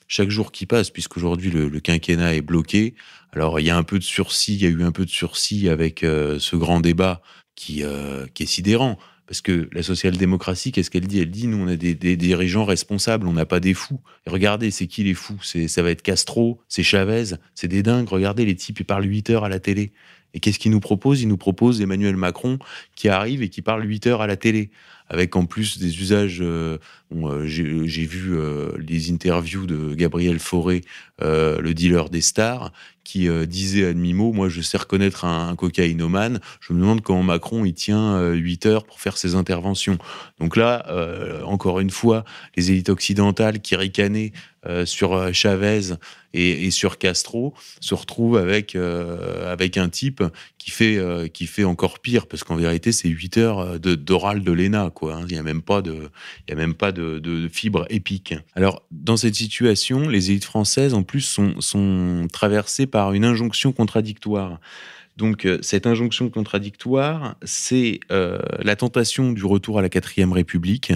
chaque 0.09 0.31
jour 0.31 0.53
qui 0.53 0.67
passe, 0.67 0.91
puisqu'aujourd'hui 0.91 1.51
le, 1.51 1.69
le 1.69 1.81
quinquennat 1.81 2.35
est 2.35 2.43
bloqué, 2.43 2.95
alors 3.33 3.61
il 3.61 3.67
y 3.67 3.71
a 3.71 3.77
un 3.77 3.83
peu 3.83 3.99
de 3.99 4.05
sursis, 4.05 4.55
il 4.55 4.63
y 4.63 4.67
a 4.67 4.69
eu 4.69 4.83
un 4.83 4.93
peu 4.93 5.05
de 5.05 5.11
sursis 5.11 5.69
avec 5.69 6.03
euh, 6.03 6.39
ce 6.39 6.57
grand 6.57 6.81
débat 6.81 7.23
qui, 7.55 7.83
euh, 7.85 8.27
qui 8.35 8.45
est 8.45 8.47
sidérant. 8.47 8.99
Parce 9.31 9.43
que 9.43 9.69
la 9.71 9.85
social-démocratie, 9.85 10.73
qu'est-ce 10.73 10.91
qu'elle 10.91 11.07
dit? 11.07 11.21
Elle 11.21 11.31
dit, 11.31 11.47
nous, 11.47 11.59
on 11.59 11.69
a 11.69 11.77
des, 11.77 11.95
dirigeants 11.95 12.65
responsables, 12.65 13.29
on 13.29 13.33
n'a 13.33 13.47
pas 13.47 13.61
des 13.61 13.75
fous. 13.75 14.01
Et 14.27 14.31
regardez, 14.31 14.73
c'est 14.73 14.89
qui 14.89 15.05
les 15.05 15.15
fous? 15.15 15.39
C'est 15.41 15.69
Ça 15.69 15.85
va 15.85 15.93
être 15.93 16.03
Castro, 16.03 16.61
c'est 16.67 16.83
Chavez, 16.83 17.37
c'est 17.55 17.69
des 17.69 17.85
dingues. 17.85 18.09
Regardez, 18.09 18.45
les 18.45 18.57
types, 18.57 18.81
ils 18.81 18.85
parlent 18.85 19.05
8 19.05 19.31
heures 19.31 19.45
à 19.45 19.49
la 19.49 19.61
télé. 19.61 19.93
Et 20.35 20.41
qu'est-ce 20.41 20.59
qu'ils 20.59 20.73
nous 20.73 20.81
proposent? 20.81 21.23
Ils 21.23 21.29
nous 21.29 21.37
proposent 21.37 21.81
Emmanuel 21.81 22.17
Macron 22.17 22.59
qui 22.97 23.09
arrive 23.09 23.41
et 23.45 23.51
qui 23.51 23.63
parle 23.63 23.89
8 23.89 24.09
heures 24.09 24.21
à 24.21 24.27
la 24.27 24.37
télé. 24.37 24.73
avec 25.09 25.37
en 25.37 25.47
plus 25.47 25.79
des 25.79 26.01
usages. 26.01 26.43
J'ai 27.45 28.07
vu 28.07 28.37
les 28.79 29.13
interviews 29.13 29.67
de 29.67 29.95
Gabriel 29.95 30.41
Fauré, 30.41 30.81
le 31.21 31.71
dealer 31.73 32.11
des 32.11 32.21
stars, 32.21 32.73
qui 33.11 33.29
disait 33.47 33.87
à 33.87 33.93
demi-mot 33.93 34.33
Moi, 34.33 34.49
je 34.49 34.61
sais 34.61 34.79
reconnaître 34.79 35.25
un, 35.25 35.49
un, 35.49 35.57
cocaïnomane. 35.57 36.41
Je 36.61 36.73
me 36.73 36.81
demande 36.81 37.01
comment 37.01 37.23
Macron 37.23 37.65
il 37.65 37.75
tient 37.75 38.31
8 38.31 38.67
heures 38.67 38.85
pour 38.85 39.01
faire 39.01 39.17
ses 39.17 39.35
interventions. 39.35 39.99
Donc 40.39 40.57
là, 40.57 40.87
encore 41.45 41.81
une 41.81 41.91
fois, 41.91 42.25
les 42.57 42.71
élites 42.71 42.89
occidentales 42.89 43.61
qui 43.61 43.77
ricanaient 43.77 44.33
sur 44.85 45.35
Chavez 45.35 45.95
et, 46.33 46.71
sur 46.71 46.99
Castro 46.99 47.55
se 47.81 47.95
retrouvent 47.95 48.37
avec, 48.37 48.77
avec 48.77 49.77
un 49.77 49.89
type 49.89 50.23
qui 50.59 50.71
fait, 50.71 50.99
qui 51.33 51.47
fait 51.47 51.65
encore 51.65 51.99
pire, 51.99 52.27
parce 52.27 52.45
qu'en 52.45 52.57
vérité, 52.57 52.93
c'est 52.93 53.09
8 53.09 53.37
heures 53.39 53.81
d'oral 53.81 54.43
de, 54.43 54.53
l'ENA. 54.53 54.93
Hein. 55.03 55.25
Il 55.29 55.33
n'y 55.33 55.39
a 55.39 55.43
même 55.43 55.63
pas, 55.63 55.83
de, 55.83 56.11
il 56.47 56.51
y 56.51 56.53
a 56.53 56.57
même 56.57 56.75
pas 56.75 56.93
de, 56.93 57.19
de, 57.19 57.49
fibre 57.49 57.87
épique. 57.91 58.35
Alors, 58.55 58.83
dans 58.91 59.17
cette 59.17 59.35
situation, 59.35 60.09
les 60.09 60.31
élites 60.31 60.45
françaises, 60.45 60.95
en 60.95 61.03
plus, 61.03 61.23
sont, 61.23 61.61
sont 61.61 62.29
traversées 62.33 62.87
par 62.87 63.00
une 63.09 63.25
injonction 63.25 63.73
contradictoire. 63.73 64.61
Donc 65.17 65.47
cette 65.61 65.87
injonction 65.87 66.31
contradictoire, 66.31 67.37
c'est 67.43 68.01
la 68.11 68.77
tentation 68.77 69.33
du 69.33 69.45
retour 69.45 69.79
à 69.79 69.83
la 69.83 69.89
quatrième 69.89 70.33
République, 70.33 70.93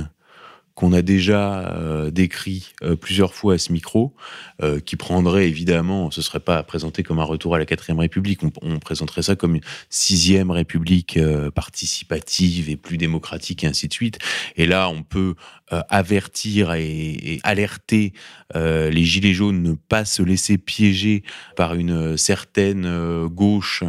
qu'on 0.74 0.92
a 0.92 1.02
déjà 1.02 1.68
euh, 1.76 2.10
décrit 2.10 2.72
euh, 2.82 2.96
plusieurs 2.96 3.32
fois 3.32 3.54
à 3.54 3.58
ce 3.58 3.72
micro, 3.72 4.14
euh, 4.62 4.80
qui 4.80 4.96
prendrait 4.96 5.46
évidemment, 5.46 6.10
ce 6.10 6.20
serait 6.20 6.40
pas 6.40 6.62
présenté 6.64 7.04
comme 7.04 7.20
un 7.20 7.24
retour 7.24 7.54
à 7.54 7.58
la 7.58 7.64
quatrième 7.64 8.00
République, 8.00 8.40
on, 8.42 8.78
présenterait 8.80 9.22
ça 9.22 9.36
comme 9.36 9.54
une 9.54 9.62
sixième 9.88 10.50
République 10.50 11.18
participative 11.54 12.68
et 12.68 12.76
plus 12.76 12.98
démocratique 12.98 13.64
et 13.64 13.66
ainsi 13.66 13.88
de 13.88 13.92
suite. 13.92 14.18
Et 14.56 14.66
là, 14.66 14.88
on 14.88 15.02
peut 15.02 15.36
avertir 15.70 16.72
et, 16.74 16.82
et 16.82 17.40
alerter 17.44 18.12
les 18.54 19.04
gilets 19.04 19.32
jaunes 19.32 19.62
ne 19.62 19.72
pas 19.72 20.04
se 20.04 20.22
laisser 20.22 20.58
piéger 20.58 21.22
par 21.56 21.74
une 21.74 22.16
certaine 22.18 23.26
gauche 23.28 23.84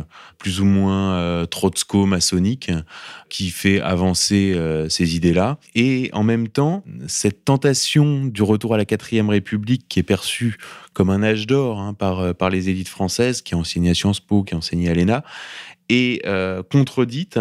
plus 0.46 0.62
ou 0.62 0.66
moins 0.66 1.44
trotsko-maçonnique 1.48 2.70
qui 3.30 3.50
fait 3.50 3.82
avancer 3.82 4.56
ces 4.90 5.16
idées-là. 5.16 5.58
Et 5.74 6.12
en 6.14 6.22
même 6.22 6.50
temps, 6.50 6.84
cette 7.08 7.46
tentation 7.46 8.26
du 8.26 8.44
retour 8.44 8.76
à 8.76 8.78
la 8.78 8.86
quatrième 8.86 9.30
République 9.30 9.88
qui 9.90 9.98
est 9.98 10.04
perçue 10.04 10.58
comme 10.94 11.10
un 11.10 11.24
âge 11.24 11.48
d'or 11.48 11.80
hein, 11.80 11.96
par, 11.96 12.20
euh, 12.20 12.34
par 12.34 12.52
les 12.52 12.70
élites 12.70 12.90
françaises 12.90 13.42
qui 13.42 13.56
enseigné 13.56 13.90
à 13.90 13.94
Sciences 13.96 14.20
Po, 14.20 14.44
qui 14.44 14.54
enseigné 14.54 14.90
à 14.90 14.94
l'ENA, 14.94 15.24
est 15.90 16.24
euh, 16.28 16.62
contredite 16.64 17.40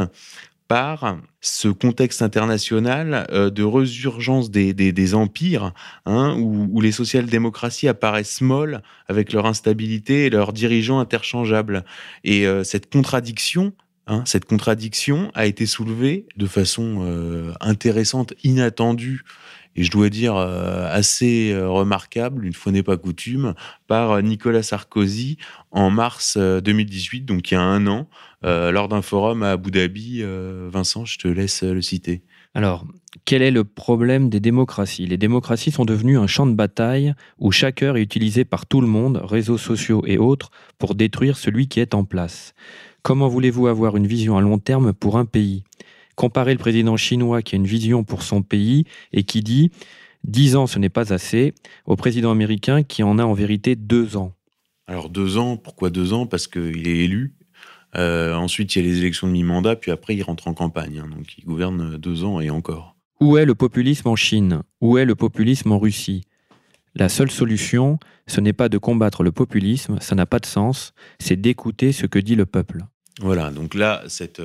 par 0.68 1.18
ce 1.40 1.68
contexte 1.68 2.22
international 2.22 3.26
euh, 3.30 3.50
de 3.50 3.62
résurgence 3.62 4.50
des, 4.50 5.14
empires, 5.14 5.72
hein, 6.06 6.36
où, 6.38 6.80
les 6.80 6.92
social-démocraties 6.92 7.88
apparaissent 7.88 8.40
molles 8.40 8.82
avec 9.08 9.32
leur 9.32 9.46
instabilité 9.46 10.26
et 10.26 10.30
leurs 10.30 10.52
dirigeants 10.52 10.98
interchangeables. 10.98 11.84
Et 12.24 12.46
cette 12.64 12.90
contradiction 12.90 13.72
Hein, 14.06 14.22
cette 14.26 14.44
contradiction 14.44 15.30
a 15.34 15.46
été 15.46 15.64
soulevée 15.64 16.26
de 16.36 16.46
façon 16.46 16.98
euh, 17.00 17.54
intéressante, 17.60 18.34
inattendue, 18.42 19.22
et 19.76 19.82
je 19.82 19.90
dois 19.90 20.10
dire 20.10 20.36
euh, 20.36 20.86
assez 20.90 21.52
euh, 21.52 21.70
remarquable, 21.70 22.44
une 22.44 22.52
fois 22.52 22.70
n'est 22.70 22.82
pas 22.82 22.98
coutume, 22.98 23.54
par 23.86 24.22
Nicolas 24.22 24.62
Sarkozy 24.62 25.38
en 25.70 25.88
mars 25.88 26.36
2018, 26.36 27.22
donc 27.22 27.50
il 27.50 27.54
y 27.54 27.56
a 27.56 27.62
un 27.62 27.86
an, 27.86 28.06
lors 28.44 28.88
d'un 28.88 29.02
forum 29.02 29.42
à 29.42 29.52
Abu 29.52 29.70
Dhabi. 29.70 30.22
Vincent, 30.68 31.04
je 31.04 31.18
te 31.18 31.26
laisse 31.26 31.62
le 31.62 31.82
citer. 31.82 32.22
Alors, 32.56 32.86
quel 33.24 33.42
est 33.42 33.50
le 33.50 33.64
problème 33.64 34.28
des 34.28 34.38
démocraties? 34.38 35.06
Les 35.06 35.16
démocraties 35.16 35.72
sont 35.72 35.84
devenues 35.84 36.18
un 36.18 36.28
champ 36.28 36.46
de 36.46 36.54
bataille 36.54 37.14
où 37.38 37.50
chaque 37.50 37.82
heure 37.82 37.96
est 37.96 38.02
utilisé 38.02 38.44
par 38.44 38.66
tout 38.66 38.80
le 38.80 38.86
monde, 38.86 39.20
réseaux 39.24 39.58
sociaux 39.58 40.04
et 40.06 40.18
autres, 40.18 40.50
pour 40.78 40.94
détruire 40.94 41.36
celui 41.36 41.66
qui 41.66 41.80
est 41.80 41.94
en 41.94 42.04
place. 42.04 42.54
Comment 43.02 43.26
voulez-vous 43.26 43.66
avoir 43.66 43.96
une 43.96 44.06
vision 44.06 44.36
à 44.36 44.40
long 44.40 44.58
terme 44.58 44.92
pour 44.92 45.18
un 45.18 45.24
pays? 45.24 45.64
Comparez 46.14 46.52
le 46.52 46.58
président 46.58 46.96
chinois 46.96 47.42
qui 47.42 47.56
a 47.56 47.58
une 47.58 47.66
vision 47.66 48.04
pour 48.04 48.22
son 48.22 48.42
pays 48.42 48.84
et 49.12 49.24
qui 49.24 49.42
dit 49.42 49.72
10 50.22 50.54
ans 50.54 50.68
ce 50.68 50.78
n'est 50.78 50.88
pas 50.88 51.12
assez, 51.12 51.54
au 51.86 51.96
président 51.96 52.30
américain 52.30 52.84
qui 52.84 53.02
en 53.02 53.18
a 53.18 53.24
en 53.24 53.34
vérité 53.34 53.74
deux 53.74 54.16
ans. 54.16 54.32
Alors 54.86 55.10
deux 55.10 55.38
ans, 55.38 55.56
pourquoi 55.56 55.90
deux 55.90 56.12
ans? 56.12 56.26
Parce 56.26 56.46
qu'il 56.46 56.86
est 56.86 56.98
élu. 56.98 57.34
Euh, 57.96 58.34
ensuite, 58.34 58.74
il 58.74 58.82
y 58.82 58.86
a 58.86 58.90
les 58.90 58.98
élections 58.98 59.26
de 59.26 59.32
mi-mandat, 59.32 59.76
puis 59.76 59.90
après, 59.90 60.14
il 60.14 60.22
rentre 60.22 60.48
en 60.48 60.54
campagne. 60.54 60.98
Hein. 60.98 61.08
donc, 61.14 61.38
il 61.38 61.44
gouverne 61.44 61.96
deux 61.96 62.24
ans 62.24 62.40
et 62.40 62.50
encore. 62.50 62.96
Où 63.20 63.38
est 63.38 63.44
le 63.44 63.54
populisme 63.54 64.08
en 64.08 64.16
Chine? 64.16 64.62
Où 64.80 64.98
est 64.98 65.04
le 65.04 65.14
populisme 65.14 65.72
en 65.72 65.78
Russie? 65.78 66.22
La 66.94 67.08
seule 67.08 67.30
solution, 67.30 67.98
ce 68.26 68.40
n'est 68.40 68.52
pas 68.52 68.68
de 68.68 68.78
combattre 68.78 69.22
le 69.22 69.32
populisme, 69.32 69.98
ça 70.00 70.14
n'a 70.14 70.26
pas 70.26 70.38
de 70.38 70.46
sens, 70.46 70.92
c'est 71.18 71.40
d'écouter 71.40 71.92
ce 71.92 72.06
que 72.06 72.18
dit 72.18 72.36
le 72.36 72.46
peuple. 72.46 72.84
Voilà, 73.20 73.50
donc 73.50 73.74
là, 73.74 74.02
cette, 74.06 74.42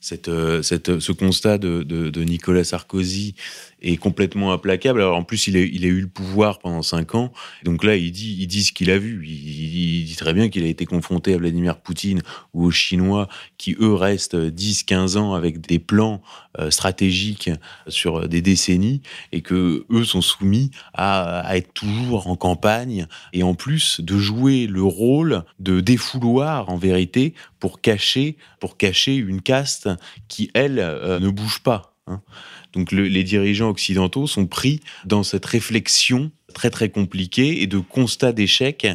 cette, 0.00 0.30
cette, 0.62 1.00
ce 1.00 1.12
constat 1.12 1.58
de, 1.58 1.82
de, 1.82 2.24
Nicolas 2.24 2.64
Sarkozy 2.64 3.34
est 3.82 3.96
complètement 3.96 4.52
implacable. 4.52 5.00
Alors 5.00 5.16
en 5.16 5.22
plus, 5.22 5.46
il 5.46 5.56
a, 5.56 5.60
eu 5.60 6.00
le 6.00 6.08
pouvoir 6.08 6.58
pendant 6.58 6.82
cinq 6.82 7.14
ans. 7.14 7.32
Donc 7.64 7.84
là, 7.84 7.96
il 7.96 8.12
dit, 8.12 8.64
ce 8.64 8.72
qu'il 8.72 8.90
a 8.90 8.98
vu. 8.98 9.24
Il, 9.26 10.04
dit 10.04 10.16
très 10.16 10.32
bien 10.32 10.48
qu'il 10.48 10.64
a 10.64 10.68
été 10.68 10.84
confronté 10.84 11.34
à 11.34 11.38
Vladimir 11.38 11.80
Poutine 11.80 12.22
ou 12.54 12.64
aux 12.66 12.70
Chinois 12.70 13.28
qui, 13.56 13.76
eux, 13.80 13.94
restent 13.94 14.36
10-15 14.36 15.16
ans 15.16 15.34
avec 15.34 15.60
des 15.66 15.78
plans 15.78 16.22
euh, 16.58 16.70
stratégiques 16.70 17.50
sur 17.86 18.28
des 18.28 18.42
décennies 18.42 19.02
et 19.32 19.42
que 19.42 19.86
eux 19.90 20.04
sont 20.04 20.22
soumis 20.22 20.70
à, 20.94 21.40
à, 21.40 21.56
être 21.56 21.72
toujours 21.72 22.26
en 22.26 22.36
campagne 22.36 23.06
et 23.32 23.42
en 23.42 23.54
plus 23.54 24.00
de 24.00 24.18
jouer 24.18 24.66
le 24.66 24.82
rôle 24.82 25.44
de 25.58 25.80
défouloir 25.80 26.68
en 26.68 26.76
vérité 26.76 27.34
pour 27.60 27.80
cacher, 27.80 28.36
pour 28.60 28.76
cacher 28.76 29.16
une 29.16 29.40
caste 29.40 29.88
qui, 30.28 30.50
elle, 30.54 30.78
euh, 30.78 31.18
ne 31.20 31.28
bouge 31.28 31.60
pas. 31.60 31.94
Hein. 32.06 32.22
Donc 32.72 32.92
les 32.92 33.24
dirigeants 33.24 33.70
occidentaux 33.70 34.26
sont 34.26 34.46
pris 34.46 34.80
dans 35.04 35.22
cette 35.22 35.46
réflexion 35.46 36.30
très 36.54 36.70
très 36.70 36.88
compliquée 36.88 37.62
et 37.62 37.66
de 37.66 37.78
constat 37.78 38.32
d'échec 38.32 38.86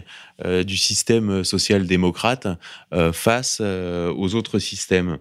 euh, 0.43 0.63
du 0.63 0.75
système 0.75 1.43
social-démocrate 1.43 2.47
euh, 2.93 3.13
face 3.13 3.61
aux 3.61 4.35
autres 4.35 4.59
systèmes. 4.59 5.17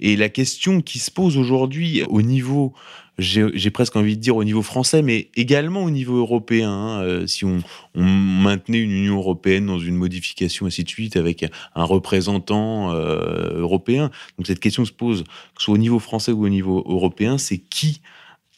Et 0.00 0.16
la 0.16 0.28
question 0.28 0.80
qui 0.80 0.98
se 0.98 1.10
pose 1.10 1.36
aujourd'hui 1.36 2.02
au 2.08 2.22
niveau 2.22 2.74
j'ai 3.18 3.70
presque 3.70 3.96
envie 3.96 4.16
de 4.16 4.20
dire 4.20 4.36
au 4.36 4.44
niveau 4.44 4.62
français, 4.62 5.02
mais 5.02 5.30
également 5.36 5.82
au 5.84 5.90
niveau 5.90 6.16
européen. 6.16 6.70
Hein, 6.70 7.02
euh, 7.02 7.26
si 7.26 7.44
on, 7.44 7.62
maintenait 7.94 8.80
une 8.80 8.90
Union 8.90 9.16
européenne 9.16 9.66
dans 9.66 9.78
une 9.78 9.96
modification, 9.96 10.66
ainsi 10.66 10.84
de 10.84 10.88
suite, 10.88 11.16
avec 11.16 11.46
un 11.74 11.84
représentant 11.84 12.92
euh, 12.92 13.58
européen. 13.58 14.10
Donc 14.36 14.46
cette 14.46 14.60
question 14.60 14.84
se 14.84 14.92
pose, 14.92 15.22
que 15.22 15.28
ce 15.58 15.64
soit 15.64 15.74
au 15.74 15.78
niveau 15.78 15.98
français 15.98 16.32
ou 16.32 16.44
au 16.44 16.48
niveau 16.50 16.84
européen, 16.86 17.38
c'est 17.38 17.58
qui 17.58 18.02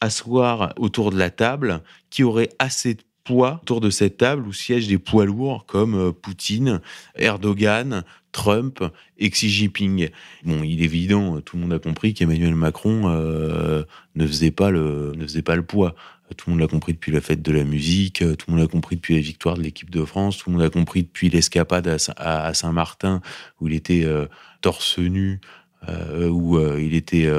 asseoir 0.01 0.73
autour 0.77 1.11
de 1.11 1.17
la 1.17 1.29
table, 1.29 1.81
qui 2.09 2.23
aurait 2.23 2.49
assez 2.59 2.95
de 2.95 3.01
poids 3.29 3.59
autour 3.61 3.79
de 3.79 3.91
cette 3.91 4.17
table 4.17 4.47
où 4.47 4.53
siègent 4.53 4.87
des 4.87 4.97
poids 4.97 5.25
lourds 5.25 5.67
comme 5.67 5.93
euh, 5.93 6.11
Poutine, 6.11 6.81
Erdogan, 7.15 8.03
Trump 8.31 8.83
et 9.19 9.29
Xi 9.29 9.51
Jinping. 9.51 10.09
Bon, 10.45 10.63
il 10.63 10.81
est 10.81 10.85
évident, 10.85 11.39
tout 11.41 11.55
le 11.55 11.61
monde 11.61 11.73
a 11.73 11.77
compris 11.77 12.15
qu'Emmanuel 12.15 12.55
Macron 12.55 13.03
euh, 13.05 13.83
ne 14.15 14.25
faisait 14.25 14.49
pas 14.49 14.71
le 14.71 15.13
ne 15.15 15.23
faisait 15.23 15.43
pas 15.43 15.55
le 15.55 15.61
poids. 15.63 15.93
Tout 16.37 16.49
le 16.49 16.53
monde 16.53 16.61
l'a 16.61 16.67
compris 16.67 16.93
depuis 16.93 17.11
la 17.11 17.21
fête 17.21 17.43
de 17.43 17.51
la 17.51 17.63
musique, 17.63 18.19
tout 18.19 18.45
le 18.47 18.53
monde 18.53 18.61
l'a 18.61 18.67
compris 18.67 18.95
depuis 18.95 19.15
la 19.15 19.21
victoire 19.21 19.57
de 19.57 19.61
l'équipe 19.61 19.89
de 19.89 20.05
France, 20.05 20.37
tout 20.37 20.49
le 20.49 20.55
monde 20.55 20.63
l'a 20.63 20.69
compris 20.69 21.03
depuis 21.03 21.29
l'escapade 21.29 21.97
à, 22.17 22.53
Saint-Martin 22.53 23.21
où 23.59 23.67
il 23.67 23.73
était 23.73 24.05
euh, 24.05 24.25
torse 24.61 24.99
nu, 24.99 25.39
euh, 25.87 26.27
où 26.27 26.59
il 26.77 26.95
était, 26.95 27.29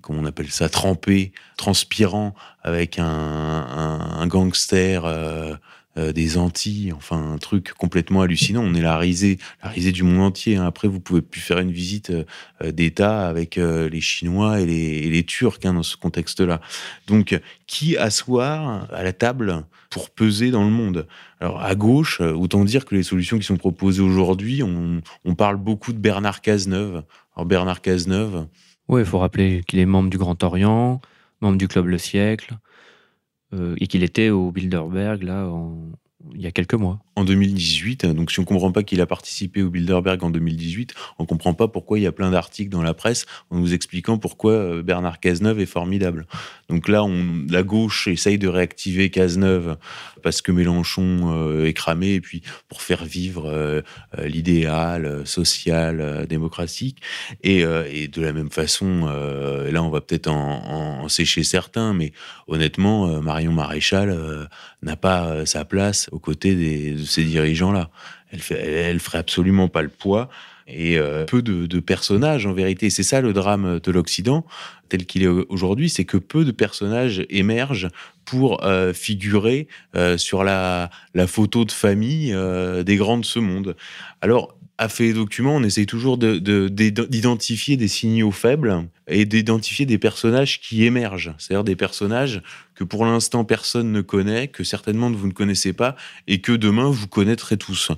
comment 0.00 0.20
on 0.20 0.26
appelle 0.26 0.50
ça, 0.50 0.68
trempé, 0.68 1.32
transpirant, 1.56 2.34
avec 2.62 2.98
un, 2.98 3.06
un 3.06 4.26
gangster 4.26 5.04
euh, 5.98 6.12
des 6.12 6.36
Antilles, 6.36 6.92
enfin 6.92 7.32
un 7.32 7.38
truc 7.38 7.72
complètement 7.72 8.20
hallucinant. 8.20 8.62
On 8.62 8.74
est 8.74 8.82
la 8.82 8.98
risée, 8.98 9.38
la 9.62 9.70
risée 9.70 9.92
du 9.92 10.02
monde 10.02 10.26
entier. 10.26 10.56
Hein. 10.56 10.66
Après, 10.66 10.88
vous 10.88 11.00
pouvez 11.00 11.22
plus 11.22 11.40
faire 11.40 11.58
une 11.58 11.70
visite 11.70 12.10
euh, 12.10 12.70
d'État 12.70 13.26
avec 13.26 13.56
euh, 13.56 13.88
les 13.88 14.02
Chinois 14.02 14.60
et 14.60 14.66
les, 14.66 15.24
Turcs 15.24 15.60
hein, 15.64 15.72
dans 15.72 15.82
ce 15.82 15.96
contexte-là. 15.96 16.60
Donc, 17.06 17.40
qui 17.66 17.96
asseoir 17.96 18.86
à 18.92 19.02
la 19.02 19.14
table 19.14 19.64
pour 19.88 20.10
peser 20.10 20.50
dans 20.50 20.64
le 20.64 20.70
monde? 20.70 21.06
Alors, 21.40 21.62
à 21.62 21.74
gauche, 21.74 22.20
autant 22.20 22.62
dire 22.64 22.84
que 22.84 22.94
les 22.94 23.02
solutions 23.02 23.38
qui 23.38 23.44
sont 23.44 23.56
proposées 23.56 24.02
aujourd'hui, 24.02 24.62
on, 24.62 25.00
on 25.24 25.34
parle 25.34 25.56
beaucoup 25.56 25.94
de 25.94 25.98
Bernard 25.98 26.42
Cazeneuve. 26.42 27.04
Alors, 27.36 27.46
Bernard 27.46 27.82
Cazeneuve. 27.82 28.46
Oui, 28.88 29.02
il 29.02 29.06
faut 29.06 29.18
rappeler 29.18 29.62
qu'il 29.66 29.78
est 29.78 29.86
membre 29.86 30.10
du 30.10 30.18
Grand 30.18 30.42
Orient, 30.42 31.00
membre 31.40 31.58
du 31.58 31.68
Club 31.68 31.86
Le 31.86 31.98
Siècle. 31.98 32.56
Euh, 33.54 33.76
et 33.78 33.86
qu'il 33.86 34.02
était 34.02 34.30
au 34.30 34.50
Bilderberg 34.50 35.22
là 35.22 35.46
en, 35.46 35.92
il 36.34 36.40
y 36.40 36.46
a 36.46 36.50
quelques 36.50 36.74
mois. 36.74 36.98
En 37.14 37.24
2018, 37.24 38.06
donc 38.06 38.30
si 38.30 38.38
on 38.40 38.42
ne 38.42 38.46
comprend 38.46 38.72
pas 38.72 38.82
qu'il 38.82 39.00
a 39.00 39.06
participé 39.06 39.62
au 39.62 39.70
Bilderberg 39.70 40.22
en 40.24 40.30
2018, 40.30 40.94
on 41.18 41.22
ne 41.22 41.28
comprend 41.28 41.54
pas 41.54 41.68
pourquoi 41.68 41.98
il 41.98 42.02
y 42.02 42.06
a 42.06 42.12
plein 42.12 42.30
d'articles 42.30 42.70
dans 42.70 42.82
la 42.82 42.94
presse 42.94 43.26
en 43.50 43.58
nous 43.58 43.74
expliquant 43.74 44.18
pourquoi 44.18 44.52
euh, 44.52 44.82
Bernard 44.82 45.20
Cazeneuve 45.20 45.60
est 45.60 45.66
formidable. 45.66 46.26
Donc 46.68 46.88
là, 46.88 47.04
on, 47.04 47.44
la 47.48 47.62
gauche 47.62 48.08
essaye 48.08 48.38
de 48.38 48.48
réactiver 48.48 49.10
Cazeneuve 49.10 49.76
parce 50.26 50.42
que 50.42 50.50
Mélenchon 50.50 51.30
euh, 51.32 51.66
est 51.66 51.72
cramé, 51.72 52.14
et 52.14 52.20
puis 52.20 52.42
pour 52.68 52.82
faire 52.82 53.04
vivre 53.04 53.46
euh, 53.46 53.80
l'idéal 54.24 55.24
social, 55.24 56.26
démocratique. 56.28 57.00
Et, 57.44 57.62
de 57.62 58.20
la 58.20 58.32
même 58.32 58.50
façon, 58.50 59.06
là, 59.06 59.82
on 59.84 59.88
va 59.88 60.00
peut-être 60.00 60.26
en, 60.26 61.04
en, 61.04 61.08
sécher 61.08 61.44
certains, 61.44 61.94
mais 61.94 62.10
honnêtement, 62.48 63.22
Marion 63.22 63.52
Maréchal 63.52 64.48
n'a 64.82 64.96
pas 64.96 65.46
sa 65.46 65.64
place 65.64 66.08
aux 66.10 66.18
côtés 66.18 66.94
de 66.94 67.04
ces 67.04 67.22
dirigeants-là. 67.22 67.90
Elle, 68.32 68.40
fait, 68.40 68.98
ferait 68.98 69.18
absolument 69.18 69.68
pas 69.68 69.82
le 69.82 69.90
poids 69.90 70.28
et 70.66 70.98
euh, 70.98 71.24
peu 71.24 71.42
de, 71.42 71.80
personnages 71.80 72.46
en 72.46 72.52
vérité. 72.52 72.90
C'est 72.90 73.02
ça 73.02 73.20
le 73.20 73.32
drame 73.32 73.80
de 73.80 73.92
l'Occident 73.92 74.44
tel 74.88 75.04
qu'il 75.04 75.24
est 75.24 75.28
aujourd'hui, 75.28 75.88
c'est 75.88 76.04
que 76.04 76.16
peu 76.16 76.44
de 76.44 76.52
personnages 76.52 77.24
émergent 77.28 77.88
pour 78.26 78.64
euh, 78.64 78.92
figurer 78.92 79.68
euh, 79.94 80.18
sur 80.18 80.44
la, 80.44 80.90
la, 81.14 81.26
photo 81.26 81.64
de 81.64 81.72
famille 81.72 82.36
des 82.84 82.96
grands 82.96 83.18
de 83.18 83.24
ce 83.24 83.38
monde. 83.38 83.76
Alors, 84.20 84.56
à 84.78 84.88
fait 84.90 85.14
documents, 85.14 85.56
on 85.56 85.62
essaye 85.62 85.86
toujours 85.86 86.18
d'identifier 86.18 87.78
des 87.78 87.88
signaux 87.88 88.32
faibles 88.32 88.84
et 89.08 89.24
d'identifier 89.24 89.86
des 89.86 89.98
personnages 89.98 90.60
qui 90.60 90.84
émergent, 90.84 91.34
c'est-à-dire 91.38 91.64
des 91.64 91.76
personnages 91.76 92.42
que 92.76 92.84
pour 92.84 93.04
l'instant 93.06 93.44
personne 93.44 93.90
ne 93.90 94.02
connaît, 94.02 94.48
que 94.48 94.62
certainement 94.62 95.10
vous 95.10 95.26
ne 95.26 95.32
connaissez 95.32 95.72
pas 95.72 95.96
et 96.28 96.40
que 96.40 96.52
demain 96.52 96.90
vous 96.90 97.08
connaîtrez 97.08 97.56
tous. 97.56 97.90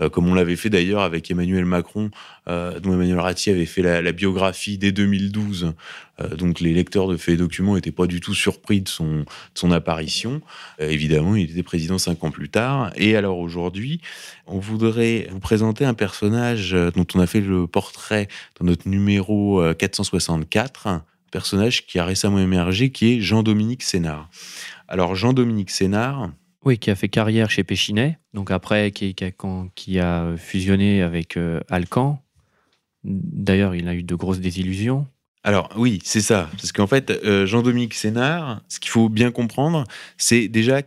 Euh, 0.00 0.08
comme 0.08 0.28
on 0.28 0.34
l'avait 0.34 0.56
fait 0.56 0.70
d'ailleurs 0.70 1.02
avec 1.02 1.30
Emmanuel 1.30 1.64
Macron, 1.64 2.10
euh, 2.48 2.78
dont 2.78 2.92
Emmanuel 2.92 3.18
Ratti 3.18 3.50
avait 3.50 3.66
fait 3.66 3.82
la, 3.82 4.12
biographie 4.12 4.78
dès 4.78 4.92
2012. 4.92 5.72
Euh, 6.20 6.36
donc 6.36 6.60
les 6.60 6.72
lecteurs 6.72 7.08
de 7.08 7.16
faits 7.16 7.34
et 7.34 7.38
documents 7.38 7.74
n'étaient 7.74 7.92
pas 7.92 8.06
du 8.06 8.20
tout 8.20 8.34
surpris 8.34 8.80
de 8.80 8.88
son, 8.88 9.20
de 9.20 9.24
son 9.54 9.72
apparition. 9.72 10.42
évidemment, 10.78 11.34
il 11.34 11.50
était 11.50 11.62
président 11.62 11.98
cinq 11.98 12.22
ans 12.24 12.30
plus 12.30 12.48
tard. 12.48 12.92
Et 12.96 13.16
alors 13.16 13.38
aujourd'hui, 13.38 14.00
on 14.46 14.58
voudrait 14.58 15.28
vous 15.30 15.40
présenter 15.40 15.84
un 15.84 15.94
personnage 15.94 16.72
dont 16.72 17.06
on 17.14 17.20
a 17.20 17.26
fait 17.26 17.40
le 17.40 17.66
portrait 17.66 18.28
dans 18.60 18.66
notre 18.66 18.88
numéro 18.88 19.62
464 19.78 20.55
personnage 21.30 21.86
qui 21.86 21.98
a 21.98 22.04
récemment 22.04 22.38
émergé, 22.38 22.90
qui 22.90 23.14
est 23.14 23.20
Jean-Dominique 23.20 23.82
Sénard. 23.82 24.30
Alors 24.88 25.14
Jean-Dominique 25.14 25.70
Sénard... 25.70 26.30
Oui, 26.64 26.78
qui 26.78 26.90
a 26.90 26.96
fait 26.96 27.08
carrière 27.08 27.48
chez 27.48 27.62
Péchinet, 27.62 28.18
donc 28.34 28.50
après 28.50 28.90
qui, 28.90 29.14
qui, 29.14 29.98
a, 30.00 30.36
fusionné 30.36 31.00
avec 31.00 31.36
euh, 31.36 31.60
Alcan. 31.70 32.20
D'ailleurs, 33.04 33.76
il 33.76 33.86
a 33.86 33.94
eu 33.94 34.02
de 34.02 34.14
grosses 34.16 34.40
désillusions. 34.40 35.06
Alors 35.44 35.68
oui, 35.76 36.00
c'est 36.02 36.20
ça. 36.20 36.50
Parce 36.56 36.72
qu'en 36.72 36.88
fait, 36.88 37.10
euh, 37.10 37.46
Jean-Dominique 37.46 37.94
Sénard, 37.94 38.62
ce 38.68 38.80
qu'il 38.80 38.90
faut 38.90 39.08
bien 39.08 39.30
comprendre, 39.30 39.84
c'est 40.16 40.48
déjà 40.48 40.82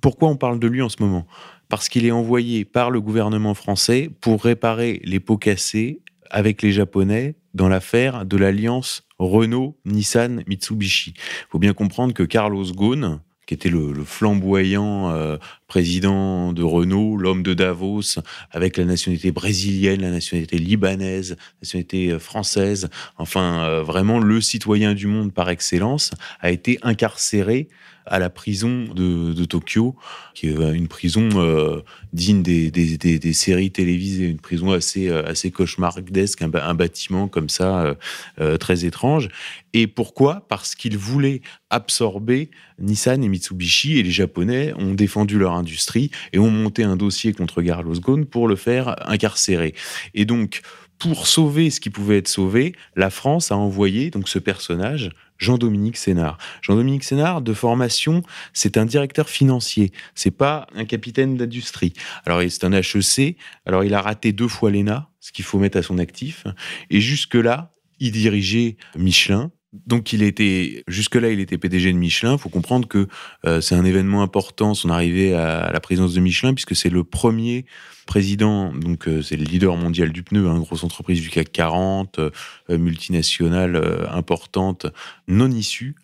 pourquoi 0.00 0.30
on 0.30 0.36
parle 0.36 0.58
de 0.58 0.66
lui 0.66 0.80
en 0.80 0.88
ce 0.88 0.96
moment. 1.00 1.26
Parce 1.68 1.90
qu'il 1.90 2.06
est 2.06 2.10
envoyé 2.10 2.64
par 2.64 2.90
le 2.90 3.02
gouvernement 3.02 3.52
français 3.52 4.10
pour 4.22 4.42
réparer 4.42 5.02
les 5.04 5.20
pots 5.20 5.36
cassés 5.36 6.00
avec 6.30 6.62
les 6.62 6.72
Japonais 6.72 7.34
dans 7.58 7.68
l'affaire 7.68 8.24
de 8.24 8.38
l'alliance 8.38 9.02
Renault, 9.18 9.76
Nissan, 9.84 10.44
Mitsubishi. 10.46 11.12
Il 11.16 11.50
faut 11.50 11.58
bien 11.58 11.74
comprendre 11.74 12.14
que 12.14 12.22
Carlos 12.22 12.72
Ghosn, 12.72 13.20
qui 13.46 13.54
était 13.54 13.68
le, 13.68 13.92
flamboyant 14.04 15.10
euh, 15.10 15.36
président 15.66 16.52
de 16.52 16.62
Renault, 16.62 17.16
l'homme 17.16 17.42
de 17.42 17.54
Davos, 17.54 18.20
avec 18.52 18.76
la 18.76 18.84
nationalité 18.84 19.32
brésilienne, 19.32 20.02
la 20.02 20.10
nationalité 20.10 20.56
libanaise, 20.56 21.30
la 21.30 21.60
nationalité 21.62 22.12
euh, 22.12 22.18
française, 22.18 22.88
enfin 23.16 23.64
euh, 23.64 23.82
vraiment 23.82 24.20
le 24.20 24.40
citoyen 24.40 24.94
du 24.94 25.08
monde 25.08 25.32
par 25.32 25.50
excellence, 25.50 26.12
a 26.40 26.50
été 26.50 26.78
incarcéré 26.82 27.68
à 28.08 28.18
la 28.18 28.30
prison 28.30 28.84
de, 28.94 29.44
Tokyo, 29.44 29.96
qui 30.34 30.48
est 30.48 30.54
une 30.54 30.88
prison 30.88 31.28
euh, 31.36 31.82
digne 32.12 32.42
des, 32.42 33.32
séries 33.32 33.70
télévisées, 33.70 34.26
une 34.26 34.40
prison 34.40 34.72
assez, 34.72 35.08
euh, 35.08 35.24
assez 35.26 35.50
cauchemardesque, 35.50 36.42
un, 36.42 36.74
bâtiment 36.74 37.28
comme 37.28 37.48
ça, 37.48 37.96
euh, 38.40 38.56
très 38.56 38.84
étrange. 38.84 39.28
Et 39.72 39.86
pourquoi? 39.86 40.46
Parce 40.48 40.74
qu'ils 40.74 40.98
voulaient 40.98 41.42
absorber 41.70 42.50
Nissan 42.78 43.22
et 43.22 43.28
Mitsubishi, 43.28 43.98
et 43.98 44.02
les 44.02 44.10
Japonais 44.10 44.72
ont 44.76 44.94
défendu 44.94 45.38
leur 45.38 45.52
industrie 45.52 46.10
et 46.32 46.38
ont 46.38 46.50
monté 46.50 46.84
un 46.84 46.96
dossier 46.96 47.32
contre 47.32 47.62
Carlos 47.62 47.94
Ghosn 47.94 48.24
pour 48.24 48.48
le 48.48 48.56
faire 48.56 48.96
incarcérer. 49.08 49.74
Et 50.14 50.24
donc, 50.24 50.62
pour 50.98 51.26
sauver 51.26 51.70
ce 51.70 51.80
qui 51.80 51.90
pouvait 51.90 52.18
être 52.18 52.28
sauvé, 52.28 52.74
la 52.96 53.10
France 53.10 53.52
a 53.52 53.56
envoyé 53.56 54.10
donc 54.10 54.28
ce 54.28 54.38
personnage, 54.38 55.10
Jean-Dominique 55.38 55.96
Sénard. 55.96 56.38
Jean-Dominique 56.62 57.04
Sénard, 57.04 57.40
de 57.40 57.54
formation, 57.54 58.22
c'est 58.52 58.76
un 58.76 58.84
directeur 58.84 59.28
financier. 59.28 59.92
C'est 60.14 60.30
pas 60.30 60.66
un 60.74 60.84
capitaine 60.84 61.36
d'industrie. 61.36 61.92
Alors, 62.26 62.42
c'est 62.48 62.64
un 62.64 62.72
HEC. 62.72 63.36
Alors, 63.64 63.84
il 63.84 63.94
a 63.94 64.02
raté 64.02 64.32
deux 64.32 64.48
fois 64.48 64.70
l'ENA, 64.70 65.08
ce 65.20 65.32
qu'il 65.32 65.44
faut 65.44 65.58
mettre 65.58 65.78
à 65.78 65.82
son 65.82 65.98
actif. 65.98 66.44
Et 66.90 67.00
jusque-là, 67.00 67.72
il 68.00 68.12
dirigeait 68.12 68.76
Michelin, 68.96 69.50
donc 69.72 70.12
il 70.12 70.22
était 70.22 70.82
jusque-là, 70.88 71.30
il 71.30 71.40
était 71.40 71.58
PDG 71.58 71.92
de 71.92 71.98
Michelin. 71.98 72.32
Il 72.32 72.38
faut 72.38 72.48
comprendre 72.48 72.88
que 72.88 73.06
euh, 73.44 73.60
c'est 73.60 73.74
un 73.74 73.84
événement 73.84 74.22
important 74.22 74.74
son 74.74 74.88
arrivée 74.90 75.34
à, 75.34 75.70
la 75.72 75.80
présidence 75.80 76.14
de 76.14 76.20
Michelin, 76.20 76.54
puisque 76.54 76.74
c'est 76.74 76.88
le 76.88 77.04
premier 77.04 77.66
président. 78.08 78.72
Donc 78.72 79.06
euh, 79.06 79.22
c'est 79.22 79.36
le 79.36 79.44
leader 79.44 79.76
mondial 79.76 80.10
du 80.10 80.24
pneu, 80.24 80.48
hein, 80.48 80.58
grosse 80.58 80.82
entreprise 80.82 81.20
du 81.20 81.28
CAC 81.28 81.52
40, 81.52 82.18
euh, 82.18 82.30
multinationale 82.70 84.08
importante, 84.10 84.86
non 85.28 85.50
issue 85.50 85.94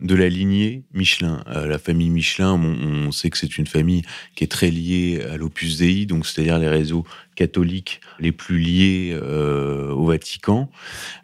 de 0.00 0.14
la 0.14 0.28
lignée 0.28 0.82
Michelin. 0.94 1.44
Euh, 1.48 1.66
la 1.66 1.78
famille 1.78 2.10
Michelin, 2.10 2.52
on, 2.54 3.12
sait 3.12 3.30
que 3.30 3.36
c'est 3.36 3.58
une 3.58 3.66
famille 3.66 4.02
qui 4.34 4.44
est 4.44 4.48
très 4.48 4.70
liée 4.70 5.22
à 5.30 5.36
l'Opus 5.36 5.78
Dei, 5.78 6.06
donc 6.06 6.26
c'est-à-dire 6.26 6.58
les 6.58 6.68
réseaux 6.68 7.04
catholiques 7.34 8.00
les 8.18 8.32
plus 8.32 8.58
liés 8.58 9.10
euh, 9.12 9.90
au 9.92 10.06
Vatican. 10.06 10.70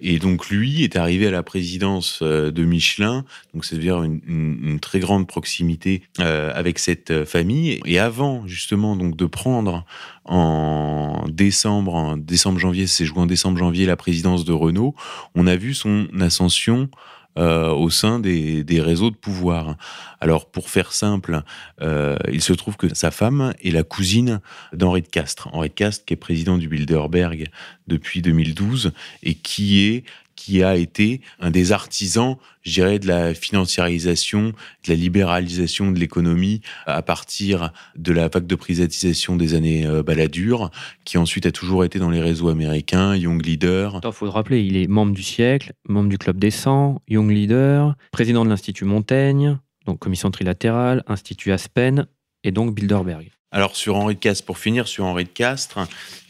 Et 0.00 0.18
donc 0.18 0.48
lui 0.48 0.82
est 0.82 0.96
arrivé 0.96 1.26
à 1.26 1.30
la 1.30 1.42
présidence 1.42 2.20
euh, 2.22 2.50
de 2.50 2.64
Michelin, 2.64 3.24
donc 3.54 3.64
c'est-à-dire 3.64 4.02
une, 4.02 4.78
très 4.80 5.00
grande 5.00 5.26
proximité 5.26 6.02
avec 6.18 6.78
cette 6.78 7.24
famille. 7.24 7.80
Et 7.86 7.98
avant 7.98 8.46
justement 8.46 8.94
donc 8.94 9.16
de 9.16 9.24
prendre 9.24 9.84
en 10.24 11.24
décembre, 11.28 11.94
en 11.94 12.16
décembre-janvier, 12.16 12.86
c'est 12.86 13.04
joué 13.04 13.20
en 13.20 13.26
décembre-janvier 13.26 13.86
la 13.86 13.96
présidence 13.96 14.44
de 14.44 14.52
Renault, 14.52 14.94
on 15.34 15.46
a 15.46 15.56
vu 15.56 15.72
son 15.72 16.08
ascension 16.20 16.90
euh, 17.38 17.70
au 17.70 17.90
sein 17.90 18.18
des, 18.18 18.64
réseaux 18.80 19.10
de 19.10 19.16
pouvoir. 19.16 19.76
Alors, 20.20 20.46
pour 20.46 20.70
faire 20.70 20.92
simple, 20.92 21.42
euh, 21.82 22.16
il 22.32 22.40
se 22.40 22.52
trouve 22.52 22.76
que 22.76 22.94
sa 22.94 23.10
femme 23.10 23.52
est 23.62 23.70
la 23.70 23.82
cousine 23.82 24.40
d'Henri 24.72 25.02
de 25.02 25.08
Castres. 25.08 25.48
Henri 25.52 25.68
de 25.68 25.74
Castres, 25.74 26.04
qui 26.04 26.14
est 26.14 26.16
président 26.16 26.58
du 26.58 26.68
Bilderberg 26.68 27.48
depuis 27.86 28.22
2012 28.22 28.92
et 29.22 29.34
qui 29.34 29.86
est 29.86 30.04
qui 30.36 30.62
a 30.62 30.76
été 30.76 31.20
un 31.40 31.50
des 31.50 31.72
artisans, 31.72 32.36
je 32.62 32.74
dirais, 32.74 32.98
de 32.98 33.08
la 33.08 33.34
financiarisation, 33.34 34.48
de 34.48 34.88
la 34.88 34.94
libéralisation 34.94 35.90
de 35.90 35.98
l'économie 35.98 36.60
à 36.86 37.02
partir 37.02 37.72
de 37.96 38.12
la 38.12 38.28
vague 38.28 38.46
de 38.46 38.54
privatisation 38.54 39.36
des 39.36 39.54
années 39.54 39.86
euh, 39.86 40.02
Balladur, 40.02 40.70
qui 41.04 41.18
ensuite 41.18 41.46
a 41.46 41.52
toujours 41.52 41.84
été 41.84 41.98
dans 41.98 42.10
les 42.10 42.20
réseaux 42.20 42.48
américains, 42.48 43.16
Young 43.16 43.44
Leader. 43.44 44.00
Il 44.04 44.12
faut 44.12 44.26
le 44.26 44.30
rappeler, 44.30 44.62
il 44.62 44.76
est 44.76 44.86
membre 44.86 45.12
du 45.12 45.22
siècle, 45.22 45.72
membre 45.88 46.10
du 46.10 46.18
Club 46.18 46.38
des 46.38 46.50
100, 46.50 47.02
Young 47.08 47.30
Leader, 47.30 47.96
président 48.12 48.44
de 48.44 48.50
l'Institut 48.50 48.84
Montaigne, 48.84 49.58
donc 49.86 49.98
commission 49.98 50.30
trilatérale, 50.30 51.02
Institut 51.06 51.52
Aspen 51.52 52.06
et 52.44 52.52
donc 52.52 52.74
Bilderberg. 52.74 53.35
Alors 53.52 53.76
sur 53.76 53.94
Henri 53.94 54.16
de 54.16 54.20
Castres, 54.20 54.44
pour 54.44 54.58
finir 54.58 54.88
sur 54.88 55.04
Henri 55.04 55.24
de 55.24 55.28
Castres, 55.28 55.78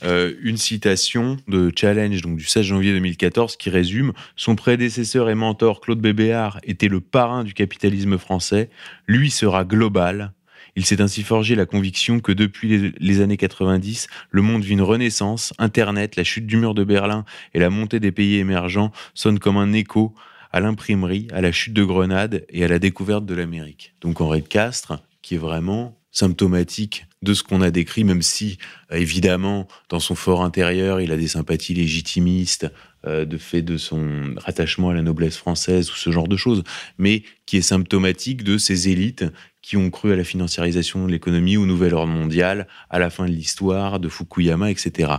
euh, 0.04 0.34
une 0.42 0.58
citation 0.58 1.38
de 1.48 1.72
Challenge 1.74 2.20
donc 2.20 2.36
du 2.36 2.44
16 2.44 2.62
janvier 2.66 2.92
2014 2.92 3.56
qui 3.56 3.70
résume 3.70 4.12
Son 4.36 4.54
prédécesseur 4.54 5.30
et 5.30 5.34
mentor 5.34 5.80
Claude 5.80 6.00
Bébéard 6.00 6.60
était 6.62 6.88
le 6.88 7.00
parrain 7.00 7.42
du 7.42 7.54
capitalisme 7.54 8.18
français, 8.18 8.68
lui 9.06 9.30
sera 9.30 9.64
global. 9.64 10.34
Il 10.76 10.84
s'est 10.84 11.00
ainsi 11.00 11.22
forgé 11.22 11.54
la 11.54 11.64
conviction 11.64 12.20
que 12.20 12.32
depuis 12.32 12.92
les, 12.98 13.20
années 13.22 13.38
90, 13.38 14.08
le 14.30 14.42
monde 14.42 14.62
vit 14.62 14.74
une 14.74 14.82
renaissance, 14.82 15.54
Internet, 15.58 16.16
la 16.16 16.24
chute 16.24 16.46
du 16.46 16.58
mur 16.58 16.74
de 16.74 16.84
Berlin 16.84 17.24
et 17.54 17.58
la 17.58 17.70
montée 17.70 17.98
des 17.98 18.12
pays 18.12 18.36
émergents 18.36 18.92
sonnent 19.14 19.38
comme 19.38 19.56
un 19.56 19.72
écho 19.72 20.14
à 20.52 20.60
l'imprimerie, 20.60 21.28
à 21.32 21.40
la 21.40 21.50
chute 21.50 21.72
de 21.72 21.82
Grenade 21.82 22.44
et 22.50 22.62
à 22.62 22.68
la 22.68 22.78
découverte 22.78 23.24
de 23.24 23.34
l'Amérique. 23.34 23.94
Donc 24.02 24.20
Henri 24.20 24.42
de 24.42 24.48
Castres, 24.48 24.98
qui 25.22 25.36
est 25.36 25.38
vraiment 25.38 25.96
symptomatique 26.16 27.06
de 27.20 27.34
ce 27.34 27.42
qu'on 27.42 27.60
a 27.60 27.70
décrit, 27.70 28.02
même 28.02 28.22
si, 28.22 28.56
euh, 28.90 28.96
évidemment, 28.96 29.68
dans 29.90 30.00
son 30.00 30.14
fort 30.14 30.42
intérieur, 30.42 31.00
il 31.02 31.12
a 31.12 31.16
des 31.16 31.28
sympathies 31.28 31.74
légitimistes, 31.74 32.72
euh, 33.06 33.26
de 33.26 33.36
fait 33.36 33.60
de 33.60 33.76
son 33.76 34.34
rattachement 34.38 34.88
à 34.88 34.94
la 34.94 35.02
noblesse 35.02 35.36
française 35.36 35.90
ou 35.90 35.94
ce 35.94 36.10
genre 36.10 36.26
de 36.26 36.36
choses, 36.38 36.64
mais 36.96 37.22
qui 37.44 37.58
est 37.58 37.62
symptomatique 37.62 38.44
de 38.44 38.56
ces 38.56 38.88
élites 38.88 39.26
qui 39.60 39.76
ont 39.76 39.90
cru 39.90 40.10
à 40.10 40.16
la 40.16 40.24
financiarisation 40.24 41.06
de 41.06 41.12
l'économie, 41.12 41.58
au 41.58 41.66
nouvel 41.66 41.92
ordre 41.92 42.12
mondial, 42.12 42.66
à 42.88 42.98
la 42.98 43.10
fin 43.10 43.26
de 43.26 43.32
l'histoire, 43.32 44.00
de 44.00 44.08
Fukuyama, 44.08 44.70
etc. 44.70 45.14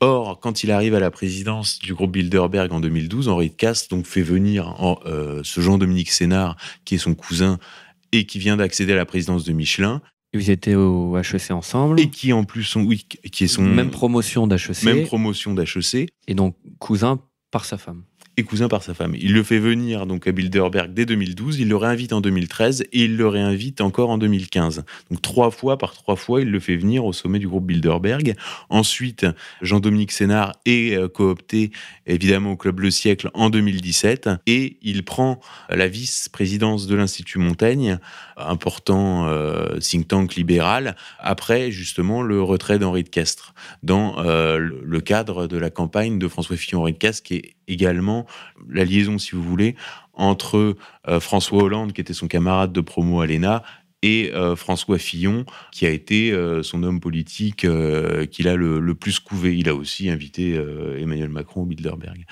Or, 0.00 0.38
quand 0.38 0.64
il 0.64 0.70
arrive 0.70 0.94
à 0.94 1.00
la 1.00 1.10
présidence 1.10 1.78
du 1.78 1.94
groupe 1.94 2.12
Bilderberg 2.12 2.72
en 2.72 2.80
2012, 2.80 3.28
Henri 3.28 3.48
de 3.48 3.54
Cast 3.54 3.90
donc 3.90 4.04
fait 4.04 4.22
venir 4.22 5.00
euh, 5.06 5.40
ce 5.44 5.62
Jean-Dominique 5.62 6.10
Sénard, 6.10 6.56
qui 6.84 6.96
est 6.96 6.98
son 6.98 7.14
cousin 7.14 7.58
et 8.10 8.26
qui 8.26 8.38
vient 8.38 8.58
d'accéder 8.58 8.92
à 8.92 8.96
la 8.96 9.06
présidence 9.06 9.44
de 9.44 9.52
Michelin, 9.52 10.02
ils 10.32 10.50
étaient 10.50 10.74
au 10.74 11.16
HEC 11.16 11.50
ensemble. 11.50 12.00
Et 12.00 12.08
qui 12.08 12.32
en 12.32 12.44
plus 12.44 12.64
sont, 12.64 12.82
oui, 12.82 13.06
qui 13.30 13.44
est 13.44 13.48
son 13.48 13.62
même 13.62 13.90
promotion 13.90 14.46
d'HEC. 14.46 14.82
Même 14.84 15.06
promotion 15.06 15.54
d'HEC. 15.54 16.08
Et 16.26 16.34
donc 16.34 16.56
cousin 16.78 17.20
par 17.50 17.64
sa 17.64 17.76
femme 17.76 18.02
et 18.36 18.44
cousin 18.44 18.68
par 18.68 18.82
sa 18.82 18.94
femme. 18.94 19.14
Il 19.18 19.34
le 19.34 19.42
fait 19.42 19.58
venir 19.58 20.06
donc 20.06 20.26
à 20.26 20.32
Bilderberg 20.32 20.92
dès 20.92 21.04
2012, 21.04 21.58
il 21.58 21.68
le 21.68 21.76
réinvite 21.76 22.12
en 22.12 22.20
2013 22.20 22.82
et 22.92 23.04
il 23.04 23.16
le 23.16 23.28
réinvite 23.28 23.80
encore 23.80 24.10
en 24.10 24.18
2015. 24.18 24.84
Donc 25.10 25.20
trois 25.20 25.50
fois 25.50 25.76
par 25.76 25.92
trois 25.92 26.16
fois, 26.16 26.40
il 26.40 26.50
le 26.50 26.60
fait 26.60 26.76
venir 26.76 27.04
au 27.04 27.12
sommet 27.12 27.38
du 27.38 27.48
groupe 27.48 27.66
Bilderberg. 27.66 28.34
Ensuite, 28.70 29.26
Jean-Dominique 29.60 30.12
Sénard 30.12 30.52
est 30.64 30.96
euh, 30.96 31.08
coopté 31.08 31.72
évidemment 32.06 32.52
au 32.52 32.56
club 32.56 32.80
Le 32.80 32.90
Siècle 32.90 33.30
en 33.34 33.50
2017 33.50 34.30
et 34.46 34.78
il 34.82 35.04
prend 35.04 35.40
la 35.68 35.88
vice-présidence 35.88 36.86
de 36.86 36.94
l'Institut 36.94 37.38
Montaigne, 37.38 37.98
important 38.48 39.26
euh, 39.26 39.78
think 39.78 40.08
tank 40.08 40.34
libéral, 40.34 40.96
après 41.18 41.70
justement 41.70 42.22
le 42.22 42.42
retrait 42.42 42.78
d'Henri 42.78 43.04
de 43.04 43.08
Castres 43.08 43.54
dans 43.82 44.18
euh, 44.18 44.58
le 44.58 45.00
cadre 45.00 45.46
de 45.46 45.56
la 45.56 45.70
campagne 45.70 46.18
de 46.18 46.28
François 46.28 46.56
Fillon-Henri 46.56 46.92
de 46.92 46.98
Castres 46.98 47.22
qui 47.22 47.34
est 47.36 47.54
également 47.68 48.26
la 48.68 48.84
liaison, 48.84 49.18
si 49.18 49.32
vous 49.32 49.42
voulez, 49.42 49.76
entre 50.14 50.76
euh, 51.08 51.20
François 51.20 51.62
Hollande, 51.62 51.92
qui 51.92 52.00
était 52.00 52.12
son 52.12 52.28
camarade 52.28 52.72
de 52.72 52.80
promo 52.80 53.20
à 53.20 53.26
l'ENA, 53.26 53.62
et 54.04 54.32
François 54.56 54.98
Fillon, 54.98 55.46
qui 55.70 55.86
a 55.86 55.90
été 55.90 56.36
son 56.64 56.82
homme 56.82 56.98
politique 56.98 57.64
qu'il 58.32 58.48
a 58.48 58.56
le, 58.56 58.94
plus 58.96 59.20
couvé. 59.20 59.56
Il 59.56 59.68
a 59.68 59.76
aussi 59.76 60.10
invité 60.10 60.60
Emmanuel 60.98 61.28
Macron 61.28 61.62
au 61.62 61.66
Bilderberg. 61.66 62.26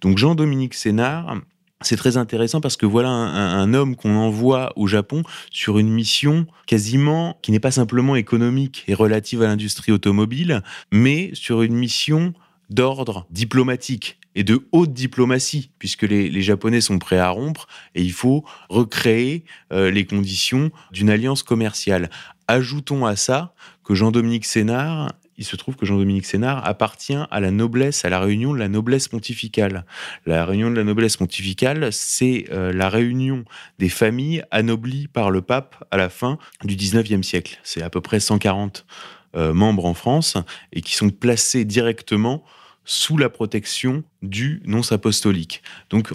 Donc 0.00 0.18
Jean-Dominique 0.18 0.74
Sénard, 0.74 1.36
c'est 1.84 1.96
très 1.96 2.16
intéressant 2.16 2.60
parce 2.60 2.76
que 2.76 2.86
voilà 2.86 3.08
un, 3.08 3.74
homme 3.74 3.96
qu'on 3.96 4.16
envoie 4.16 4.72
au 4.76 4.86
Japon 4.86 5.22
sur 5.50 5.78
une 5.78 5.88
mission 5.88 6.46
quasiment 6.66 7.38
qui 7.42 7.52
n'est 7.52 7.60
pas 7.60 7.70
simplement 7.70 8.16
économique 8.16 8.84
et 8.88 8.94
relative 8.94 9.42
à 9.42 9.46
l'industrie 9.46 9.92
automobile, 9.92 10.62
mais 10.90 11.30
sur 11.34 11.62
une 11.62 11.74
mission 11.74 12.34
d'ordre 12.70 13.26
diplomatique 13.30 14.18
et 14.34 14.44
de 14.44 14.66
haute 14.72 14.92
diplomatie, 14.92 15.70
puisque 15.78 16.02
les, 16.02 16.42
Japonais 16.42 16.80
sont 16.80 16.98
prêts 16.98 17.18
à 17.18 17.28
rompre 17.28 17.66
et 17.94 18.02
il 18.02 18.12
faut 18.12 18.44
recréer 18.68 19.44
euh, 19.72 19.90
les 19.90 20.06
conditions 20.06 20.70
d'une 20.90 21.10
alliance 21.10 21.42
commerciale. 21.42 22.10
Ajoutons 22.48 23.04
à 23.04 23.16
ça 23.16 23.54
que 23.84 23.94
Jean-Dominique 23.94 24.46
Sénard 24.46 25.12
il 25.38 25.44
se 25.44 25.56
trouve 25.56 25.76
que 25.76 25.86
Jean-Dominique 25.86 26.26
Sénard 26.26 26.66
appartient 26.66 27.18
à 27.30 27.40
la 27.40 27.50
noblesse, 27.50 28.04
à 28.04 28.10
la 28.10 28.20
réunion 28.20 28.52
de 28.52 28.58
la 28.58 28.68
noblesse 28.68 29.08
pontificale. 29.08 29.84
La 30.26 30.44
réunion 30.44 30.70
de 30.70 30.76
la 30.76 30.84
noblesse 30.84 31.16
pontificale, 31.16 31.92
c'est 31.92 32.46
euh, 32.50 32.72
la 32.72 32.88
réunion 32.88 33.44
des 33.78 33.88
familles 33.88 34.44
anoblies 34.50 35.08
par 35.08 35.30
le 35.30 35.42
pape 35.42 35.84
à 35.90 35.96
la 35.96 36.08
fin 36.08 36.38
du 36.64 36.76
19e 36.76 37.22
siècle. 37.22 37.58
C'est 37.62 37.82
à 37.82 37.90
peu 37.90 38.00
près 38.00 38.20
140 38.20 38.86
euh, 39.34 39.52
membres 39.54 39.86
en 39.86 39.94
France 39.94 40.36
et 40.72 40.82
qui 40.82 40.94
sont 40.94 41.10
placés 41.10 41.64
directement 41.64 42.44
sous 42.84 43.16
la 43.16 43.28
protection 43.28 44.02
du 44.22 44.60
nonce 44.64 44.92
apostolique. 44.92 45.62
Donc, 45.90 46.12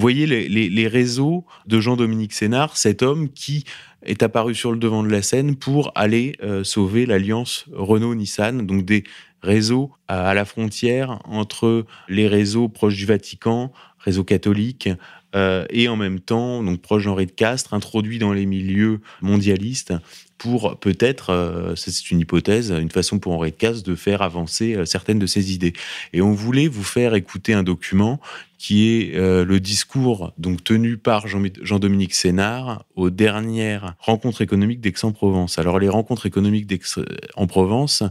vous 0.00 0.04
voyez 0.04 0.24
les, 0.26 0.88
réseaux 0.88 1.44
de 1.66 1.78
Jean-Dominique 1.78 2.32
Sénard, 2.32 2.78
cet 2.78 3.02
homme 3.02 3.28
qui 3.28 3.64
est 4.02 4.22
apparu 4.22 4.54
sur 4.54 4.72
le 4.72 4.78
devant 4.78 5.02
de 5.02 5.10
la 5.10 5.20
scène 5.20 5.56
pour 5.56 5.92
aller 5.94 6.36
euh, 6.42 6.64
sauver 6.64 7.04
l'alliance 7.04 7.66
Renault-Nissan, 7.70 8.64
donc 8.64 8.86
des 8.86 9.04
réseaux 9.42 9.90
à, 10.08 10.32
la 10.32 10.46
frontière 10.46 11.18
entre 11.24 11.84
les 12.08 12.28
réseaux 12.28 12.70
proches 12.70 12.96
du 12.96 13.04
Vatican, 13.04 13.74
réseau 13.98 14.24
catholique, 14.24 14.88
euh, 15.36 15.66
et 15.68 15.86
en 15.86 15.96
même 15.96 16.18
temps, 16.18 16.62
donc 16.62 16.80
proche 16.80 17.04
d'Henri 17.04 17.26
de 17.26 17.32
Castres, 17.32 17.74
introduit 17.74 18.18
dans 18.18 18.32
les 18.32 18.46
milieux 18.46 19.02
mondialistes 19.20 19.92
pour 20.40 20.78
peut-être, 20.78 21.34
euh, 21.34 21.74
c'est 21.76 22.10
une 22.10 22.20
hypothèse, 22.20 22.70
une 22.70 22.90
façon 22.90 23.18
pour 23.18 23.34
Henri 23.34 23.50
de 23.50 23.56
Castres 23.56 23.86
de 23.86 23.94
faire 23.94 24.22
avancer 24.22 24.74
euh, 24.74 24.86
certaines 24.86 25.18
de 25.18 25.26
ses 25.26 25.52
idées. 25.52 25.74
Et 26.14 26.22
on 26.22 26.32
voulait 26.32 26.66
vous 26.66 26.82
faire 26.82 27.14
écouter 27.14 27.52
un 27.52 27.62
document 27.62 28.20
qui 28.56 28.88
est 28.88 29.16
euh, 29.16 29.44
le 29.44 29.58
discours 29.58 30.32
donc 30.36 30.62
tenu 30.64 30.96
par 30.98 31.26
Jean-Dominique 31.26 32.14
Sénard 32.14 32.84
aux 32.94 33.08
dernières 33.08 33.94
rencontres 33.98 34.42
économiques 34.42 34.80
d'Aix-en-Provence. 34.80 35.58
Alors 35.58 35.78
les 35.78 35.88
rencontres 35.88 36.26
économiques 36.26 36.66
d'Aix-en-Provence, 36.66 38.02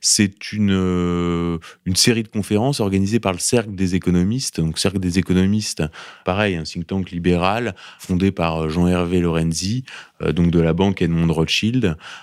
c'est 0.00 0.52
une, 0.52 1.58
une 1.84 1.96
série 1.96 2.22
de 2.22 2.28
conférences 2.28 2.78
organisées 2.78 3.18
par 3.18 3.32
le 3.32 3.40
Cercle 3.40 3.74
des 3.74 3.96
économistes. 3.96 4.60
Donc 4.60 4.78
Cercle 4.78 5.00
des 5.00 5.18
économistes, 5.18 5.82
pareil, 6.24 6.54
un 6.54 6.62
think 6.62 6.86
tank 6.86 7.10
libéral 7.10 7.74
fondé 7.98 8.30
par 8.30 8.68
Jean-Hervé 8.68 9.18
Lorenzi, 9.18 9.82
donc 10.20 10.52
de 10.52 10.60
la 10.60 10.74
banque 10.74 11.02
Edmond 11.02 11.32
Rothschild, 11.32 11.67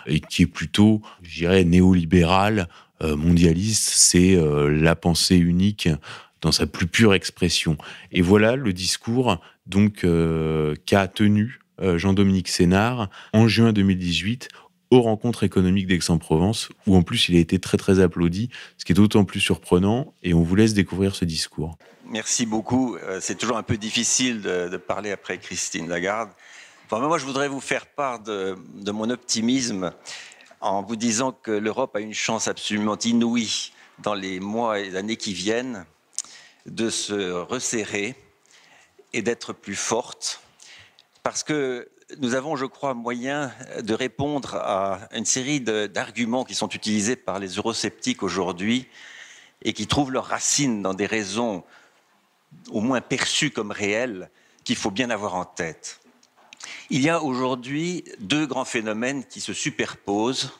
et 0.05 0.19
qui 0.19 0.43
est 0.43 0.47
plutôt, 0.47 1.01
je 1.21 1.39
dirais, 1.39 1.63
néolibéral, 1.63 2.67
mondialiste. 3.01 3.89
C'est 3.93 4.37
la 4.69 4.95
pensée 4.95 5.37
unique 5.37 5.89
dans 6.41 6.51
sa 6.51 6.67
plus 6.67 6.87
pure 6.87 7.13
expression. 7.13 7.77
Et 8.11 8.21
voilà 8.21 8.55
le 8.55 8.71
discours 8.71 9.39
donc 9.65 10.03
euh, 10.03 10.75
qu'a 10.85 11.07
tenu 11.07 11.59
euh, 11.81 11.97
Jean-Dominique 11.97 12.47
Sénard 12.47 13.09
en 13.33 13.47
juin 13.47 13.73
2018 13.73 14.49
aux 14.91 15.01
rencontres 15.01 15.43
économiques 15.43 15.87
d'Aix-en-Provence, 15.87 16.69
où 16.85 16.95
en 16.95 17.01
plus 17.01 17.27
il 17.27 17.35
a 17.35 17.39
été 17.39 17.57
très 17.57 17.77
très 17.77 17.99
applaudi, 17.99 18.49
ce 18.77 18.85
qui 18.85 18.91
est 18.91 18.95
d'autant 18.95 19.25
plus 19.25 19.39
surprenant, 19.39 20.13
et 20.21 20.35
on 20.35 20.43
vous 20.43 20.55
laisse 20.55 20.75
découvrir 20.75 21.15
ce 21.15 21.25
discours. 21.25 21.77
Merci 22.07 22.45
beaucoup. 22.45 22.95
Euh, 22.97 23.17
c'est 23.19 23.35
toujours 23.35 23.57
un 23.57 23.63
peu 23.63 23.77
difficile 23.77 24.41
de, 24.41 24.77
parler 24.77 25.11
après 25.11 25.39
Christine 25.39 25.89
Lagarde. 25.89 26.29
Moi, 27.01 27.17
je 27.17 27.25
voudrais 27.25 27.49
vous 27.49 27.59
faire 27.59 27.87
part 27.87 28.19
de, 28.19 28.57
de 28.73 28.91
mon 28.91 29.09
optimisme 29.09 29.91
en 30.61 30.81
vous 30.81 30.95
disant 30.95 31.33
que 31.33 31.51
l'Europe 31.51 31.93
a 31.97 31.99
une 31.99 32.13
chance 32.13 32.47
absolument 32.47 32.97
inouïe 32.97 33.73
dans 33.99 34.13
les 34.13 34.39
mois 34.39 34.79
et 34.79 34.95
années 34.95 35.17
qui 35.17 35.33
viennent 35.33 35.85
de 36.65 36.89
se 36.89 37.31
resserrer 37.31 38.15
et 39.11 39.21
d'être 39.21 39.51
plus 39.51 39.75
forte, 39.75 40.41
parce 41.21 41.43
que 41.43 41.89
nous 42.19 42.33
avons, 42.33 42.55
je 42.55 42.65
crois, 42.65 42.93
moyen 42.93 43.51
de 43.81 43.93
répondre 43.93 44.55
à 44.55 45.09
une 45.11 45.25
série 45.25 45.59
d'arguments 45.59 46.45
qui 46.45 46.55
sont 46.55 46.69
utilisés 46.69 47.17
par 47.17 47.39
les 47.39 47.55
eurosceptiques 47.55 48.23
aujourd'hui 48.23 48.87
et 49.63 49.73
qui 49.73 49.85
trouvent 49.85 50.13
leurs 50.13 50.27
racines 50.27 50.81
dans 50.81 50.93
des 50.93 51.07
raisons 51.07 51.65
au 52.69 52.79
moins 52.79 53.01
perçues 53.01 53.51
comme 53.51 53.71
réelles 53.71 54.29
qu'il 54.63 54.77
faut 54.77 54.91
bien 54.91 55.09
avoir 55.09 55.35
en 55.35 55.43
tête. 55.43 55.99
Il 56.89 57.01
y 57.01 57.09
a 57.09 57.21
aujourd'hui 57.21 58.03
deux 58.19 58.45
grands 58.45 58.65
phénomènes 58.65 59.25
qui 59.25 59.41
se 59.41 59.53
superposent 59.53 60.51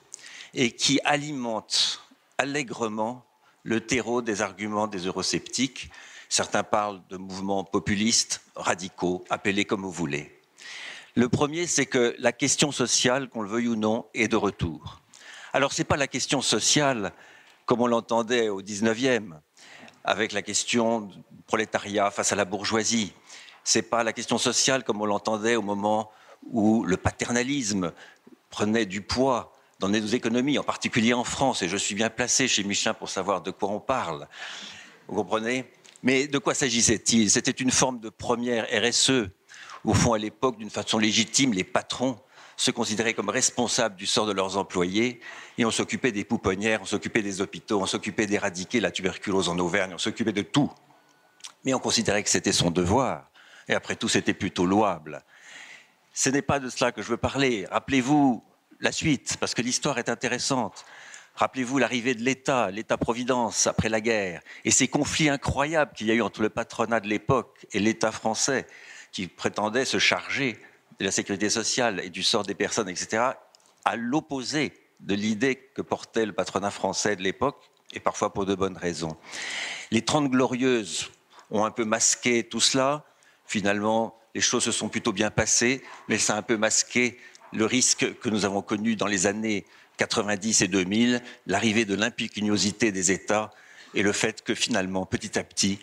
et 0.53 0.71
qui 0.71 0.99
alimentent 1.03 2.01
allègrement 2.37 3.25
le 3.63 3.81
terreau 3.81 4.21
des 4.21 4.41
arguments 4.41 4.87
des 4.87 5.07
eurosceptiques. 5.07 5.89
Certains 6.29 6.63
parlent 6.63 7.01
de 7.09 7.17
mouvements 7.17 7.63
populistes, 7.63 8.41
radicaux, 8.55 9.23
appelés 9.29 9.65
comme 9.65 9.81
vous 9.81 9.91
voulez. 9.91 10.31
Le 11.15 11.29
premier, 11.29 11.65
c'est 11.65 11.85
que 11.85 12.15
la 12.19 12.31
question 12.31 12.71
sociale, 12.71 13.29
qu'on 13.29 13.41
le 13.41 13.49
veuille 13.49 13.69
ou 13.69 13.75
non, 13.75 14.05
est 14.13 14.27
de 14.27 14.35
retour. 14.35 15.01
Alors, 15.53 15.71
ce 15.71 15.81
n'est 15.81 15.85
pas 15.85 15.95
la 15.95 16.07
question 16.07 16.41
sociale 16.41 17.13
comme 17.65 17.81
on 17.81 17.87
l'entendait 17.87 18.49
au 18.49 18.61
19e, 18.61 19.39
avec 20.03 20.33
la 20.33 20.41
question 20.41 21.01
du 21.01 21.17
prolétariat 21.47 22.11
face 22.11 22.31
à 22.31 22.35
la 22.35 22.45
bourgeoisie. 22.45 23.13
Ce 23.65 23.79
n'est 23.79 23.83
pas 23.83 24.03
la 24.03 24.13
question 24.13 24.37
sociale 24.37 24.83
comme 24.83 25.01
on 25.01 25.05
l'entendait 25.05 25.55
au 25.55 25.61
moment 25.61 26.11
où 26.49 26.83
le 26.83 26.97
paternalisme 26.97 27.91
prenait 28.49 28.85
du 28.85 29.01
poids 29.01 29.51
dans 29.79 29.89
nos 29.89 30.05
économies, 30.05 30.57
en 30.57 30.63
particulier 30.63 31.13
en 31.13 31.23
France, 31.23 31.61
et 31.63 31.67
je 31.67 31.75
suis 31.75 31.95
bien 31.95 32.09
placé 32.09 32.47
chez 32.47 32.63
Michelin 32.63 32.93
pour 32.93 33.09
savoir 33.09 33.41
de 33.41 33.51
quoi 33.51 33.69
on 33.69 33.79
parle. 33.79 34.27
Vous 35.07 35.15
comprenez? 35.15 35.65
Mais 36.03 36.27
de 36.27 36.37
quoi 36.37 36.53
s'agissait-il? 36.53 37.29
C'était 37.31 37.51
une 37.51 37.71
forme 37.71 37.99
de 37.99 38.09
première 38.09 38.67
RSE. 38.71 39.29
Au 39.83 39.93
fond, 39.93 40.13
à 40.13 40.17
l'époque, 40.19 40.57
d'une 40.57 40.69
façon 40.69 40.99
légitime, 40.99 41.51
les 41.51 41.63
patrons 41.63 42.17
se 42.57 42.71
considéraient 42.71 43.15
comme 43.15 43.29
responsables 43.29 43.95
du 43.95 44.05
sort 44.05 44.27
de 44.27 44.31
leurs 44.31 44.57
employés 44.57 45.19
et 45.57 45.65
on 45.65 45.71
s'occupait 45.71 46.11
des 46.11 46.23
pouponnières, 46.23 46.81
on 46.81 46.85
s'occupait 46.85 47.21
des 47.21 47.41
hôpitaux, 47.41 47.81
on 47.81 47.85
s'occupait 47.85 48.27
d'éradiquer 48.27 48.79
la 48.79 48.91
tuberculose 48.91 49.49
en 49.49 49.57
Auvergne, 49.59 49.93
on 49.95 49.97
s'occupait 49.97 50.31
de 50.31 50.43
tout. 50.43 50.71
Mais 51.65 51.73
on 51.73 51.79
considérait 51.79 52.23
que 52.23 52.29
c'était 52.29 52.53
son 52.53 52.71
devoir. 52.71 53.27
Et 53.67 53.73
après 53.73 53.95
tout, 53.95 54.07
c'était 54.07 54.33
plutôt 54.33 54.65
louable. 54.65 55.23
Ce 56.13 56.29
n'est 56.29 56.41
pas 56.41 56.59
de 56.59 56.69
cela 56.69 56.91
que 56.91 57.01
je 57.01 57.09
veux 57.09 57.17
parler. 57.17 57.65
Rappelez-vous 57.69 58.43
la 58.79 58.91
suite, 58.91 59.37
parce 59.39 59.53
que 59.53 59.61
l'histoire 59.61 59.97
est 59.97 60.09
intéressante. 60.09 60.85
Rappelez-vous 61.35 61.79
l'arrivée 61.79 62.15
de 62.15 62.23
l'État, 62.23 62.71
l'État-providence 62.71 63.67
après 63.67 63.89
la 63.89 63.99
guerre, 63.99 64.41
et 64.63 64.71
ces 64.71 64.87
conflits 64.87 65.29
incroyables 65.29 65.91
qu'il 65.93 66.07
y 66.07 66.11
a 66.11 66.13
eu 66.13 66.21
entre 66.21 66.41
le 66.41 66.49
patronat 66.49 67.01
de 67.01 67.07
l'époque 67.07 67.65
et 67.73 67.79
l'État 67.79 68.11
français, 68.13 68.67
qui 69.11 69.27
prétendait 69.27 69.83
se 69.83 69.99
charger 69.99 70.57
de 70.99 71.05
la 71.05 71.11
sécurité 71.11 71.49
sociale 71.49 71.99
et 72.01 72.09
du 72.09 72.23
sort 72.23 72.43
des 72.43 72.55
personnes, 72.55 72.87
etc., 72.87 73.23
à 73.83 73.95
l'opposé 73.97 74.73
de 75.01 75.13
l'idée 75.13 75.57
que 75.75 75.81
portait 75.81 76.25
le 76.25 76.31
patronat 76.31 76.71
français 76.71 77.17
de 77.17 77.21
l'époque, 77.21 77.69
et 77.93 77.99
parfois 77.99 78.33
pour 78.33 78.45
de 78.45 78.55
bonnes 78.55 78.77
raisons. 78.77 79.17
Les 79.91 80.03
Trente 80.03 80.29
Glorieuses 80.29 81.11
ont 81.51 81.65
un 81.65 81.71
peu 81.71 81.85
masqué 81.85 82.43
tout 82.43 82.59
cela. 82.59 83.05
Finalement, 83.47 84.17
les 84.33 84.41
choses 84.41 84.63
se 84.63 84.71
sont 84.71 84.89
plutôt 84.89 85.13
bien 85.13 85.31
passées, 85.31 85.83
mais 86.07 86.17
ça 86.17 86.35
a 86.35 86.37
un 86.37 86.41
peu 86.41 86.57
masqué 86.57 87.17
le 87.53 87.65
risque 87.65 88.19
que 88.19 88.29
nous 88.29 88.45
avons 88.45 88.61
connu 88.61 88.95
dans 88.95 89.07
les 89.07 89.27
années 89.27 89.65
90 89.97 90.61
et 90.61 90.67
2000, 90.67 91.21
l'arrivée 91.47 91.85
de 91.85 91.95
l'impécuniosité 91.95 92.91
des 92.91 93.11
États 93.11 93.51
et 93.93 94.03
le 94.03 94.11
fait 94.11 94.43
que 94.43 94.53
finalement, 94.53 95.05
petit 95.05 95.39
à 95.39 95.43
petit, 95.43 95.79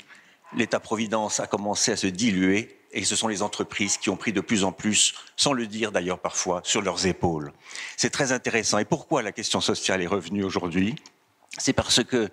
l'État-providence 0.55 1.41
a 1.41 1.47
commencé 1.47 1.93
à 1.93 1.97
se 1.97 2.07
diluer 2.07 2.79
et 2.93 3.05
ce 3.05 3.17
sont 3.17 3.29
les 3.29 3.41
entreprises 3.41 3.97
qui 3.97 4.11
ont 4.11 4.17
pris 4.17 4.35
de 4.35 4.43
plus 4.43 4.65
en 4.65 4.73
plus, 4.73 5.15
sans 5.37 5.55
le 5.55 5.67
dire 5.67 5.93
d'ailleurs 5.93 6.19
parfois, 6.19 6.61
sur 6.63 6.83
leurs 6.83 7.07
épaules. 7.07 7.53
C'est 7.97 8.11
très 8.11 8.33
intéressant. 8.33 8.79
Et 8.79 8.85
pourquoi 8.85 9.23
la 9.23 9.33
question 9.33 9.63
sociale 9.63 10.03
est 10.03 10.07
revenue 10.07 10.45
aujourd'hui? 10.45 10.97
C'est 11.57 11.73
parce 11.73 12.05
que, 12.05 12.29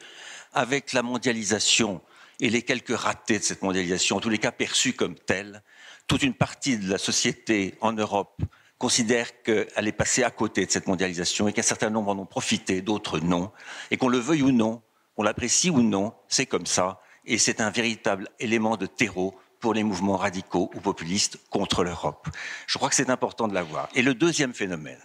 avec 0.54 0.92
la 0.92 1.02
mondialisation 1.02 2.02
et 2.40 2.50
les 2.50 2.62
quelques 2.62 2.96
ratés 2.96 3.40
de 3.40 3.44
cette 3.44 3.62
mondialisation, 3.62 4.18
en 4.18 4.20
tous 4.20 4.30
les 4.30 4.38
cas 4.38 4.52
perçus 4.52 4.94
comme 4.94 5.16
tels, 5.16 5.62
toute 6.08 6.24
une 6.24 6.34
partie 6.34 6.78
de 6.78 6.90
la 6.90 6.98
société 6.98 7.76
en 7.82 7.94
Europe 7.94 8.42
considère 8.78 9.44
qu'elle 9.44 9.88
est 9.88 9.92
passée 9.92 10.24
à 10.24 10.32
côté 10.32 10.66
de 10.66 10.72
cette 10.72 10.88
mondialisation 10.88 11.48
et 11.48 11.54
qu'un 11.54 11.62
certain 11.62 11.90
nombre 11.90 12.12
en 12.12 12.18
ont 12.18 12.26
profité, 12.26 12.82
d'autres 12.82 13.20
non, 13.20 13.52
et 13.92 13.98
qu'on 13.98 14.08
le 14.08 14.18
veuille 14.18 14.42
ou 14.42 14.52
non, 14.52 14.82
qu'on 15.16 15.24
l'apprécie 15.24 15.70
ou 15.70 15.82
non, 15.82 16.14
c'est 16.30 16.46
comme 16.46 16.66
ça, 16.66 17.02
et 17.26 17.38
c'est 17.38 17.60
un 17.60 17.70
véritable 17.70 18.30
élément 18.40 18.78
de 18.78 18.86
terreau 18.86 19.38
pour 19.60 19.74
les 19.74 19.84
mouvements 19.84 20.16
radicaux 20.16 20.72
ou 20.74 20.80
populistes 20.80 21.38
contre 21.50 21.84
l'Europe. 21.84 22.30
Je 22.66 22.78
crois 22.78 22.90
que 22.90 22.96
c'est 22.96 23.10
important 23.10 23.50
de 23.50 23.54
l'avoir. 23.54 23.90
Et 23.94 24.02
le 24.02 24.14
deuxième 24.14 24.54
phénomène, 24.54 25.00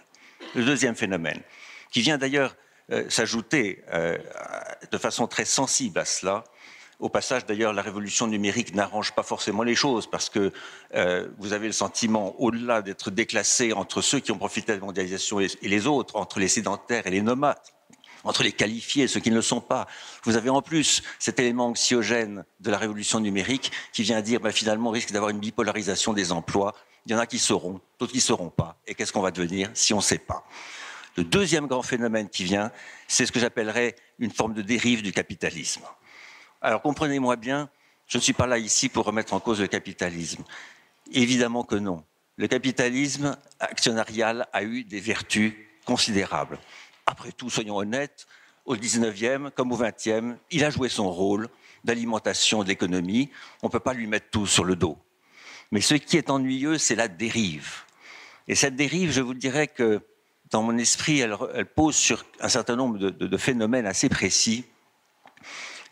le 0.55 0.63
deuxième 0.63 0.95
phénomène, 0.95 1.41
qui 1.91 2.01
vient 2.01 2.17
d'ailleurs 2.17 2.55
euh, 2.91 3.09
s'ajouter 3.09 3.83
euh, 3.93 4.17
de 4.89 4.97
façon 4.97 5.27
très 5.27 5.43
sensible 5.43 5.99
à 5.99 6.05
cela, 6.05 6.45
au 6.99 7.09
passage, 7.09 7.45
d'ailleurs, 7.45 7.73
la 7.73 7.81
révolution 7.81 8.27
numérique 8.27 8.73
n'arrange 8.73 9.11
pas 9.13 9.23
forcément 9.23 9.63
les 9.63 9.75
choses 9.75 10.07
parce 10.07 10.29
que 10.29 10.51
euh, 10.95 11.27
vous 11.37 11.53
avez 11.53 11.67
le 11.67 11.73
sentiment, 11.73 12.35
au-delà 12.39 12.81
d'être 12.81 13.11
déclassé 13.11 13.73
entre 13.73 14.01
ceux 14.01 14.19
qui 14.19 14.31
ont 14.31 14.37
profité 14.37 14.73
de 14.73 14.79
la 14.79 14.85
mondialisation 14.85 15.39
et 15.39 15.49
les 15.61 15.87
autres, 15.87 16.15
entre 16.15 16.39
les 16.39 16.47
sédentaires 16.47 17.05
et 17.05 17.11
les 17.11 17.21
nomades, 17.21 17.57
entre 18.23 18.43
les 18.43 18.53
qualifiés 18.53 19.03
et 19.03 19.07
ceux 19.07 19.19
qui 19.19 19.29
ne 19.29 19.35
le 19.35 19.41
sont 19.41 19.61
pas. 19.61 19.87
Vous 20.23 20.37
avez 20.37 20.49
en 20.49 20.61
plus 20.61 21.03
cet 21.19 21.39
élément 21.39 21.67
anxiogène 21.67 22.45
de 22.61 22.71
la 22.71 22.77
révolution 22.77 23.19
numérique 23.19 23.71
qui 23.91 24.03
vient 24.03 24.21
dire 24.21 24.39
ben, 24.39 24.51
finalement 24.51 24.89
on 24.89 24.93
risque 24.93 25.11
d'avoir 25.11 25.31
une 25.31 25.39
bipolarisation 25.39 26.13
des 26.13 26.31
emplois. 26.31 26.73
Il 27.05 27.11
y 27.11 27.15
en 27.15 27.19
a 27.19 27.27
qui 27.27 27.39
seront, 27.39 27.81
d'autres 27.99 28.13
qui 28.13 28.17
ne 28.17 28.23
seront 28.23 28.49
pas. 28.49 28.77
Et 28.87 28.95
qu'est-ce 28.95 29.11
qu'on 29.11 29.21
va 29.21 29.31
devenir 29.31 29.69
si 29.73 29.93
on 29.93 29.97
ne 29.97 30.01
sait 30.01 30.17
pas? 30.17 30.43
Le 31.17 31.23
deuxième 31.23 31.67
grand 31.67 31.83
phénomène 31.83 32.29
qui 32.29 32.43
vient, 32.43 32.71
c'est 33.07 33.25
ce 33.25 33.31
que 33.31 33.39
j'appellerais 33.39 33.95
une 34.19 34.31
forme 34.31 34.53
de 34.53 34.61
dérive 34.61 35.01
du 35.01 35.13
capitalisme. 35.13 35.83
Alors 36.65 36.81
comprenez-moi 36.81 37.35
bien, 37.35 37.69
je 38.07 38.17
ne 38.17 38.23
suis 38.23 38.33
pas 38.33 38.47
là 38.47 38.57
ici 38.57 38.89
pour 38.89 39.05
remettre 39.05 39.35
en 39.35 39.39
cause 39.39 39.61
le 39.61 39.67
capitalisme. 39.67 40.43
Évidemment 41.13 41.63
que 41.63 41.75
non. 41.75 42.03
Le 42.37 42.47
capitalisme 42.47 43.37
actionnarial 43.59 44.47
a 44.51 44.63
eu 44.63 44.83
des 44.83 44.99
vertus 44.99 45.53
considérables. 45.85 46.57
Après 47.05 47.31
tout, 47.31 47.51
soyons 47.51 47.75
honnêtes, 47.75 48.25
au 48.65 48.75
19e 48.75 49.51
comme 49.51 49.73
au 49.73 49.77
20e, 49.77 50.37
il 50.49 50.65
a 50.65 50.71
joué 50.71 50.89
son 50.89 51.11
rôle 51.11 51.49
d'alimentation 51.83 52.63
de 52.63 52.69
l'économie. 52.69 53.29
On 53.61 53.67
ne 53.67 53.71
peut 53.71 53.79
pas 53.79 53.93
lui 53.93 54.07
mettre 54.07 54.31
tout 54.31 54.47
sur 54.47 54.63
le 54.63 54.75
dos. 54.75 54.97
Mais 55.69 55.81
ce 55.81 55.93
qui 55.93 56.17
est 56.17 56.31
ennuyeux, 56.31 56.79
c'est 56.79 56.95
la 56.95 57.07
dérive. 57.07 57.83
Et 58.47 58.55
cette 58.55 58.75
dérive, 58.75 59.11
je 59.11 59.21
vous 59.21 59.35
dirais 59.35 59.67
que 59.67 60.01
dans 60.49 60.63
mon 60.63 60.79
esprit, 60.79 61.19
elle, 61.19 61.37
pose 61.75 61.95
sur 61.95 62.25
un 62.39 62.49
certain 62.49 62.75
nombre 62.75 62.97
de, 62.97 63.37
phénomènes 63.37 63.85
assez 63.85 64.09
précis, 64.09 64.65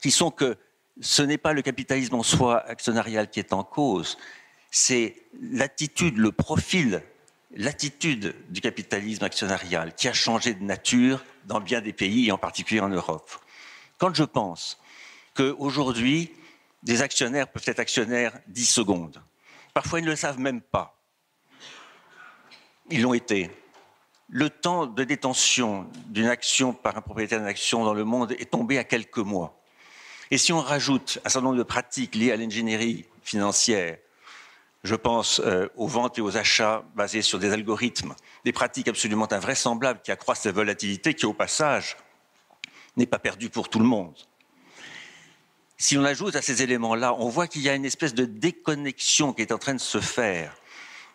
qui 0.03 0.11
sont 0.11 0.31
que 0.31 0.57
ce 0.99 1.21
n'est 1.21 1.37
pas 1.37 1.53
le 1.53 1.61
capitalisme 1.61 2.15
en 2.15 2.23
soi 2.23 2.59
actionnarial 2.67 3.29
qui 3.29 3.39
est 3.39 3.53
en 3.53 3.63
cause, 3.63 4.17
c'est 4.69 5.15
l'attitude, 5.41 6.17
le 6.17 6.33
profil 6.33 7.01
l'attitude 7.55 8.35
du 8.49 8.59
capitalisme 8.59 9.23
actionnarial 9.23 9.95
qui 9.95 10.09
a 10.09 10.13
changé 10.13 10.55
de 10.55 10.63
nature 10.63 11.23
dans 11.45 11.61
bien 11.61 11.79
des 11.79 11.93
pays 11.93 12.27
et 12.27 12.31
en 12.33 12.37
particulier 12.37 12.81
en 12.81 12.89
Europe. 12.89 13.31
Quand 13.97 14.13
je 14.13 14.25
pense 14.25 14.77
qu'aujourd'hui, 15.35 16.33
des 16.81 17.01
actionnaires 17.01 17.47
peuvent 17.47 17.63
être 17.65 17.79
actionnaires 17.79 18.37
10 18.47 18.65
secondes, 18.65 19.23
parfois 19.73 19.99
ils 19.99 20.05
ne 20.05 20.09
le 20.09 20.17
savent 20.17 20.39
même 20.39 20.59
pas. 20.59 20.99
Ils 22.89 23.03
l'ont 23.03 23.13
été. 23.13 23.49
Le 24.27 24.49
temps 24.49 24.85
de 24.85 25.05
détention 25.05 25.89
d'une 26.07 26.25
action 26.25 26.73
par 26.73 26.97
un 26.97 27.01
propriétaire 27.01 27.39
d'une 27.39 27.47
action 27.47 27.85
dans 27.85 27.93
le 27.93 28.03
monde 28.03 28.33
est 28.33 28.51
tombé 28.51 28.77
à 28.77 28.83
quelques 28.83 29.19
mois. 29.19 29.62
Et 30.33 30.39
si 30.39 30.51
on 30.51 30.61
rajoute 30.61 31.19
un 31.25 31.29
certain 31.29 31.45
nombre 31.45 31.59
de 31.59 31.63
pratiques 31.63 32.15
liées 32.15 32.31
à 32.31 32.35
l'ingénierie 32.35 33.05
financière, 33.21 33.99
je 34.83 34.95
pense 34.95 35.39
euh, 35.39 35.67
aux 35.75 35.85
ventes 35.85 36.17
et 36.17 36.21
aux 36.21 36.37
achats 36.37 36.83
basés 36.95 37.21
sur 37.21 37.37
des 37.37 37.53
algorithmes, 37.53 38.15
des 38.43 38.51
pratiques 38.51 38.87
absolument 38.87 39.31
invraisemblables 39.31 40.01
qui 40.03 40.11
accroissent 40.11 40.45
la 40.45 40.51
volatilité, 40.51 41.13
qui 41.13 41.27
au 41.27 41.33
passage 41.33 41.97
n'est 42.97 43.05
pas 43.05 43.19
perdue 43.19 43.51
pour 43.51 43.69
tout 43.69 43.77
le 43.77 43.85
monde. 43.85 44.15
Si 45.77 45.99
on 45.99 46.03
ajoute 46.03 46.35
à 46.35 46.41
ces 46.41 46.63
éléments-là, 46.63 47.13
on 47.13 47.29
voit 47.29 47.45
qu'il 47.45 47.61
y 47.61 47.69
a 47.69 47.75
une 47.75 47.85
espèce 47.85 48.15
de 48.15 48.25
déconnexion 48.25 49.33
qui 49.33 49.43
est 49.43 49.51
en 49.51 49.59
train 49.59 49.75
de 49.75 49.79
se 49.79 49.99
faire 49.99 50.55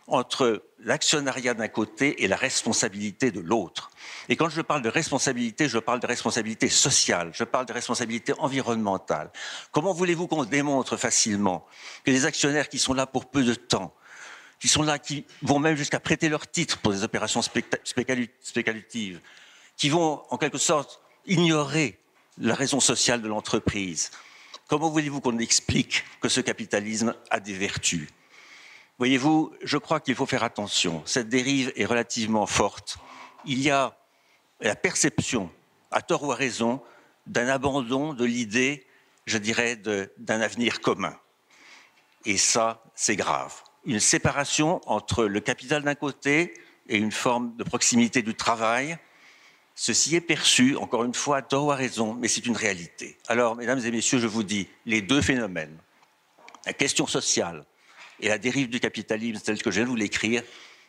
entre 0.08 0.64
l'actionnariat 0.80 1.54
d'un 1.54 1.68
côté 1.68 2.22
et 2.22 2.28
la 2.28 2.36
responsabilité 2.36 3.30
de 3.30 3.40
l'autre. 3.40 3.90
Et 4.28 4.36
quand 4.36 4.48
je 4.48 4.60
parle 4.60 4.82
de 4.82 4.88
responsabilité, 4.88 5.68
je 5.68 5.78
parle 5.78 6.00
de 6.00 6.06
responsabilité 6.06 6.68
sociale, 6.68 7.30
je 7.34 7.44
parle 7.44 7.66
de 7.66 7.72
responsabilité 7.72 8.32
environnementale. 8.38 9.30
Comment 9.72 9.92
voulez-vous 9.92 10.26
qu'on 10.26 10.44
démontre 10.44 10.96
facilement 10.96 11.66
que 12.04 12.10
les 12.10 12.26
actionnaires 12.26 12.68
qui 12.68 12.78
sont 12.78 12.94
là 12.94 13.06
pour 13.06 13.26
peu 13.26 13.44
de 13.44 13.54
temps, 13.54 13.94
qui 14.60 14.68
sont 14.68 14.82
là, 14.82 14.98
qui 14.98 15.24
vont 15.42 15.58
même 15.58 15.76
jusqu'à 15.76 16.00
prêter 16.00 16.28
leur 16.28 16.50
titre 16.50 16.78
pour 16.78 16.92
des 16.92 17.04
opérations 17.04 17.42
spéculatives, 17.42 19.20
qui 19.76 19.88
vont 19.88 20.22
en 20.30 20.38
quelque 20.38 20.58
sorte 20.58 21.00
ignorer 21.26 21.98
la 22.38 22.54
raison 22.54 22.80
sociale 22.80 23.20
de 23.20 23.28
l'entreprise, 23.28 24.10
comment 24.68 24.90
voulez-vous 24.90 25.20
qu'on 25.20 25.38
explique 25.38 26.04
que 26.20 26.28
ce 26.28 26.40
capitalisme 26.40 27.14
a 27.30 27.40
des 27.40 27.54
vertus? 27.54 28.08
Voyez-vous, 28.98 29.54
je 29.62 29.78
crois 29.78 30.00
qu'il 30.00 30.16
faut 30.16 30.26
faire 30.26 30.42
attention. 30.42 31.02
Cette 31.06 31.28
dérive 31.28 31.72
est 31.76 31.84
relativement 31.84 32.46
forte. 32.46 32.98
Il 33.44 33.60
y 33.60 33.70
a 33.70 33.96
la 34.60 34.74
perception, 34.74 35.50
à 35.92 36.02
tort 36.02 36.24
ou 36.24 36.32
à 36.32 36.34
raison, 36.34 36.82
d'un 37.26 37.46
abandon 37.46 38.12
de 38.12 38.24
l'idée, 38.24 38.86
je 39.26 39.38
dirais, 39.38 39.76
d'un 39.76 40.40
avenir 40.40 40.80
commun. 40.80 41.16
Et 42.24 42.36
ça, 42.36 42.82
c'est 42.96 43.14
grave. 43.14 43.54
Une 43.84 44.00
séparation 44.00 44.80
entre 44.90 45.26
le 45.26 45.38
capital 45.38 45.84
d'un 45.84 45.94
côté 45.94 46.54
et 46.88 46.96
une 46.96 47.12
forme 47.12 47.54
de 47.56 47.62
proximité 47.62 48.22
du 48.22 48.34
travail, 48.34 48.98
ceci 49.76 50.16
est 50.16 50.20
perçu, 50.20 50.74
encore 50.76 51.04
une 51.04 51.14
fois, 51.14 51.36
à 51.36 51.42
tort 51.42 51.66
ou 51.66 51.70
à 51.70 51.76
raison, 51.76 52.14
mais 52.14 52.26
c'est 52.26 52.46
une 52.46 52.56
réalité. 52.56 53.16
Alors, 53.28 53.54
mesdames 53.54 53.78
et 53.78 53.90
messieurs, 53.92 54.18
je 54.18 54.26
vous 54.26 54.42
dis, 54.42 54.68
les 54.86 55.02
deux 55.02 55.20
phénomènes, 55.20 55.78
la 56.66 56.72
question 56.72 57.06
sociale 57.06 57.64
et 58.20 58.28
la 58.28 58.38
dérive 58.38 58.68
du 58.68 58.80
capitalisme 58.80 59.40
telle 59.40 59.62
que 59.62 59.70
je 59.70 59.76
viens 59.76 59.84
de 59.84 59.90
vous 59.90 59.96
l'écrire 59.96 60.42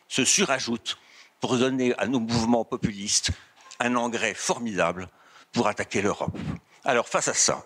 se 0.08 0.24
surajoutent 0.24 0.98
pour 1.40 1.56
donner 1.56 1.94
à 1.98 2.06
nos 2.06 2.20
mouvements 2.20 2.64
populistes 2.64 3.30
un 3.78 3.96
engrais 3.96 4.34
formidable 4.34 5.08
pour 5.52 5.68
attaquer 5.68 6.02
l'Europe. 6.02 6.36
Alors 6.84 7.08
face 7.08 7.28
à 7.28 7.34
ça, 7.34 7.64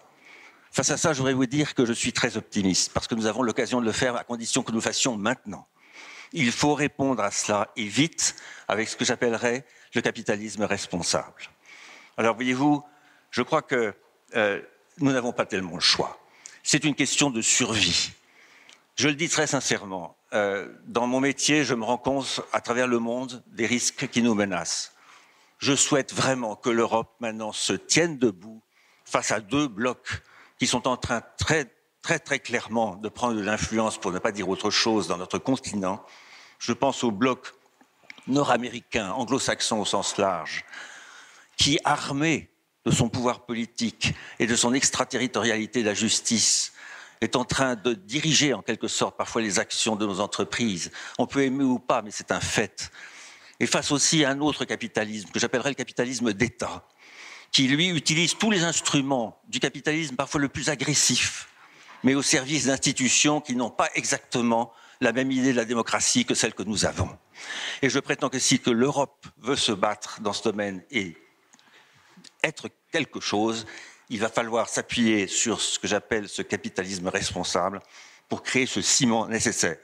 face 0.71 0.91
à 0.91 0.97
ça, 0.97 1.12
je 1.12 1.19
voudrais 1.19 1.35
vous 1.35 1.47
dire 1.47 1.75
que 1.75 1.85
je 1.85 1.93
suis 1.93 2.12
très 2.12 2.37
optimiste 2.37 2.93
parce 2.93 3.07
que 3.07 3.15
nous 3.15 3.27
avons 3.27 3.43
l'occasion 3.43 3.81
de 3.81 3.87
le 3.87 3.93
faire 3.93 4.17
à 4.17 4.25
condition 4.25 4.62
que 4.62 4.73
nous 4.73 4.81
fassions 4.81 5.17
maintenant. 5.17 5.67
Il 6.33 6.51
faut 6.53 6.75
répondre 6.75 7.23
à 7.23 7.31
cela 7.31 7.71
et 7.77 7.87
vite 7.87 8.37
avec 8.69 8.89
ce 8.89 8.97
que 8.97 9.05
j'appellerais 9.05 9.65
le 9.95 10.01
capitalisme 10.01 10.65
responsable. 10.65 11.51
Alors 12.17 12.35
voyez-vous, 12.35 12.83
je 13.31 13.43
crois 13.43 13.62
que 13.62 13.95
euh, 14.37 14.61
nous 14.99 15.12
n'avons 15.12 15.33
pas 15.33 15.47
tellement 15.47 15.75
le 15.75 15.81
choix. 15.81 16.21
C'est 16.62 16.85
une 16.85 16.95
question 16.95 17.31
de 17.31 17.43
survie. 17.43 18.12
Je 18.97 19.09
le 19.09 19.14
dis 19.14 19.28
très 19.28 19.47
sincèrement, 19.47 20.16
euh, 20.32 20.72
dans 20.86 21.07
mon 21.07 21.20
métier, 21.20 21.64
je 21.64 21.74
me 21.74 21.84
rends 21.84 21.99
compte 21.99 22.40
à 22.53 22.61
travers 22.61 22.86
le 22.86 22.99
monde 22.99 23.42
des 23.49 23.66
risques 23.66 24.09
qui 24.09 24.22
nous 24.22 24.34
menacent. 24.34 24.92
Je 25.59 25.74
souhaite 25.74 26.12
vraiment 26.12 26.55
que 26.55 26.70
l'Europe 26.70 27.14
maintenant 27.20 27.53
se 27.53 27.72
tienne 27.72 28.18
debout 28.18 28.62
face 29.05 29.32
à 29.32 29.40
deux 29.40 29.66
blocs 29.68 30.22
qui 30.59 30.66
sont 30.66 30.86
en 30.86 30.97
train 30.97 31.22
très 31.38 31.70
très 32.03 32.18
très 32.18 32.38
clairement 32.38 32.97
de 32.97 33.09
prendre 33.09 33.34
de 33.34 33.40
l'influence, 33.40 33.97
pour 33.97 34.12
ne 34.12 34.18
pas 34.18 34.30
dire 34.30 34.49
autre 34.49 34.70
chose, 34.70 35.09
dans 35.09 35.16
notre 35.16 35.38
continent. 35.38 36.05
Je 36.59 36.72
pense 36.72 37.03
au 37.03 37.11
bloc 37.11 37.55
nord-américain, 38.26 39.11
anglo-saxon 39.12 39.80
au 39.80 39.86
sens 39.86 40.18
large, 40.18 40.66
qui, 41.57 41.78
armé 41.82 42.51
de 42.84 42.90
son 42.90 43.09
pouvoir 43.09 43.47
politique 43.47 44.12
et 44.38 44.47
de 44.47 44.55
son 44.55 44.74
extraterritorialité 44.74 45.80
de 45.80 45.88
la 45.88 45.95
justice, 45.95 46.74
est 47.25 47.37
en 47.37 47.45
train 47.45 47.75
de 47.75 47.95
diriger 47.95 48.55
en 48.55 48.62
quelque 48.62 48.89
sorte 48.89 49.16
parfois 49.16 49.43
les 49.43 49.59
actions 49.59 49.97
de 49.97 50.07
nos 50.07 50.20
entreprises. 50.20 50.91
On 51.18 51.27
peut 51.27 51.43
aimer 51.43 51.64
ou 51.64 51.79
pas, 51.79 52.03
mais 52.03 52.11
c'est 52.11 52.31
un 52.31 52.41
fait. 52.41 52.91
Et 53.61 53.66
face 53.66 53.91
aussi 53.91 54.25
à 54.25 54.31
un 54.31 54.41
autre 54.41 54.64
capitalisme 54.64 55.31
que 55.31 55.41
j'appellerais 55.41 55.70
le 55.70 55.75
capitalisme 55.75 56.33
d'État, 56.33 56.87
qui 57.51 57.68
lui 57.68 57.89
utilise 57.89 58.37
tous 58.37 58.51
les 58.51 58.64
instruments 58.64 59.41
du 59.49 59.59
capitalisme 59.59 60.16
parfois 60.16 60.41
le 60.41 60.49
plus 60.49 60.68
agressif, 60.68 61.49
mais 62.03 62.14
au 62.14 62.22
service 62.22 62.66
d'institutions 62.66 63.41
qui 63.41 63.57
n'ont 63.57 63.70
pas 63.70 63.89
exactement 63.95 64.72
la 65.01 65.12
même 65.12 65.31
idée 65.31 65.53
de 65.53 65.57
la 65.57 65.64
démocratie 65.64 66.25
que 66.25 66.35
celle 66.35 66.55
que 66.55 66.62
nous 66.62 66.85
avons. 66.85 67.09
Et 67.83 67.91
je 67.91 67.99
prétends 67.99 68.29
que 68.29 68.39
si 68.39 68.61
l'Europe 68.66 69.27
veut 69.39 69.57
se 69.57 69.72
battre 69.72 70.20
dans 70.20 70.33
ce 70.33 70.43
domaine 70.43 70.83
et 70.91 71.16
être 72.43 72.68
quelque 72.93 73.20
chose, 73.20 73.66
il 74.11 74.20
va 74.20 74.28
falloir 74.28 74.68
s'appuyer 74.68 75.26
sur 75.26 75.61
ce 75.61 75.78
que 75.78 75.86
j'appelle 75.86 76.28
ce 76.28 76.42
capitalisme 76.42 77.09
responsable 77.09 77.80
pour 78.28 78.42
créer 78.42 78.66
ce 78.66 78.82
ciment 78.82 79.26
nécessaire. 79.28 79.76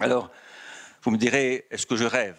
Alors, 0.00 0.30
vous 1.02 1.10
me 1.10 1.18
direz, 1.18 1.66
est-ce 1.70 1.86
que 1.86 1.96
je 1.96 2.04
rêve? 2.04 2.36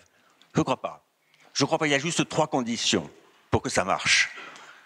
Je 0.53 0.59
ne 0.59 0.63
crois 0.63 0.81
pas. 0.81 1.05
Je 1.53 1.63
ne 1.63 1.67
crois 1.67 1.77
pas. 1.77 1.87
Il 1.87 1.91
y 1.91 1.95
a 1.95 1.99
juste 1.99 2.27
trois 2.27 2.47
conditions 2.47 3.09
pour 3.51 3.61
que 3.61 3.69
ça 3.69 3.83
marche. 3.83 4.31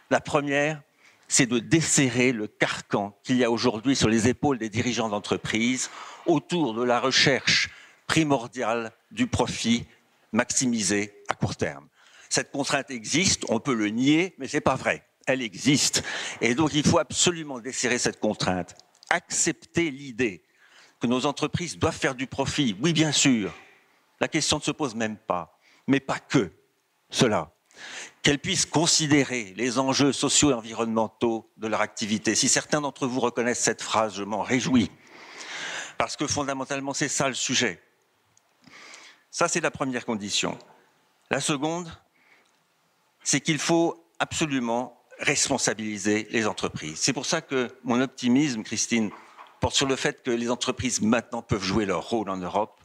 La 0.09 0.19
première, 0.19 0.81
c'est 1.27 1.45
de 1.45 1.59
desserrer 1.59 2.31
le 2.31 2.47
carcan 2.47 3.17
qu'il 3.23 3.37
y 3.37 3.43
a 3.43 3.51
aujourd'hui 3.51 3.95
sur 3.95 4.09
les 4.09 4.27
épaules 4.27 4.57
des 4.57 4.69
dirigeants 4.69 5.09
d'entreprise 5.09 5.89
autour 6.25 6.73
de 6.73 6.83
la 6.83 6.99
recherche 6.99 7.69
primordiale 8.07 8.91
du 9.11 9.27
profit 9.27 9.85
maximisé 10.31 11.23
à 11.29 11.35
court 11.35 11.55
terme. 11.55 11.87
Cette 12.29 12.51
contrainte 12.51 12.91
existe, 12.91 13.45
on 13.49 13.59
peut 13.59 13.73
le 13.73 13.89
nier, 13.89 14.35
mais 14.37 14.47
ce 14.47 14.57
n'est 14.57 14.61
pas 14.61 14.75
vrai. 14.75 15.03
Elle 15.29 15.41
existe. 15.41 16.03
Et 16.41 16.55
donc 16.55 16.73
il 16.73 16.85
faut 16.85 16.99
absolument 16.99 17.59
desserrer 17.59 17.97
cette 17.97 18.19
contrainte. 18.19 18.75
Accepter 19.09 19.91
l'idée 19.91 20.43
que 20.99 21.07
nos 21.07 21.25
entreprises 21.25 21.77
doivent 21.77 21.97
faire 21.97 22.15
du 22.15 22.27
profit. 22.27 22.75
Oui, 22.81 22.93
bien 22.93 23.11
sûr. 23.11 23.53
La 24.19 24.27
question 24.27 24.57
ne 24.57 24.63
se 24.63 24.71
pose 24.71 24.95
même 24.95 25.17
pas. 25.17 25.57
Mais 25.87 25.99
pas 25.99 26.19
que 26.19 26.51
cela 27.09 27.51
qu'elles 28.21 28.39
puissent 28.39 28.65
considérer 28.65 29.53
les 29.55 29.79
enjeux 29.79 30.11
sociaux 30.11 30.51
et 30.51 30.53
environnementaux 30.53 31.49
de 31.57 31.67
leur 31.67 31.81
activité. 31.81 32.35
Si 32.35 32.49
certains 32.49 32.81
d'entre 32.81 33.07
vous 33.07 33.19
reconnaissent 33.19 33.61
cette 33.61 33.81
phrase, 33.81 34.15
je 34.15 34.23
m'en 34.23 34.41
réjouis, 34.41 34.91
parce 35.97 36.17
que 36.17 36.27
fondamentalement, 36.27 36.93
c'est 36.93 37.07
ça 37.07 37.27
le 37.27 37.33
sujet. 37.33 37.81
Ça, 39.31 39.47
c'est 39.47 39.61
la 39.61 39.71
première 39.71 40.05
condition. 40.05 40.57
La 41.29 41.39
seconde, 41.39 41.89
c'est 43.23 43.41
qu'il 43.41 43.59
faut 43.59 44.05
absolument 44.19 44.98
responsabiliser 45.19 46.27
les 46.31 46.47
entreprises. 46.47 46.97
C'est 46.99 47.13
pour 47.13 47.25
ça 47.25 47.41
que 47.41 47.69
mon 47.83 48.01
optimisme, 48.01 48.63
Christine, 48.63 49.11
porte 49.59 49.75
sur 49.75 49.87
le 49.87 49.95
fait 49.95 50.23
que 50.23 50.31
les 50.31 50.49
entreprises 50.49 51.01
maintenant 51.01 51.41
peuvent 51.41 51.63
jouer 51.63 51.85
leur 51.85 52.09
rôle 52.09 52.29
en 52.29 52.37
Europe 52.37 52.79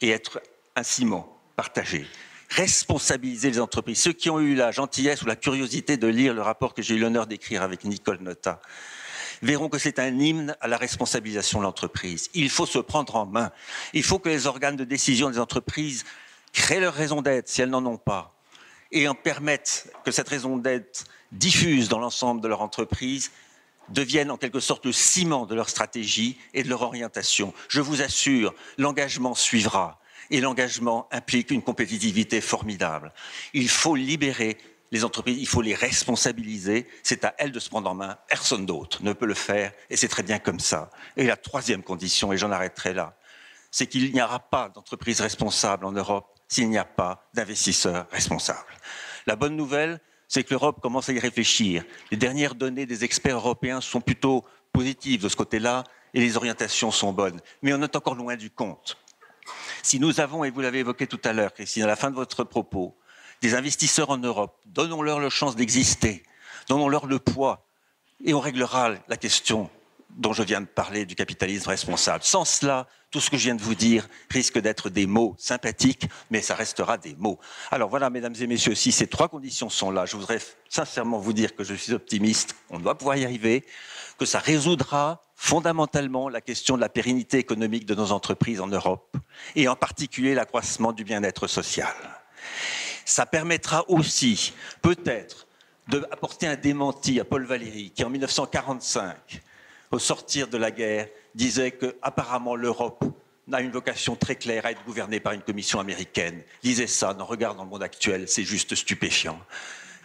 et 0.00 0.10
être 0.10 0.40
un 0.76 0.82
ciment 0.82 1.38
partagé 1.56 2.06
responsabiliser 2.54 3.50
les 3.50 3.60
entreprises. 3.60 4.02
Ceux 4.02 4.12
qui 4.12 4.28
ont 4.28 4.40
eu 4.40 4.54
la 4.54 4.70
gentillesse 4.70 5.22
ou 5.22 5.26
la 5.26 5.36
curiosité 5.36 5.96
de 5.96 6.06
lire 6.06 6.34
le 6.34 6.42
rapport 6.42 6.74
que 6.74 6.82
j'ai 6.82 6.94
eu 6.94 6.98
l'honneur 6.98 7.26
d'écrire 7.26 7.62
avec 7.62 7.84
Nicole 7.84 8.18
Nota 8.20 8.60
verront 9.42 9.68
que 9.68 9.78
c'est 9.78 9.98
un 9.98 10.18
hymne 10.18 10.54
à 10.60 10.68
la 10.68 10.76
responsabilisation 10.76 11.58
de 11.58 11.64
l'entreprise. 11.64 12.30
Il 12.34 12.48
faut 12.48 12.66
se 12.66 12.78
prendre 12.78 13.16
en 13.16 13.26
main. 13.26 13.50
Il 13.92 14.04
faut 14.04 14.18
que 14.18 14.28
les 14.28 14.46
organes 14.46 14.76
de 14.76 14.84
décision 14.84 15.30
des 15.30 15.38
entreprises 15.38 16.04
créent 16.52 16.80
leur 16.80 16.94
raison 16.94 17.22
d'être 17.22 17.48
si 17.48 17.62
elles 17.62 17.70
n'en 17.70 17.84
ont 17.86 17.96
pas 17.96 18.34
et 18.92 19.08
en 19.08 19.14
permettent 19.14 19.90
que 20.04 20.10
cette 20.10 20.28
raison 20.28 20.58
d'être 20.58 21.04
diffuse 21.32 21.88
dans 21.88 21.98
l'ensemble 21.98 22.40
de 22.40 22.48
leur 22.48 22.62
entreprise 22.62 23.32
devienne 23.88 24.30
en 24.30 24.36
quelque 24.36 24.60
sorte 24.60 24.86
le 24.86 24.92
ciment 24.92 25.46
de 25.46 25.54
leur 25.54 25.68
stratégie 25.68 26.38
et 26.54 26.62
de 26.62 26.68
leur 26.68 26.82
orientation. 26.82 27.52
Je 27.68 27.80
vous 27.80 28.02
assure, 28.02 28.54
l'engagement 28.78 29.34
suivra 29.34 30.00
et 30.30 30.40
l'engagement 30.40 31.08
implique 31.10 31.50
une 31.50 31.62
compétitivité 31.62 32.40
formidable. 32.40 33.12
Il 33.52 33.68
faut 33.68 33.96
libérer 33.96 34.56
les 34.92 35.04
entreprises, 35.04 35.38
il 35.38 35.48
faut 35.48 35.62
les 35.62 35.74
responsabiliser. 35.74 36.86
C'est 37.02 37.24
à 37.24 37.34
elles 37.38 37.52
de 37.52 37.58
se 37.58 37.70
prendre 37.70 37.90
en 37.90 37.94
main. 37.94 38.16
Personne 38.28 38.66
d'autre 38.66 39.02
ne 39.02 39.12
peut 39.12 39.26
le 39.26 39.34
faire 39.34 39.72
et 39.90 39.96
c'est 39.96 40.08
très 40.08 40.22
bien 40.22 40.38
comme 40.38 40.60
ça. 40.60 40.90
Et 41.16 41.24
la 41.24 41.36
troisième 41.36 41.82
condition, 41.82 42.32
et 42.32 42.38
j'en 42.38 42.50
arrêterai 42.50 42.94
là, 42.94 43.16
c'est 43.70 43.86
qu'il 43.86 44.12
n'y 44.12 44.22
aura 44.22 44.38
pas 44.38 44.68
d'entreprise 44.68 45.20
responsable 45.20 45.86
en 45.86 45.92
Europe 45.92 46.38
s'il 46.46 46.68
n'y 46.68 46.78
a 46.78 46.84
pas 46.84 47.26
d'investisseurs 47.32 48.06
responsables. 48.10 48.58
La 49.26 49.34
bonne 49.36 49.56
nouvelle, 49.56 50.00
c'est 50.32 50.44
que 50.44 50.54
l'Europe 50.54 50.80
commence 50.80 51.10
à 51.10 51.12
y 51.12 51.18
réfléchir. 51.18 51.84
Les 52.10 52.16
dernières 52.16 52.54
données 52.54 52.86
des 52.86 53.04
experts 53.04 53.36
européens 53.36 53.82
sont 53.82 54.00
plutôt 54.00 54.46
positives 54.72 55.22
de 55.22 55.28
ce 55.28 55.36
côté-là 55.36 55.84
et 56.14 56.20
les 56.20 56.38
orientations 56.38 56.90
sont 56.90 57.12
bonnes. 57.12 57.38
Mais 57.60 57.74
on 57.74 57.82
est 57.82 57.96
encore 57.96 58.14
loin 58.14 58.34
du 58.36 58.48
compte. 58.48 58.96
Si 59.82 60.00
nous 60.00 60.20
avons, 60.20 60.42
et 60.44 60.50
vous 60.50 60.62
l'avez 60.62 60.78
évoqué 60.78 61.06
tout 61.06 61.20
à 61.24 61.34
l'heure, 61.34 61.52
Christine, 61.52 61.82
à 61.82 61.86
la 61.86 61.96
fin 61.96 62.10
de 62.10 62.14
votre 62.14 62.44
propos, 62.44 62.96
des 63.42 63.54
investisseurs 63.54 64.08
en 64.08 64.16
Europe, 64.16 64.58
donnons-leur 64.64 65.20
la 65.20 65.28
chance 65.28 65.54
d'exister, 65.54 66.22
donnons-leur 66.66 67.04
le 67.04 67.18
poids, 67.18 67.66
et 68.24 68.32
on 68.32 68.40
réglera 68.40 68.94
la 69.08 69.18
question 69.18 69.68
dont 70.16 70.32
je 70.32 70.42
viens 70.42 70.60
de 70.60 70.66
parler 70.66 71.06
du 71.06 71.14
capitalisme 71.14 71.68
responsable. 71.68 72.24
Sans 72.24 72.44
cela, 72.44 72.86
tout 73.10 73.20
ce 73.20 73.30
que 73.30 73.36
je 73.36 73.44
viens 73.44 73.54
de 73.54 73.62
vous 73.62 73.74
dire 73.74 74.08
risque 74.30 74.58
d'être 74.58 74.90
des 74.90 75.06
mots 75.06 75.34
sympathiques, 75.38 76.06
mais 76.30 76.40
ça 76.40 76.54
restera 76.54 76.98
des 76.98 77.14
mots. 77.14 77.38
Alors 77.70 77.88
voilà, 77.88 78.10
mesdames 78.10 78.34
et 78.40 78.46
messieurs, 78.46 78.74
si 78.74 78.92
ces 78.92 79.06
trois 79.06 79.28
conditions 79.28 79.68
sont 79.68 79.90
là, 79.90 80.06
je 80.06 80.16
voudrais 80.16 80.38
sincèrement 80.68 81.18
vous 81.18 81.32
dire 81.32 81.54
que 81.54 81.64
je 81.64 81.74
suis 81.74 81.92
optimiste, 81.92 82.56
on 82.70 82.78
doit 82.78 82.96
pouvoir 82.96 83.16
y 83.16 83.24
arriver, 83.24 83.66
que 84.18 84.24
ça 84.24 84.38
résoudra 84.38 85.22
fondamentalement 85.34 86.28
la 86.28 86.40
question 86.40 86.76
de 86.76 86.80
la 86.80 86.88
pérennité 86.88 87.38
économique 87.38 87.84
de 87.86 87.94
nos 87.94 88.12
entreprises 88.12 88.60
en 88.60 88.68
Europe, 88.68 89.16
et 89.56 89.68
en 89.68 89.76
particulier 89.76 90.34
l'accroissement 90.34 90.92
du 90.92 91.04
bien-être 91.04 91.46
social. 91.46 91.94
Ça 93.04 93.26
permettra 93.26 93.84
aussi, 93.90 94.54
peut-être, 94.80 95.46
d'apporter 95.88 96.46
un 96.46 96.56
démenti 96.56 97.18
à 97.20 97.24
Paul 97.24 97.44
Valéry, 97.44 97.90
qui 97.90 98.04
en 98.04 98.10
1945, 98.10 99.42
au 99.92 99.98
sortir 99.98 100.48
de 100.48 100.56
la 100.56 100.70
guerre, 100.70 101.08
disait 101.34 101.70
que 101.70 101.96
apparemment 102.02 102.56
l'Europe 102.56 103.04
a 103.52 103.60
une 103.60 103.70
vocation 103.70 104.16
très 104.16 104.36
claire 104.36 104.64
à 104.64 104.70
être 104.70 104.82
gouvernée 104.84 105.20
par 105.20 105.34
une 105.34 105.42
commission 105.42 105.78
américaine. 105.78 106.42
Lisez 106.62 106.86
ça, 106.86 107.12
dans 107.12 107.26
Regard 107.26 107.54
dans 107.54 107.64
le 107.64 107.70
monde 107.70 107.82
actuel, 107.82 108.26
c'est 108.26 108.44
juste 108.44 108.74
stupéfiant. 108.74 109.38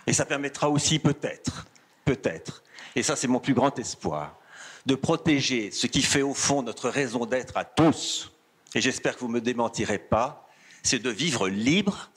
Et 0.06 0.14
ça 0.14 0.26
permettra 0.26 0.70
aussi 0.70 1.00
peut-être, 1.00 1.66
peut-être, 2.06 2.64
et 2.96 3.04
ça 3.04 3.16
c'est 3.16 3.28
mon 3.28 3.40
plus 3.40 3.54
grand 3.54 3.78
espoir, 3.80 4.38
de 4.86 4.96
protéger 4.96 5.72
ce 5.72 5.88
qui 5.88 6.02
fait 6.02 6.22
au 6.22 6.34
fond 6.34 6.62
notre 6.62 6.90
raison 6.90 7.26
d'être 7.26 7.58
à 7.58 7.66
tous, 7.66 8.32
et 8.76 8.82
j'espère 8.82 9.16
que 9.16 9.22
vous 9.22 9.28
ne 9.28 9.34
me 9.34 9.42
démentirez 9.42 10.00
pas, 10.00 10.48
c'est 10.84 11.00
de 11.00 11.10
vivre 11.10 11.48
libre 11.48 12.12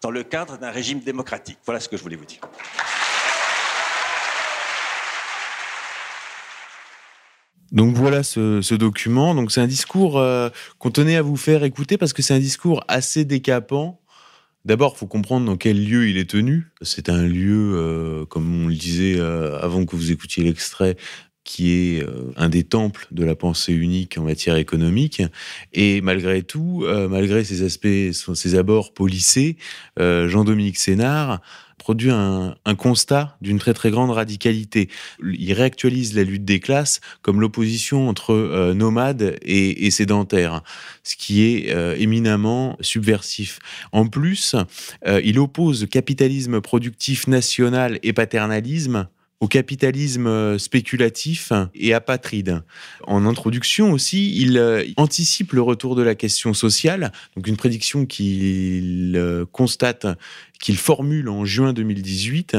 dans 0.00 0.10
le 0.10 0.22
cadre 0.24 0.56
d'un 0.56 0.70
régime 0.70 1.00
démocratique. 1.00 1.58
Voilà 1.64 1.80
ce 1.80 1.88
que 1.88 1.96
je 1.96 2.02
voulais 2.02 2.16
vous 2.16 2.24
dire. 2.24 2.40
Donc 7.72 7.94
voilà 7.94 8.22
ce, 8.22 8.74
document. 8.74 9.34
Donc 9.34 9.52
c'est 9.52 9.60
un 9.60 9.66
discours 9.66 10.18
euh, 10.18 10.48
qu'on 10.78 10.90
tenait 10.90 11.16
à 11.16 11.22
vous 11.22 11.36
faire 11.36 11.64
écouter 11.64 11.96
parce 11.96 12.12
que 12.12 12.22
c'est 12.22 12.34
un 12.34 12.40
discours 12.40 12.84
assez 12.88 13.24
décapant. 13.24 14.00
D'abord, 14.64 14.98
faut 14.98 15.06
comprendre 15.06 15.46
dans 15.46 15.56
quel 15.56 15.82
lieu 15.82 16.08
il 16.08 16.18
est 16.18 16.28
tenu. 16.28 16.70
C'est 16.82 17.08
un 17.08 17.22
lieu, 17.22 17.72
euh, 17.74 18.26
comme 18.26 18.64
on 18.64 18.68
le 18.68 18.74
disait 18.74 19.18
euh, 19.18 19.58
avant 19.60 19.86
que 19.86 19.96
vous 19.96 20.12
écoutiez 20.12 20.44
l'extrait, 20.44 20.96
qui 21.50 21.72
est 21.72 22.04
euh, 22.04 22.32
un 22.36 22.48
des 22.48 22.62
temples 22.62 23.08
de 23.10 23.24
la 23.24 23.34
pensée 23.34 23.72
unique 23.72 24.16
en 24.18 24.22
matière 24.22 24.54
économique. 24.54 25.20
Et 25.72 26.00
malgré 26.00 26.44
tout, 26.44 26.84
euh, 26.84 27.08
malgré 27.08 27.42
ses 27.42 27.64
aspects, 27.64 28.12
ses 28.12 28.54
abords 28.54 28.94
policés, 28.94 29.56
euh, 29.98 30.28
Jean-Dominique 30.28 30.78
Sénard 30.78 31.40
produit 31.76 32.12
un, 32.12 32.54
constat 32.78 33.36
d'une 33.40 33.58
très 33.58 33.74
très 33.74 33.90
grande 33.90 34.10
radicalité. 34.10 34.88
Il 35.24 35.52
réactualise 35.54 36.14
la 36.14 36.22
lutte 36.22 36.44
des 36.44 36.60
classes 36.60 37.00
comme 37.20 37.40
l'opposition 37.40 38.08
entre 38.08 38.72
nomades 38.74 39.36
et, 39.42 39.86
et, 39.86 39.90
sédentaires, 39.90 40.62
ce 41.02 41.16
qui 41.16 41.42
est 41.42 41.74
éminemment 41.98 42.76
subversif. 42.80 43.58
En 43.92 44.06
plus, 44.06 44.54
il 45.24 45.38
oppose 45.38 45.86
capitalisme 45.90 46.60
productif 46.60 47.26
national 47.26 47.98
et 48.02 48.12
paternalisme 48.12 49.08
au 49.40 49.48
capitalisme 49.48 50.26
euh, 50.26 50.58
spéculatif 50.58 51.52
et 51.74 51.94
apatride. 51.94 52.62
En 53.06 53.24
introduction 53.24 53.90
aussi, 53.92 54.36
il 54.36 54.58
euh, 54.58 54.84
anticipe 54.98 55.52
le 55.52 55.62
retour 55.62 55.96
de 55.96 56.02
la 56.02 56.14
question 56.14 56.52
sociale, 56.52 57.10
donc 57.34 57.46
une 57.46 57.56
prédiction 57.56 58.04
qu'il 58.04 59.14
euh, 59.16 59.46
constate, 59.50 60.06
qu'il 60.60 60.76
formule 60.76 61.30
en 61.30 61.46
juin 61.46 61.72
2018 61.72 62.56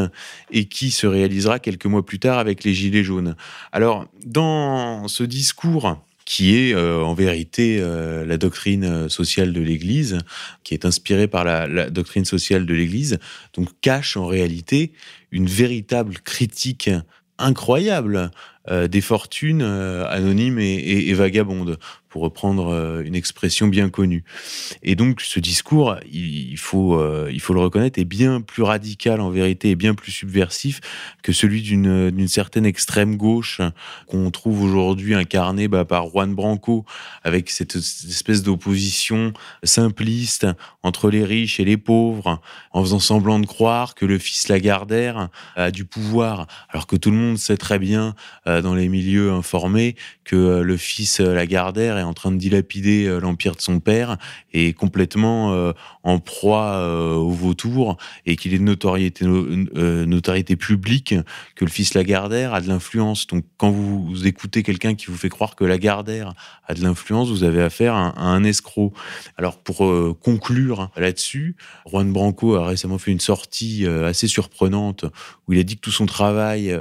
et 0.51 0.65
qui 0.65 0.89
se 0.89 1.05
réalisera 1.05 1.59
quelques 1.59 1.85
mois 1.85 2.03
plus 2.03 2.17
tard 2.17 2.39
avec 2.39 2.63
les 2.63 2.73
Gilets 2.73 3.03
jaunes. 3.03 3.35
Alors, 3.71 4.07
dans 4.25 5.07
ce 5.07 5.23
discours, 5.23 6.03
qui 6.25 6.55
est 6.55 6.73
en 6.75 7.13
vérité 7.13 7.79
la 7.81 8.37
doctrine 8.37 9.09
sociale 9.09 9.51
de 9.51 9.59
l'Église, 9.59 10.19
qui 10.63 10.73
est 10.73 10.85
inspirée 10.85 11.27
par 11.27 11.43
la, 11.43 11.67
la 11.67 11.89
doctrine 11.89 12.25
sociale 12.25 12.65
de 12.65 12.73
l'Église, 12.73 13.19
donc 13.53 13.67
cache 13.81 14.15
en 14.15 14.27
réalité 14.27 14.93
une 15.31 15.47
véritable 15.47 16.15
critique 16.19 16.89
incroyable 17.37 18.31
des 18.69 19.01
fortunes 19.01 19.63
anonymes 19.63 20.59
et 20.59 21.13
vagabondes 21.13 21.79
pour 22.11 22.21
reprendre 22.21 22.67
euh, 22.67 23.03
une 23.03 23.15
expression 23.15 23.67
bien 23.67 23.89
connue. 23.89 24.23
Et 24.83 24.95
donc 24.95 25.21
ce 25.21 25.39
discours, 25.39 25.95
il 26.11 26.57
faut, 26.57 26.99
euh, 26.99 27.29
il 27.31 27.39
faut 27.39 27.53
le 27.53 27.61
reconnaître, 27.61 27.97
est 27.99 28.05
bien 28.05 28.41
plus 28.41 28.63
radical 28.63 29.21
en 29.21 29.29
vérité 29.29 29.71
et 29.71 29.75
bien 29.75 29.95
plus 29.95 30.11
subversif 30.11 30.81
que 31.23 31.31
celui 31.31 31.61
d'une 31.61 32.27
certaine 32.27 32.65
extrême 32.65 33.15
gauche 33.15 33.61
qu'on 34.07 34.29
trouve 34.29 34.61
aujourd'hui 34.61 35.15
incarnée 35.15 35.69
bah, 35.69 35.85
par 35.85 36.09
Juan 36.09 36.35
Branco, 36.35 36.85
avec 37.23 37.49
cette, 37.49 37.75
espèce 37.77 38.43
d'opposition 38.43 39.31
simpliste 39.63 40.45
entre 40.83 41.09
les 41.09 41.23
riches 41.23 41.61
et 41.61 41.65
les 41.65 41.77
pauvres, 41.77 42.41
en 42.73 42.81
faisant 42.83 42.99
semblant 42.99 43.39
de 43.39 43.45
croire 43.45 43.95
que 43.95 44.05
le 44.05 44.17
fils 44.17 44.49
Lagardère 44.49 45.29
a 45.55 45.71
du 45.71 45.85
pouvoir, 45.85 46.47
alors 46.69 46.87
que 46.87 46.97
tout 46.97 47.11
le 47.11 47.17
monde 47.17 47.37
sait 47.37 47.57
très 47.57 47.79
bien 47.79 48.15
euh, 48.47 48.61
dans 48.61 48.75
les 48.75 48.89
milieux 48.89 49.31
informés 49.31 49.95
que 50.25 50.61
le 50.61 50.77
fils 50.77 51.21
Lagardère 51.21 52.00
en 52.07 52.13
train 52.13 52.31
de 52.31 52.37
dilapider 52.37 53.05
euh, 53.05 53.19
l'empire 53.19 53.55
de 53.55 53.61
son 53.61 53.79
père 53.79 54.17
et 54.53 54.73
complètement 54.73 55.53
euh, 55.53 55.73
en 56.03 56.19
proie 56.19 56.73
euh, 56.73 57.15
au 57.15 57.31
vautour 57.31 57.97
et 58.25 58.35
qu'il 58.35 58.53
est 58.53 58.59
de 58.59 60.05
notoriété 60.05 60.55
publique 60.55 61.15
que 61.55 61.65
le 61.65 61.71
fils 61.71 61.93
Lagardère 61.93 62.53
a 62.53 62.61
de 62.61 62.67
l'influence. 62.67 63.27
Donc 63.27 63.45
quand 63.57 63.71
vous, 63.71 64.25
écoutez 64.25 64.63
quelqu'un 64.63 64.95
qui 64.95 65.07
vous 65.07 65.17
fait 65.17 65.29
croire 65.29 65.55
que 65.55 65.63
Lagardère 65.63 66.33
a 66.67 66.73
de 66.73 66.81
l'influence, 66.81 67.29
vous 67.29 67.43
avez 67.43 67.61
affaire 67.61 67.95
à, 67.95 68.19
un 68.19 68.43
escroc. 68.43 68.93
Alors 69.37 69.57
pour 69.57 69.77
conclure 70.19 70.89
là-dessus, 70.95 71.55
Juan 71.89 72.11
Branco 72.11 72.55
a 72.55 72.65
récemment 72.65 72.97
fait 72.97 73.11
une 73.11 73.19
sortie 73.19 73.85
assez 73.85 74.27
surprenante 74.27 75.05
où 75.51 75.53
il 75.53 75.59
a 75.59 75.63
dit 75.63 75.75
que 75.75 75.81
tout 75.81 75.91
son 75.91 76.05
travail 76.05 76.73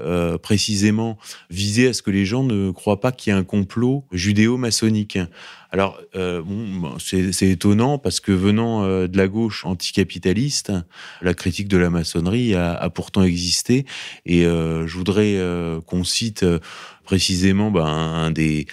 précisément 0.43 1.19
visait 1.51 1.89
à 1.89 1.93
ce 1.93 2.03
que 2.03 2.11
les 2.11 2.25
gens 2.25 2.45
ne 2.45 2.71
croient 2.71 3.01
pas 3.01 3.11
qu'il 3.11 3.33
y 3.33 3.35
a 3.35 3.37
un 3.37 3.45
complot 3.45 4.05
judéo-maçonnique 4.13 5.19
alors, 5.73 6.01
euh, 6.17 6.43
c'est 6.99 7.49
étonnant 7.49 7.99
parce 7.99 8.19
que 8.19 8.33
venant 8.33 8.85
euh, 8.85 9.07
de 9.07 9.17
la 9.17 9.29
gauche 9.29 9.65
anticapitaliste, 9.65 10.73
la 11.23 11.33
critique 11.33 11.69
de 11.69 11.77
la 11.77 11.91
maçonnerie 11.91 12.55
a, 12.55 12.91
pourtant 12.91 13.23
existé. 13.23 13.87
Et 14.27 14.47
euh, 14.47 14.87
je 14.87 14.97
voudrais 14.97 15.39
qu'on 15.87 16.05
cite 16.05 16.45
précisément 17.11 17.73
ben, 17.73 17.87
un, 17.87 18.31
des, 18.31 18.67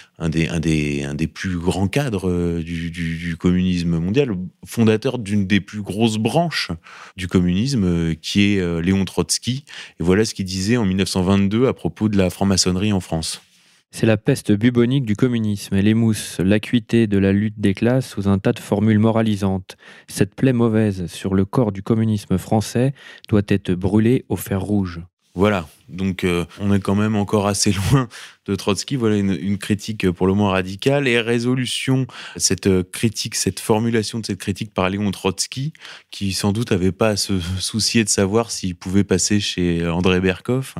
plus 1.27 1.57
grands 1.57 1.87
cadres 1.87 2.61
du, 2.61 2.91
du 2.91 3.35
communisme 3.35 3.97
mondial, 3.97 4.29
fondateur 4.63 5.17
d'une 5.17 5.47
des 5.47 5.59
plus 5.59 5.81
grosses 5.81 6.19
branches 6.19 6.69
du 7.15 7.27
communisme, 7.27 8.13
qui 8.13 8.43
est 8.43 8.81
Léon 8.83 9.05
Trotsky. 9.05 9.65
Et 9.99 10.03
voilà 10.03 10.23
ce 10.23 10.35
qu'il 10.35 10.45
disait 10.45 10.77
en 10.77 10.85
1922 10.85 11.65
à 11.65 11.73
propos 11.73 12.09
de 12.09 12.17
la 12.17 12.29
franc-maçonnerie 12.29 12.93
en 12.93 12.99
France. 12.99 13.41
C'est 13.89 14.05
la 14.05 14.17
peste 14.17 14.51
bubonique 14.51 15.05
du 15.05 15.15
communisme. 15.15 15.73
Elle 15.75 15.87
émousse 15.87 16.39
l'acuité 16.39 17.07
de 17.07 17.17
la 17.17 17.33
lutte 17.33 17.59
des 17.59 17.73
classes 17.73 18.07
sous 18.07 18.27
un 18.27 18.37
tas 18.37 18.53
de 18.53 18.59
formules 18.59 18.99
moralisantes. 18.99 19.77
Cette 20.07 20.35
plaie 20.35 20.53
mauvaise 20.53 21.07
sur 21.07 21.33
le 21.33 21.45
corps 21.45 21.71
du 21.71 21.81
communisme 21.81 22.37
français 22.37 22.93
doit 23.29 23.41
être 23.47 23.71
brûlée 23.71 24.25
au 24.29 24.35
fer 24.35 24.61
rouge. 24.61 25.01
Voilà, 25.37 25.69
donc 25.87 26.23
euh, 26.23 26.45
on 26.59 26.73
est 26.73 26.79
quand 26.79 26.95
même 26.95 27.15
encore 27.15 27.45
assez 27.45 27.71
loin 27.91 28.09
de 28.47 28.55
Trotsky. 28.55 28.95
Voilà 28.95 29.17
une, 29.17 29.59
critique 29.59 30.09
pour 30.09 30.25
le 30.25 30.33
moins 30.33 30.49
radicale 30.49 31.07
et 31.07 31.21
résolution 31.21 32.07
cette 32.37 32.65
euh, 32.65 32.81
critique, 32.81 33.35
cette 33.35 33.59
formulation 33.59 34.17
de 34.17 34.25
cette 34.25 34.39
critique 34.39 34.73
par 34.73 34.89
Léon 34.89 35.11
Trotsky, 35.11 35.73
qui 36.09 36.33
sans 36.33 36.53
doute 36.53 36.71
n'avait 36.71 36.91
pas 36.91 37.09
à 37.09 37.17
se 37.17 37.39
soucier 37.59 38.03
de 38.03 38.09
savoir 38.09 38.49
s'il 38.49 38.75
pouvait 38.75 39.03
passer 39.03 39.39
chez 39.39 39.87
André 39.87 40.21
Berkoff, 40.21 40.73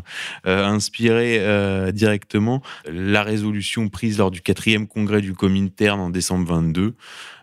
euh, 0.48 0.66
inspiré 0.66 1.40
directement 1.94 2.64
la 2.92 3.22
résolution 3.22 3.90
prise 3.90 4.18
lors 4.18 4.32
du 4.32 4.42
quatrième 4.42 4.88
congrès 4.88 5.22
du 5.22 5.36
Comintern 5.36 6.00
en 6.00 6.10
décembre 6.10 6.48
22, 6.48 6.96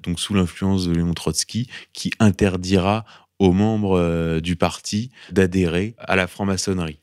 donc 0.02 0.18
sous 0.18 0.34
l'influence 0.34 0.88
de 0.88 0.94
Léon 0.94 1.14
Trotsky, 1.14 1.68
qui 1.92 2.10
interdira 2.18 3.04
aux 3.38 3.52
membres 3.52 3.98
euh, 3.98 4.40
du 4.40 4.56
parti 4.56 5.10
d'adhérer 5.30 5.94
à 5.98 6.16
la 6.16 6.26
franc-maçonnerie. 6.26 6.98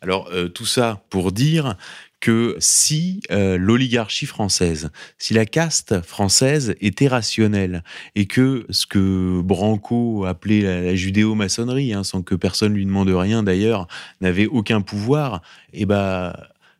Alors 0.00 0.28
euh, 0.32 0.48
tout 0.48 0.66
ça 0.66 1.02
pour 1.10 1.32
dire 1.32 1.76
que 2.20 2.56
si 2.58 3.20
euh, 3.30 3.58
l'oligarchie 3.58 4.24
française, 4.24 4.90
si 5.18 5.34
la 5.34 5.44
caste 5.44 6.00
française 6.00 6.74
était 6.80 7.06
rationnelle 7.06 7.84
et 8.14 8.24
que 8.24 8.64
ce 8.70 8.86
que 8.86 9.42
Branco 9.42 10.24
appelait 10.24 10.62
la, 10.62 10.94
judéo-maçonnerie, 10.94 11.92
hein, 11.92 12.02
sans 12.02 12.22
que 12.22 12.34
personne 12.34 12.72
lui 12.72 12.86
demande 12.86 13.10
rien 13.10 13.42
d'ailleurs, 13.42 13.88
n'avait 14.22 14.46
aucun 14.46 14.80
pouvoir, 14.80 15.42
eh 15.74 15.84
ben 15.84 16.32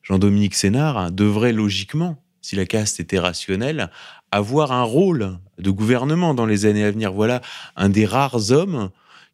Jean-Dominique 0.03 0.55
Sénard 0.55 1.11
devrait 1.11 1.53
logiquement, 1.53 2.23
si 2.41 2.57
la 2.57 2.65
caste 2.65 2.99
était 2.99 3.19
rationnelle, 3.19 3.91
avoir 4.35 4.73
un 4.73 4.83
rôle 4.83 5.39
de 5.59 5.71
gouvernement 5.71 6.35
dans 6.35 6.47
les 6.47 6.67
années 6.67 6.85
à 6.85 6.91
venir. 6.91 7.13
Voilà 7.13 7.41
un 7.77 7.89
des 7.89 8.05
rares 8.05 8.51
hommes 8.51 8.91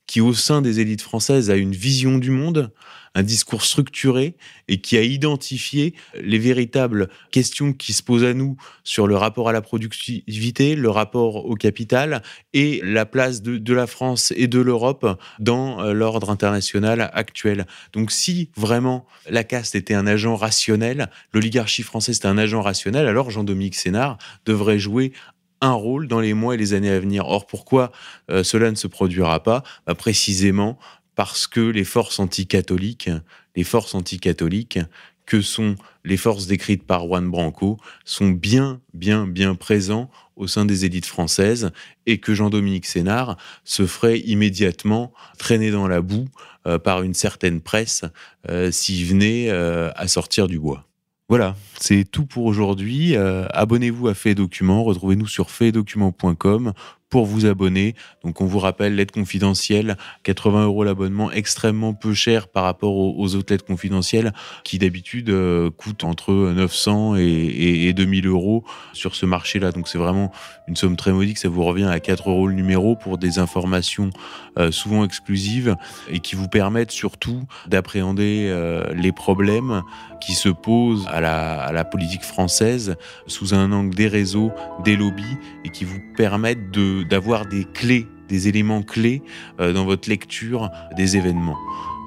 qui, 0.07 0.21
au 0.21 0.35
sein 0.35 0.61
des 0.61 0.81
élites 0.81 1.01
françaises, 1.01 1.51
a 1.51 1.57
une 1.57 1.73
vision 1.73 2.19
du 2.19 2.31
monde, 2.31 2.71
un 3.15 3.23
discours 3.23 3.65
structuré 3.65 4.37
et 4.69 4.81
qui 4.81 4.97
a 4.97 5.03
identifié 5.03 5.95
les 6.21 6.39
véritables 6.39 7.09
questions 7.31 7.73
qui 7.73 7.93
se 7.93 8.03
posent 8.03 8.25
à 8.25 8.35
nous 8.35 8.57
sur 8.85 9.07
le 9.07 9.17
rapport 9.17 9.49
à 9.49 9.53
la 9.53 9.63
productivité, 9.63 10.77
le 10.77 10.91
rapport 10.91 11.47
au 11.47 11.55
capital 11.55 12.23
et 12.53 12.81
la 12.85 13.07
place 13.07 13.43
de, 13.43 13.75
la 13.75 13.87
France 13.87 14.33
et 14.37 14.47
de 14.47 14.61
l'Europe 14.61 15.19
dans 15.39 15.81
euh, 15.81 15.93
l'ordre 15.93 16.31
international 16.31 17.11
actuel. 17.13 17.67
Donc 17.93 18.11
si 18.13 18.51
vraiment 18.57 19.07
la 19.29 19.45
caste 19.45 19.75
était 19.75 19.95
un 19.95 20.07
agent 20.07 20.37
rationnel, 20.37 21.11
l'oligarchie 21.33 21.83
française 21.83 22.19
était 22.19 22.29
un 22.29 22.39
agent 22.39 22.63
rationnel, 22.63 23.07
alors 23.07 23.31
Jean-Dominique 23.31 23.75
Sénard 23.75 24.19
devrait 24.45 24.79
jouer 24.79 25.13
un 25.61 25.73
rôle 25.73 26.09
dans 26.09 26.21
les 26.21 26.35
mois 26.35 26.55
et 26.55 26.57
les 26.57 26.73
années 26.73 26.91
à 26.91 26.99
venir. 26.99 27.27
Or, 27.27 27.47
pourquoi 27.47 27.93
euh, 28.31 28.43
cela 28.43 28.71
ne 28.71 28.77
se 28.77 28.87
produira 28.87 29.43
pas? 29.43 29.63
Bah, 29.87 29.95
Précisément 29.95 30.79
parce 31.21 31.47
que 31.47 31.61
les 31.61 31.85
forces 31.85 32.19
anticatholiques, 32.19 33.11
les 33.55 33.63
forces 33.63 33.95
anticatholiques 33.95 34.79
que 35.27 35.43
sont 35.43 35.75
les 36.03 36.17
forces 36.17 36.47
décrites 36.47 36.87
par 36.87 37.05
Juan 37.05 37.31
Branco, 37.31 37.77
sont 38.07 38.31
bien, 38.31 38.81
bien, 38.95 39.27
bien 39.27 39.55
présents 39.55 40.11
au 40.37 40.47
sein 40.47 40.65
des 40.65 40.87
élites 40.87 41.05
françaises 41.05 41.73
et 42.07 42.21
que 42.21 42.33
Jean-Dominique 42.33 42.87
Sénard 42.87 43.37
se 43.65 43.85
ferait 43.85 44.21
immédiatement 44.21 45.13
traîner 45.37 45.71
dans 45.71 45.89
la 45.89 46.01
boue 46.01 46.25
euh, 46.67 46.79
par 46.79 47.03
une 47.03 47.13
certaine 47.13 47.61
presse 47.61 48.07
euh, 48.49 48.71
s'il 48.71 49.05
venait 49.05 49.51
à 49.51 50.09
sortir 50.09 50.49
du 50.49 50.59
bois. 50.59 50.87
Voilà, 51.31 51.55
c'est 51.79 52.03
tout 52.03 52.27
pour 52.27 52.45
aujourd'hui. 52.47 53.15
Euh, 53.15 53.47
abonnez-vous 53.51 54.09
à 54.09 54.15
Fait 54.15 54.35
Documents, 54.35 54.83
retrouvez-nous 54.83 55.29
sur 55.29 55.53
faitdocuments.com 55.53 56.73
pour 57.11 57.27
vous 57.27 57.45
abonner. 57.45 57.95
Donc 58.25 58.41
on 58.41 58.47
vous 58.47 58.61
rappelle 58.61 58.95
l'aide 58.95 59.11
confidentielle, 59.11 59.97
80 60.23 60.65
euros 60.65 60.85
l'abonnement, 60.85 61.31
extrêmement 61.31 61.93
peu 61.93 62.15
cher 62.15 62.49
par 62.49 62.65
rapport 62.65 62.97
aux, 62.97 63.35
autres 63.35 63.53
lettres 63.53 63.65
confidentielles 63.65 64.33
qui 64.65 64.79
d'habitude 64.79 65.29
euh, 65.31 65.71
coûtent 65.71 66.05
entre 66.05 66.33
900 66.33 67.17
et, 67.17 67.89
et, 67.89 67.93
2000 67.93 68.27
euros 68.27 68.65
sur 68.93 69.15
ce 69.15 69.27
marché-là. 69.27 69.73
Donc 69.73 69.89
c'est 69.89 69.99
vraiment 69.99 70.33
une 70.69 70.77
somme 70.77 70.97
très 70.97 71.13
modique, 71.13 71.39
ça 71.39 71.49
vous 71.49 71.65
revient 71.65 71.85
à 71.85 71.99
4 71.99 72.31
euros 72.31 72.47
le 72.47 72.55
numéro 72.55 72.95
pour 72.95 73.19
des 73.19 73.39
informations 73.39 74.11
euh, 74.59 74.71
souvent 74.71 75.05
exclusives 75.05 75.77
et 76.09 76.21
qui 76.21 76.37
vous 76.37 76.49
permettent 76.49 76.93
surtout 76.93 77.43
d'appréhender 77.67 78.47
euh, 78.49 78.85
les 78.95 79.13
problèmes 79.13 79.83
qui 80.21 80.35
se 80.35 80.49
posent 80.49 81.07
à 81.11 81.21
la, 81.21 81.85
politique 81.85 82.23
française 82.23 82.97
sous 83.27 83.55
un 83.55 83.73
angle 83.73 83.95
des 83.95 84.07
réseaux, 84.07 84.53
des 84.85 84.97
lobbies 84.97 85.37
et 85.65 85.71
qui 85.71 85.85
vous 85.85 85.99
permettent 86.17 86.71
d'avoir 87.09 87.47
des 87.47 87.65
clés, 87.65 88.07
des 88.29 88.49
éléments 88.49 88.83
clés 88.83 89.23
euh, 89.59 89.73
dans 89.73 89.85
votre 89.85 90.09
lecture 90.09 90.71
des 90.97 91.17
événements. 91.17 91.59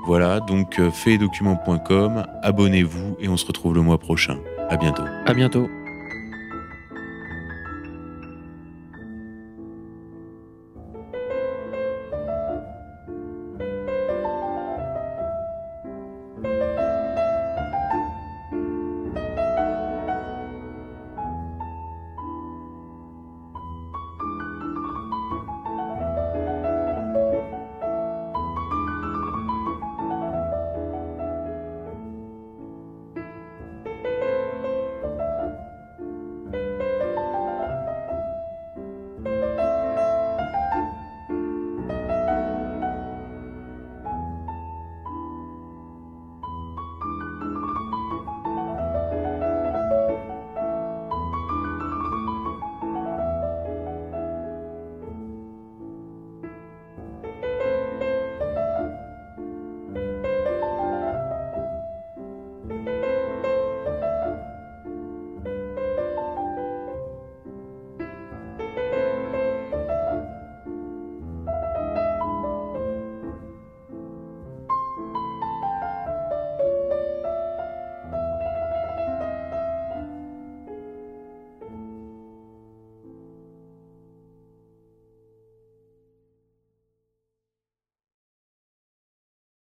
Voilà, 0.05 0.39
donc 0.39 0.80
euh, 0.80 0.91
faitdocuments.com, 0.91 2.26
abonnez-vous 2.41 3.18
et 3.20 3.28
on 3.28 3.38
se 3.38 3.45
retrouve 3.45 3.74
le 3.74 3.82
mois 3.82 3.97
prochain. 3.97 4.38
À 4.70 4.78
bientôt. 4.78 5.03
À 5.26 5.34
bientôt. 5.34 5.70